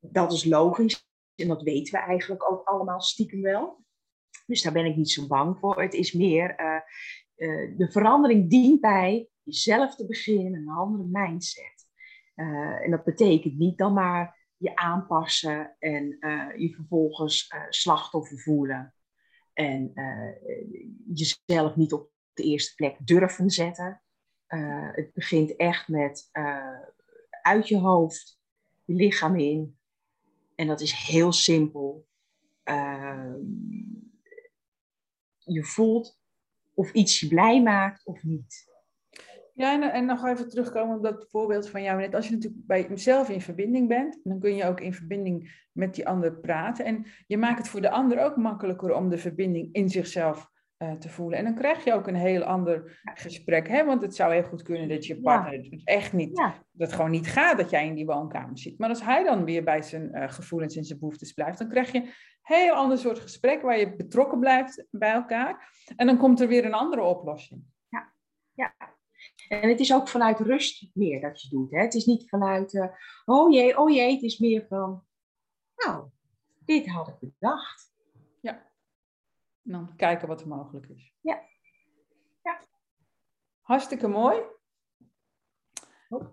dat 0.00 0.32
is 0.32 0.44
logisch. 0.44 1.10
En 1.34 1.48
dat 1.48 1.62
weten 1.62 1.92
we 1.92 2.06
eigenlijk 2.06 2.52
ook 2.52 2.66
allemaal 2.66 3.00
stiekem 3.00 3.42
wel. 3.42 3.84
Dus 4.46 4.62
daar 4.62 4.72
ben 4.72 4.84
ik 4.84 4.96
niet 4.96 5.10
zo 5.10 5.26
bang 5.26 5.58
voor. 5.58 5.82
Het 5.82 5.94
is 5.94 6.12
meer, 6.12 6.60
uh, 6.60 6.80
uh, 7.36 7.78
de 7.78 7.90
verandering 7.90 8.50
dient 8.50 8.80
bij 8.80 9.28
jezelf 9.42 9.96
te 9.96 10.06
beginnen, 10.06 10.54
een 10.54 10.68
andere 10.68 11.04
mindset. 11.06 11.86
en 12.34 12.90
dat 12.90 13.04
betekent 13.04 13.58
niet 13.58 13.78
dan 13.78 13.92
maar 13.92 14.41
je 14.62 14.76
aanpassen 14.76 15.76
en 15.78 16.06
je 16.56 16.72
vervolgens 16.74 17.54
slachtoffer 17.68 18.38
voelen. 18.38 18.94
En 19.52 19.92
jezelf 21.06 21.76
niet 21.76 21.92
op 21.92 22.10
de 22.32 22.42
eerste 22.42 22.74
plek 22.74 22.96
durven 23.06 23.50
zetten. 23.50 24.02
het 24.92 25.12
begint 25.12 25.56
echt 25.56 25.88
met 25.88 26.30
uit 27.42 27.68
je 27.68 27.78
hoofd, 27.78 28.40
je 28.84 28.94
lichaam 28.94 29.36
in. 29.36 29.78
En 30.54 30.66
dat 30.66 30.80
is 30.80 30.92
heel 30.92 31.32
simpel. 31.32 32.06
Ehm, 32.62 33.40
je 35.38 35.64
voelt 35.64 36.20
of 36.74 36.92
iets 36.92 37.20
je 37.20 37.28
blij 37.28 37.62
maakt 37.62 38.06
of 38.06 38.22
niet. 38.22 38.71
Ja, 39.54 39.92
en, 39.92 40.04
nog 40.06 40.26
even 40.26 40.48
terugkomen 40.48 40.96
op 40.96 41.02
dat 41.02 41.26
voorbeeld 41.28 41.70
van 41.70 41.82
jou 41.82 42.00
net. 42.00 42.14
Als 42.14 42.28
je 42.28 42.34
natuurlijk 42.34 42.66
bij 42.66 42.86
jezelf 42.88 43.28
in 43.28 43.40
verbinding 43.40 43.88
bent, 43.88 44.20
dan 44.22 44.40
kun 44.40 44.54
je 44.54 44.64
ook 44.64 44.80
in 44.80 44.94
verbinding 44.94 45.66
met 45.72 45.94
die 45.94 46.08
ander 46.08 46.32
praten. 46.32 46.84
En 46.84 47.06
je 47.26 47.38
maakt 47.38 47.58
het 47.58 47.68
voor 47.68 47.80
de 47.80 47.90
ander 47.90 48.24
ook 48.24 48.36
makkelijker 48.36 48.94
om 48.94 49.08
de 49.08 49.18
verbinding 49.18 49.68
in 49.72 49.88
zichzelf 49.88 50.50
uh, 50.82 50.92
te 50.92 51.08
voelen. 51.08 51.38
En 51.38 51.44
dan 51.44 51.54
krijg 51.54 51.84
je 51.84 51.92
ook 51.92 52.06
een 52.06 52.14
heel 52.14 52.42
ander 52.42 53.00
gesprek. 53.14 53.68
Hè? 53.68 53.84
Want 53.84 54.02
het 54.02 54.14
zou 54.14 54.32
heel 54.32 54.42
goed 54.42 54.62
kunnen 54.62 54.88
dat 54.88 55.06
je 55.06 55.20
partner 55.20 55.52
het 55.52 55.80
echt 55.84 56.12
niet, 56.12 56.36
dat 56.36 56.54
het 56.76 56.92
gewoon 56.92 57.10
niet 57.10 57.26
gaat 57.26 57.56
dat 57.56 57.70
jij 57.70 57.86
in 57.86 57.94
die 57.94 58.06
woonkamer 58.06 58.58
zit. 58.58 58.78
Maar 58.78 58.88
als 58.88 59.04
hij 59.04 59.24
dan 59.24 59.44
weer 59.44 59.64
bij 59.64 59.82
zijn 59.82 60.10
uh, 60.14 60.28
gevoelens 60.28 60.76
en 60.76 60.84
zijn 60.84 60.98
behoeftes 60.98 61.32
blijft, 61.32 61.58
dan 61.58 61.68
krijg 61.68 61.92
je 61.92 61.98
een 61.98 62.10
heel 62.42 62.72
ander 62.72 62.98
soort 62.98 63.18
gesprek 63.18 63.62
waar 63.62 63.78
je 63.78 63.96
betrokken 63.96 64.40
blijft 64.40 64.84
bij 64.90 65.12
elkaar. 65.12 65.72
En 65.96 66.06
dan 66.06 66.18
komt 66.18 66.40
er 66.40 66.48
weer 66.48 66.64
een 66.64 66.74
andere 66.74 67.02
oplossing. 67.02 67.62
Ja, 67.88 68.12
ja. 68.54 68.74
En 69.60 69.68
het 69.68 69.80
is 69.80 69.94
ook 69.94 70.08
vanuit 70.08 70.38
rust 70.38 70.86
meer 70.94 71.20
dat 71.20 71.42
je 71.42 71.48
doet. 71.48 71.70
Hè? 71.70 71.80
Het 71.80 71.94
is 71.94 72.04
niet 72.04 72.28
vanuit, 72.28 72.72
uh, 72.72 72.86
oh 73.24 73.52
jee, 73.52 73.78
oh 73.78 73.90
jee. 73.90 74.12
Het 74.12 74.22
is 74.22 74.38
meer 74.38 74.66
van, 74.68 75.04
nou, 75.76 76.08
dit 76.64 76.88
had 76.88 77.08
ik 77.08 77.14
bedacht. 77.18 77.92
En 79.62 79.72
dan 79.72 79.96
kijken 79.96 80.28
wat 80.28 80.40
er 80.40 80.48
mogelijk 80.48 80.88
is. 80.88 81.14
Ja. 81.20 81.42
ja. 82.42 82.60
Hartstikke 83.60 84.08
mooi. 84.08 84.42
Oh. 86.08 86.26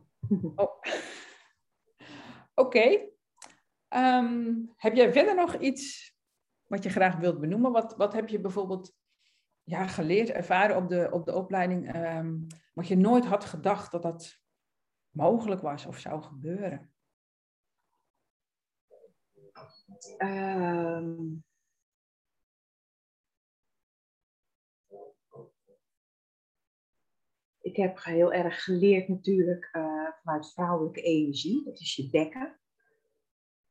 oh. 0.55 0.82
Oké. 2.55 3.07
Ehm, 3.88 4.53
heb 4.76 4.95
jij 4.95 5.11
verder 5.11 5.36
nog 5.36 5.55
iets 5.55 6.15
wat 6.65 6.84
je 6.84 6.89
graag 6.89 7.15
wilt 7.15 7.39
benoemen? 7.39 7.72
Wat, 7.72 7.95
wat 7.95 8.13
heb 8.13 8.30
je 8.30 8.39
bijvoorbeeld 8.39 8.97
ja, 9.63 9.88
geleerd, 9.88 10.30
ervaren 10.30 10.76
op 10.76 10.89
de, 10.89 11.09
op 11.11 11.26
de 11.26 11.34
opleiding, 11.34 11.93
ehm, 11.93 12.38
wat 12.80 12.88
je 12.88 12.96
nooit 12.96 13.26
had 13.26 13.46
gedacht 13.46 13.92
dat 13.92 14.02
dat 14.02 14.42
mogelijk 15.10 15.62
was 15.62 15.86
of 15.86 15.98
zou 15.98 16.22
gebeuren? 16.22 16.94
Um, 20.18 21.44
ik 27.62 27.76
heb 27.76 28.04
heel 28.04 28.34
erg 28.34 28.64
geleerd 28.64 29.08
natuurlijk 29.08 29.70
uh, 29.72 30.12
vanuit 30.24 30.52
vrouwelijke 30.52 31.02
energie, 31.02 31.64
dat 31.64 31.80
is 31.80 31.96
je 31.96 32.10
bekken. 32.10 32.60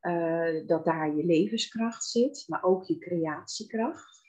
Uh, 0.00 0.66
dat 0.66 0.84
daar 0.84 1.16
je 1.16 1.24
levenskracht 1.24 2.04
zit, 2.04 2.44
maar 2.48 2.62
ook 2.62 2.84
je 2.84 2.98
creatiekracht. 2.98 4.22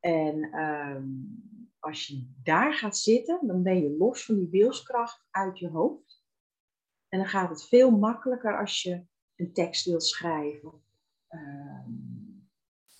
En 0.00 0.58
um, 0.60 1.63
als 1.84 2.06
je 2.06 2.30
daar 2.42 2.74
gaat 2.74 2.96
zitten, 2.96 3.46
dan 3.46 3.62
ben 3.62 3.82
je 3.82 3.96
los 3.96 4.24
van 4.24 4.34
die 4.34 4.48
wilskracht 4.48 5.26
uit 5.30 5.58
je 5.58 5.68
hoofd. 5.68 6.24
En 7.08 7.18
dan 7.18 7.28
gaat 7.28 7.50
het 7.50 7.68
veel 7.68 7.90
makkelijker 7.90 8.58
als 8.58 8.82
je 8.82 9.06
een 9.36 9.52
tekst 9.52 9.84
wilt 9.84 10.04
schrijven, 10.04 10.82
um, 11.28 12.48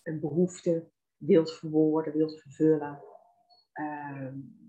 een 0.03 0.21
behoefte 0.21 0.91
wilt 1.17 1.53
verwoorden, 1.53 2.17
wilt 2.17 2.41
vervullen. 2.41 3.03
Um, 3.73 4.63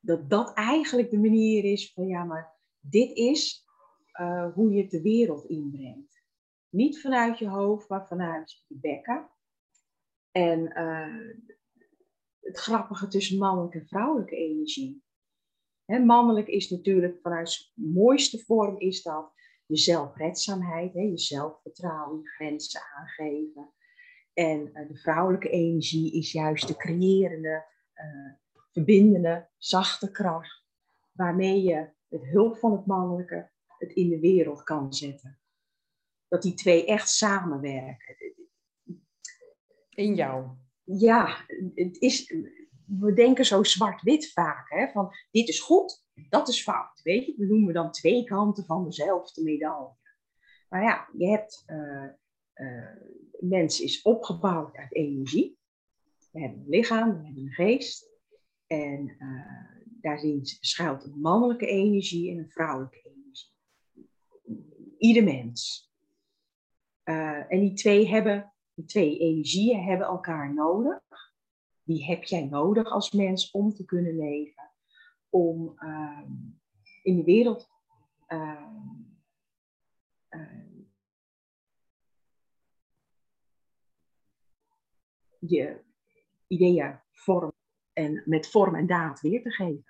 dat 0.00 0.30
dat 0.30 0.54
eigenlijk 0.54 1.10
de 1.10 1.18
manier 1.18 1.64
is 1.64 1.92
van 1.92 2.06
ja, 2.06 2.24
maar 2.24 2.58
dit 2.80 3.16
is 3.16 3.66
uh, 4.20 4.52
hoe 4.54 4.72
je 4.72 4.82
het 4.82 4.90
de 4.90 5.02
wereld 5.02 5.44
inbrengt. 5.44 6.24
Niet 6.68 7.00
vanuit 7.00 7.38
je 7.38 7.48
hoofd, 7.48 7.88
maar 7.88 8.06
vanuit 8.06 8.64
je 8.66 8.74
bekken. 8.74 9.30
En 10.30 10.78
uh, 10.78 11.36
het 12.40 12.58
grappige 12.58 13.08
tussen 13.08 13.38
mannelijke 13.38 13.78
en 13.78 13.86
vrouwelijke 13.86 14.36
energie. 14.36 15.02
Mannelijk 15.84 16.48
is 16.48 16.70
natuurlijk 16.70 17.18
vanuit 17.22 17.50
zijn 17.50 17.92
mooiste 17.92 18.38
vorm 18.38 18.78
is 18.78 19.02
dat 19.02 19.32
je 19.66 19.76
zelfredzaamheid, 19.76 20.92
he, 20.92 21.00
je 21.00 21.18
zelfvertrouwen, 21.18 22.26
grenzen 22.26 22.80
aangeven. 22.96 23.70
En 24.32 24.60
uh, 24.60 24.88
de 24.88 24.96
vrouwelijke 24.96 25.48
energie 25.48 26.12
is 26.12 26.32
juist 26.32 26.68
de 26.68 26.76
creërende, 26.76 27.64
verbindende, 28.72 29.48
zachte 29.56 30.10
kracht, 30.10 30.64
waarmee 31.12 31.62
je 31.62 31.88
met 32.08 32.24
hulp 32.24 32.58
van 32.58 32.72
het 32.72 32.86
mannelijke 32.86 33.50
het 33.78 33.92
in 33.92 34.08
de 34.08 34.20
wereld 34.20 34.62
kan 34.62 34.92
zetten. 34.92 35.38
Dat 36.28 36.42
die 36.42 36.54
twee 36.54 36.86
echt 36.86 37.08
samenwerken. 37.08 38.16
In 39.90 40.14
jou? 40.14 40.48
Ja, 40.98 41.46
het 41.74 42.00
is, 42.00 42.34
we 42.84 43.12
denken 43.14 43.44
zo 43.44 43.62
zwart-wit 43.62 44.32
vaak. 44.32 44.70
Hè? 44.70 44.88
Van 44.88 45.12
dit 45.30 45.48
is 45.48 45.60
goed, 45.60 46.04
dat 46.28 46.48
is 46.48 46.62
fout. 46.62 47.02
Weet 47.02 47.26
je, 47.26 47.34
we 47.36 47.46
noemen 47.46 47.74
dan 47.74 47.92
twee 47.92 48.24
kanten 48.24 48.64
van 48.64 48.84
dezelfde 48.84 49.42
medaille. 49.42 49.98
Maar 50.68 50.82
ja, 50.82 51.08
je 51.16 51.28
hebt, 51.28 51.64
uh, 51.66 52.08
mens 53.38 53.80
is 53.80 54.02
opgebouwd 54.02 54.76
uit 54.76 54.94
energie. 54.94 55.58
We 56.32 56.40
hebben 56.40 56.60
een 56.60 56.68
lichaam, 56.68 57.18
we 57.18 57.24
hebben 57.24 57.42
een 57.42 57.52
geest. 57.52 58.08
En 58.66 59.16
uh, 59.18 59.80
daarin 60.00 60.40
schuilt 60.44 61.04
een 61.04 61.20
mannelijke 61.20 61.66
energie 61.66 62.30
en 62.30 62.38
een 62.38 62.50
vrouwelijke 62.50 63.02
energie. 63.02 63.52
Ieder 64.98 65.24
mens. 65.24 65.88
En 67.48 67.60
die 67.60 67.72
twee, 67.72 68.08
hebben, 68.08 68.52
die 68.80 68.88
twee 68.88 69.18
energieën 69.18 69.82
hebben 69.82 70.06
elkaar 70.06 70.54
nodig. 70.54 71.02
Die 71.82 72.04
heb 72.04 72.24
jij 72.24 72.44
nodig 72.44 72.90
als 72.90 73.10
mens 73.10 73.50
om 73.50 73.74
te 73.74 73.84
kunnen 73.84 74.16
leven. 74.16 74.70
Om 75.28 75.72
uh, 75.78 76.22
in 77.02 77.16
de 77.16 77.24
wereld 77.24 77.68
je 85.38 85.84
ideeën 86.46 87.00
vorm 87.10 87.52
en 87.92 88.22
met 88.24 88.50
vorm 88.50 88.74
en 88.74 88.86
daad 88.86 89.20
weer 89.20 89.42
te 89.42 89.50
geven. 89.50 89.89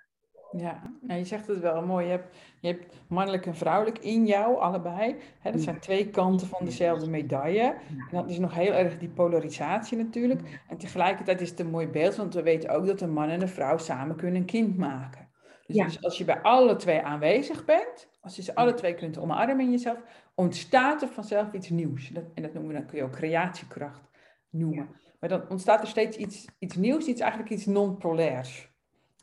Ja, 0.57 0.81
nou, 1.01 1.19
je 1.19 1.25
zegt 1.25 1.47
het 1.47 1.59
wel 1.59 1.85
mooi. 1.85 2.05
Je 2.05 2.11
hebt, 2.11 2.37
je 2.59 2.67
hebt 2.67 2.95
mannelijk 3.07 3.45
en 3.45 3.55
vrouwelijk 3.55 3.99
in 3.99 4.25
jou, 4.25 4.59
allebei. 4.59 5.15
Dat 5.43 5.61
zijn 5.61 5.79
twee 5.79 6.09
kanten 6.09 6.47
van 6.47 6.65
dezelfde 6.65 7.09
medaille. 7.09 7.75
En 7.89 8.07
dat 8.11 8.29
is 8.29 8.39
nog 8.39 8.53
heel 8.53 8.73
erg 8.73 8.97
die 8.97 9.09
polarisatie 9.09 9.97
natuurlijk. 9.97 10.61
En 10.67 10.77
tegelijkertijd 10.77 11.41
is 11.41 11.49
het 11.49 11.59
een 11.59 11.69
mooi 11.69 11.87
beeld, 11.87 12.15
want 12.15 12.33
we 12.33 12.43
weten 12.43 12.69
ook 12.69 12.85
dat 12.85 13.01
een 13.01 13.13
man 13.13 13.29
en 13.29 13.41
een 13.41 13.47
vrouw 13.47 13.77
samen 13.77 14.15
kunnen 14.15 14.35
een 14.35 14.45
kind 14.45 14.77
maken. 14.77 15.29
Dus, 15.65 15.77
dus 15.77 16.03
als 16.03 16.17
je 16.17 16.25
bij 16.25 16.41
alle 16.41 16.75
twee 16.75 17.01
aanwezig 17.01 17.65
bent, 17.65 18.09
als 18.21 18.35
je 18.35 18.41
ze 18.41 18.55
alle 18.55 18.73
twee 18.73 18.93
kunt 18.93 19.17
omarmen 19.17 19.59
in 19.59 19.71
jezelf, 19.71 19.97
ontstaat 20.35 21.01
er 21.01 21.07
vanzelf 21.07 21.53
iets 21.53 21.69
nieuws. 21.69 22.09
Dat, 22.09 22.23
en 22.33 22.41
dat 22.41 22.53
noemen 22.53 22.71
we 22.71 22.77
dan 22.77 22.87
kun 22.87 22.97
je 22.97 23.03
ook 23.03 23.11
creatiekracht 23.11 24.09
noemen. 24.49 24.89
Maar 25.19 25.29
dan 25.29 25.49
ontstaat 25.49 25.81
er 25.81 25.87
steeds 25.87 26.17
iets, 26.17 26.47
iets 26.59 26.75
nieuws, 26.75 27.05
iets 27.05 27.21
eigenlijk 27.21 27.51
iets 27.51 27.65
non-polairs. 27.65 28.70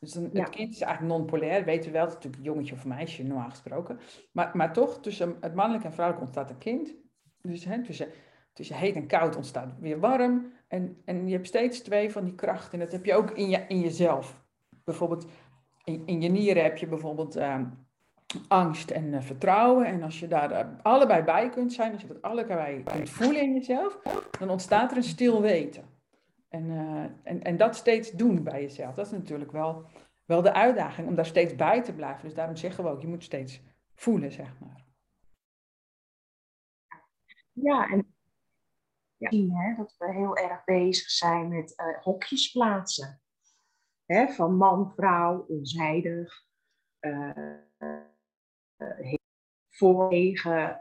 Dus 0.01 0.13
dan, 0.13 0.31
het 0.33 0.49
kind 0.49 0.75
is 0.75 0.81
eigenlijk 0.81 1.15
non-polair, 1.15 1.65
weten 1.65 1.85
we 1.85 1.99
wel, 1.99 2.01
het 2.01 2.11
is 2.11 2.15
natuurlijk 2.15 2.43
een 2.43 2.53
jongetje 2.53 2.75
of 2.75 2.85
meisje, 2.85 3.23
normaal 3.23 3.51
gesproken. 3.51 3.99
Maar, 4.33 4.51
maar 4.57 4.73
toch, 4.73 5.01
tussen 5.01 5.37
het 5.41 5.55
mannelijk 5.55 5.85
en 5.85 5.93
vrouwelijk 5.93 6.27
ontstaat 6.27 6.51
een 6.51 6.59
kind. 6.59 6.95
Dus 7.43 7.65
hè, 7.65 7.83
tussen, 7.83 8.09
tussen 8.53 8.77
heet 8.77 8.95
en 8.95 9.07
koud 9.07 9.37
ontstaat 9.37 9.75
weer 9.81 10.01
warm. 10.01 10.53
En, 10.69 11.03
en 11.05 11.27
je 11.27 11.33
hebt 11.33 11.47
steeds 11.47 11.81
twee 11.81 12.13
van 12.13 12.25
die 12.25 12.35
krachten. 12.35 12.73
En 12.73 12.79
dat 12.79 12.93
heb 12.93 13.05
je 13.05 13.15
ook 13.15 13.31
in, 13.31 13.49
je, 13.49 13.65
in 13.69 13.81
jezelf. 13.81 14.45
Bijvoorbeeld, 14.85 15.27
in, 15.85 16.03
in 16.07 16.21
je 16.21 16.29
nieren 16.29 16.63
heb 16.63 16.77
je 16.77 16.87
bijvoorbeeld 16.87 17.37
ehm, 17.37 17.65
angst 18.49 18.91
en 18.91 19.05
uh, 19.05 19.21
vertrouwen. 19.21 19.87
En 19.87 20.03
als 20.03 20.21
je 20.21 20.29
daar 20.29 20.51
uh, 20.51 20.67
allebei 20.83 21.23
bij 21.23 21.49
kunt 21.49 21.73
zijn, 21.73 21.93
als 21.93 22.01
je 22.01 22.09
dat 22.09 22.23
allebei 22.23 22.83
kunt 22.83 23.11
voelen 23.11 23.43
in 23.43 23.55
jezelf, 23.55 23.99
dan 24.39 24.51
ontstaat 24.51 24.91
er 24.91 24.97
een 24.97 25.03
stil 25.03 25.41
weten. 25.41 25.98
En, 26.49 26.65
uh, 26.65 27.03
en, 27.23 27.43
en 27.43 27.57
dat 27.57 27.77
steeds 27.77 28.11
doen 28.11 28.43
bij 28.43 28.63
jezelf, 28.63 28.95
dat 28.95 29.07
is 29.07 29.13
natuurlijk 29.13 29.53
wel, 29.53 29.87
wel 30.25 30.43
de 30.43 30.53
uitdaging 30.53 31.09
om 31.09 31.15
daar 31.15 31.27
steeds 31.27 31.55
bij 31.55 31.83
te 31.83 31.95
blijven. 31.95 32.25
Dus 32.25 32.35
daarom 32.35 32.57
zeggen 32.57 32.85
we 32.85 32.91
ook, 32.91 33.01
je 33.01 33.09
moet 33.09 33.25
steeds 33.25 33.63
voelen, 33.95 34.33
zeg 34.33 34.59
maar. 34.61 34.87
Ja, 37.53 37.89
en 37.91 38.15
ja, 39.17 39.29
hè, 39.31 39.75
dat 39.77 39.95
we 39.99 40.13
heel 40.13 40.37
erg 40.37 40.65
bezig 40.65 41.11
zijn 41.11 41.49
met 41.49 41.75
hokjes 42.03 42.51
plaatsen. 42.51 43.21
Hè, 44.05 44.29
van 44.29 44.57
man, 44.57 44.93
vrouw, 44.97 45.45
onzijdig. 45.49 46.47
Uh, 47.01 47.57
voorwegen. 49.69 50.79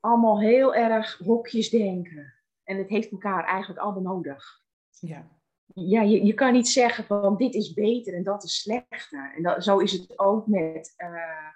Allemaal 0.00 0.40
heel 0.40 0.74
erg 0.74 1.18
hokjes 1.18 1.70
denken. 1.70 2.34
En 2.64 2.78
het 2.78 2.88
heeft 2.88 3.10
elkaar 3.10 3.44
eigenlijk 3.44 3.80
allemaal 3.80 4.14
nodig. 4.14 4.62
Ja. 5.00 5.38
Ja, 5.74 6.02
je, 6.02 6.24
je 6.24 6.34
kan 6.34 6.52
niet 6.52 6.68
zeggen 6.68 7.04
van 7.04 7.36
dit 7.36 7.54
is 7.54 7.72
beter 7.72 8.14
en 8.14 8.22
dat 8.22 8.44
is 8.44 8.60
slechter. 8.60 9.34
En 9.36 9.42
dat, 9.42 9.64
zo 9.64 9.78
is 9.78 9.92
het 9.92 10.18
ook 10.18 10.46
met, 10.46 10.94
uh, 10.96 11.50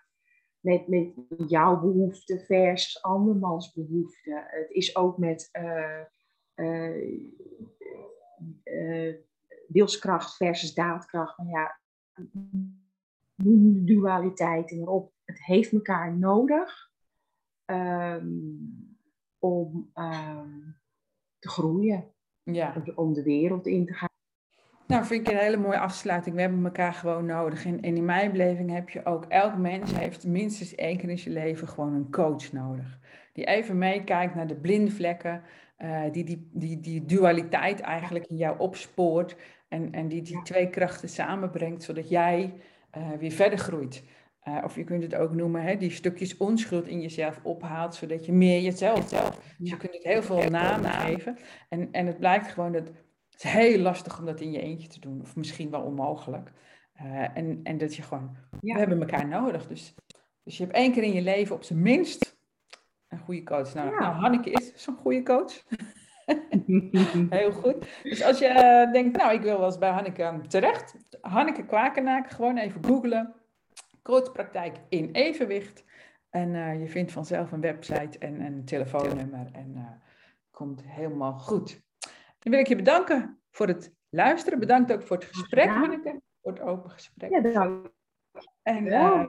met, 0.60 0.88
met 0.88 1.12
jouw 1.46 1.80
behoefte 1.80 2.44
versus 2.46 3.02
andermans 3.02 3.72
behoefte. 3.72 4.44
Het 4.46 4.70
is 4.70 4.96
ook 4.96 5.18
met 5.18 5.48
uh, 5.52 6.00
uh, 8.64 9.14
wilskracht 9.68 10.36
versus 10.36 10.74
daadkracht. 10.74 11.38
Maar 11.38 11.48
ja, 11.48 11.78
dualiteit 13.84 14.70
erop. 14.70 15.12
Het 15.24 15.44
heeft 15.44 15.72
elkaar 15.72 16.16
nodig 16.16 16.92
um, 17.66 18.98
om 19.38 19.90
um, 19.94 20.76
te 21.38 21.48
groeien. 21.48 22.04
Ja. 22.42 22.82
Om 22.94 23.12
de 23.12 23.22
wereld 23.22 23.66
in 23.66 23.86
te 23.86 23.92
gaan. 23.92 24.08
Nou, 24.86 25.04
vind 25.04 25.28
ik 25.28 25.34
een 25.34 25.40
hele 25.40 25.56
mooie 25.56 25.78
afsluiting. 25.78 26.34
We 26.34 26.40
hebben 26.40 26.64
elkaar 26.64 26.94
gewoon 26.94 27.26
nodig. 27.26 27.64
En, 27.64 27.80
in 27.80 28.04
mijn 28.04 28.32
beleving 28.32 28.70
heb 28.70 28.88
je 28.88 29.04
ook, 29.04 29.24
elk 29.24 29.56
mens 29.56 29.98
heeft 29.98 30.26
minstens 30.26 30.74
één 30.74 30.98
keer 30.98 31.08
in 31.08 31.18
zijn 31.18 31.34
leven 31.34 31.68
gewoon 31.68 31.94
een 31.94 32.10
coach 32.10 32.52
nodig. 32.52 32.98
Die 33.32 33.44
even 33.44 33.78
meekijkt 33.78 34.34
naar 34.34 34.46
de 34.46 34.60
blinde 34.60 34.90
vlekken, 34.90 35.42
uh, 35.78 36.02
die, 36.12 36.24
die, 36.24 36.50
die 36.52 36.80
die 36.80 37.04
dualiteit 37.04 37.80
eigenlijk 37.80 38.26
in 38.26 38.36
jou 38.36 38.58
opspoort. 38.58 39.36
En, 39.68 39.92
en 39.92 40.08
die 40.08 40.22
die 40.22 40.42
twee 40.42 40.70
krachten 40.70 41.08
samenbrengt, 41.08 41.82
zodat 41.82 42.08
jij 42.08 42.54
uh, 42.96 43.12
weer 43.12 43.30
verder 43.30 43.58
groeit. 43.58 44.04
Uh, 44.48 44.60
of 44.64 44.76
je 44.76 44.84
kunt 44.84 45.02
het 45.02 45.14
ook 45.14 45.34
noemen, 45.34 45.62
hè, 45.62 45.76
die 45.76 45.90
stukjes 45.90 46.36
onschuld 46.36 46.86
in 46.86 47.00
jezelf 47.00 47.40
ophaalt, 47.42 47.94
zodat 47.94 48.26
je 48.26 48.32
meer 48.32 48.60
jezelf 48.60 49.08
zelf. 49.08 49.54
Dus 49.58 49.70
je 49.70 49.76
kunt 49.76 49.92
het 49.92 50.02
heel 50.02 50.22
veel 50.22 50.50
namen 50.50 50.90
geven. 50.90 51.38
En, 51.68 51.88
en 51.92 52.06
het 52.06 52.18
blijkt 52.18 52.46
gewoon 52.46 52.72
dat 52.72 52.86
het 53.34 53.44
is 53.44 53.50
heel 53.50 53.78
lastig 53.78 54.18
om 54.18 54.24
dat 54.24 54.40
in 54.40 54.52
je 54.52 54.60
eentje 54.60 54.88
te 54.88 55.00
doen, 55.00 55.20
of 55.20 55.36
misschien 55.36 55.70
wel 55.70 55.82
onmogelijk. 55.82 56.52
Uh, 57.02 57.36
en, 57.36 57.60
en 57.62 57.78
dat 57.78 57.96
je 57.96 58.02
gewoon, 58.02 58.36
ja. 58.60 58.72
we 58.72 58.78
hebben 58.78 59.00
elkaar 59.00 59.28
nodig. 59.28 59.66
Dus, 59.66 59.94
dus 60.42 60.56
je 60.56 60.62
hebt 60.64 60.76
één 60.76 60.92
keer 60.92 61.02
in 61.02 61.12
je 61.12 61.22
leven 61.22 61.54
op 61.54 61.62
zijn 61.62 61.82
minst 61.82 62.38
een 63.08 63.18
goede 63.18 63.42
coach. 63.42 63.72
Ja. 63.72 63.84
Nou, 63.84 64.14
Hanneke 64.14 64.50
is 64.50 64.72
zo'n 64.74 64.96
goede 64.96 65.22
coach. 65.22 65.64
Heel 67.30 67.52
goed. 67.52 68.00
Dus 68.02 68.22
als 68.22 68.38
je 68.38 68.48
uh, 68.48 68.92
denkt, 68.92 69.16
nou, 69.16 69.34
ik 69.34 69.42
wil 69.42 69.56
wel 69.56 69.66
eens 69.66 69.78
bij 69.78 69.90
Hanneke 69.90 70.40
terecht. 70.48 70.96
Hanneke 71.20 71.64
Kwakenaak, 71.64 72.30
gewoon 72.30 72.56
even 72.56 72.84
googlen. 72.84 73.34
Coachpraktijk 74.04 74.76
in 74.88 75.10
evenwicht. 75.12 75.84
En 76.30 76.54
uh, 76.54 76.80
je 76.80 76.88
vindt 76.88 77.12
vanzelf 77.12 77.52
een 77.52 77.60
website 77.60 78.18
en 78.18 78.40
een 78.40 78.64
telefoonnummer. 78.64 79.48
En 79.52 79.72
uh, 79.76 79.90
komt 80.50 80.82
helemaal 80.84 81.32
goed. 81.32 81.82
Dan 82.38 82.52
wil 82.52 82.60
ik 82.60 82.66
je 82.66 82.76
bedanken 82.76 83.40
voor 83.50 83.66
het 83.66 83.92
luisteren. 84.08 84.58
Bedankt 84.58 84.92
ook 84.92 85.02
voor 85.02 85.16
het 85.16 85.24
gesprek, 85.24 85.64
ja. 85.64 85.98
Voor 86.42 86.52
het 86.52 86.60
open 86.60 86.90
gesprek. 86.90 87.30
Ja, 87.30 87.40
bedankt. 87.40 87.92
En 88.62 88.86
uh, 88.86 89.24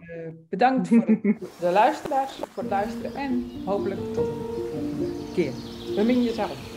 bedankt 0.49 0.87
voor 0.87 1.05
de 1.59 1.71
luisteraars, 1.71 2.35
voor 2.35 2.63
het 2.63 2.71
luisteren. 2.71 3.15
En 3.15 3.51
hopelijk 3.65 3.99
tot 4.13 4.27
een 4.27 4.33
volgende 4.33 5.33
keer. 5.33 5.53
Bemin 5.95 6.23
jezelf. 6.23 6.74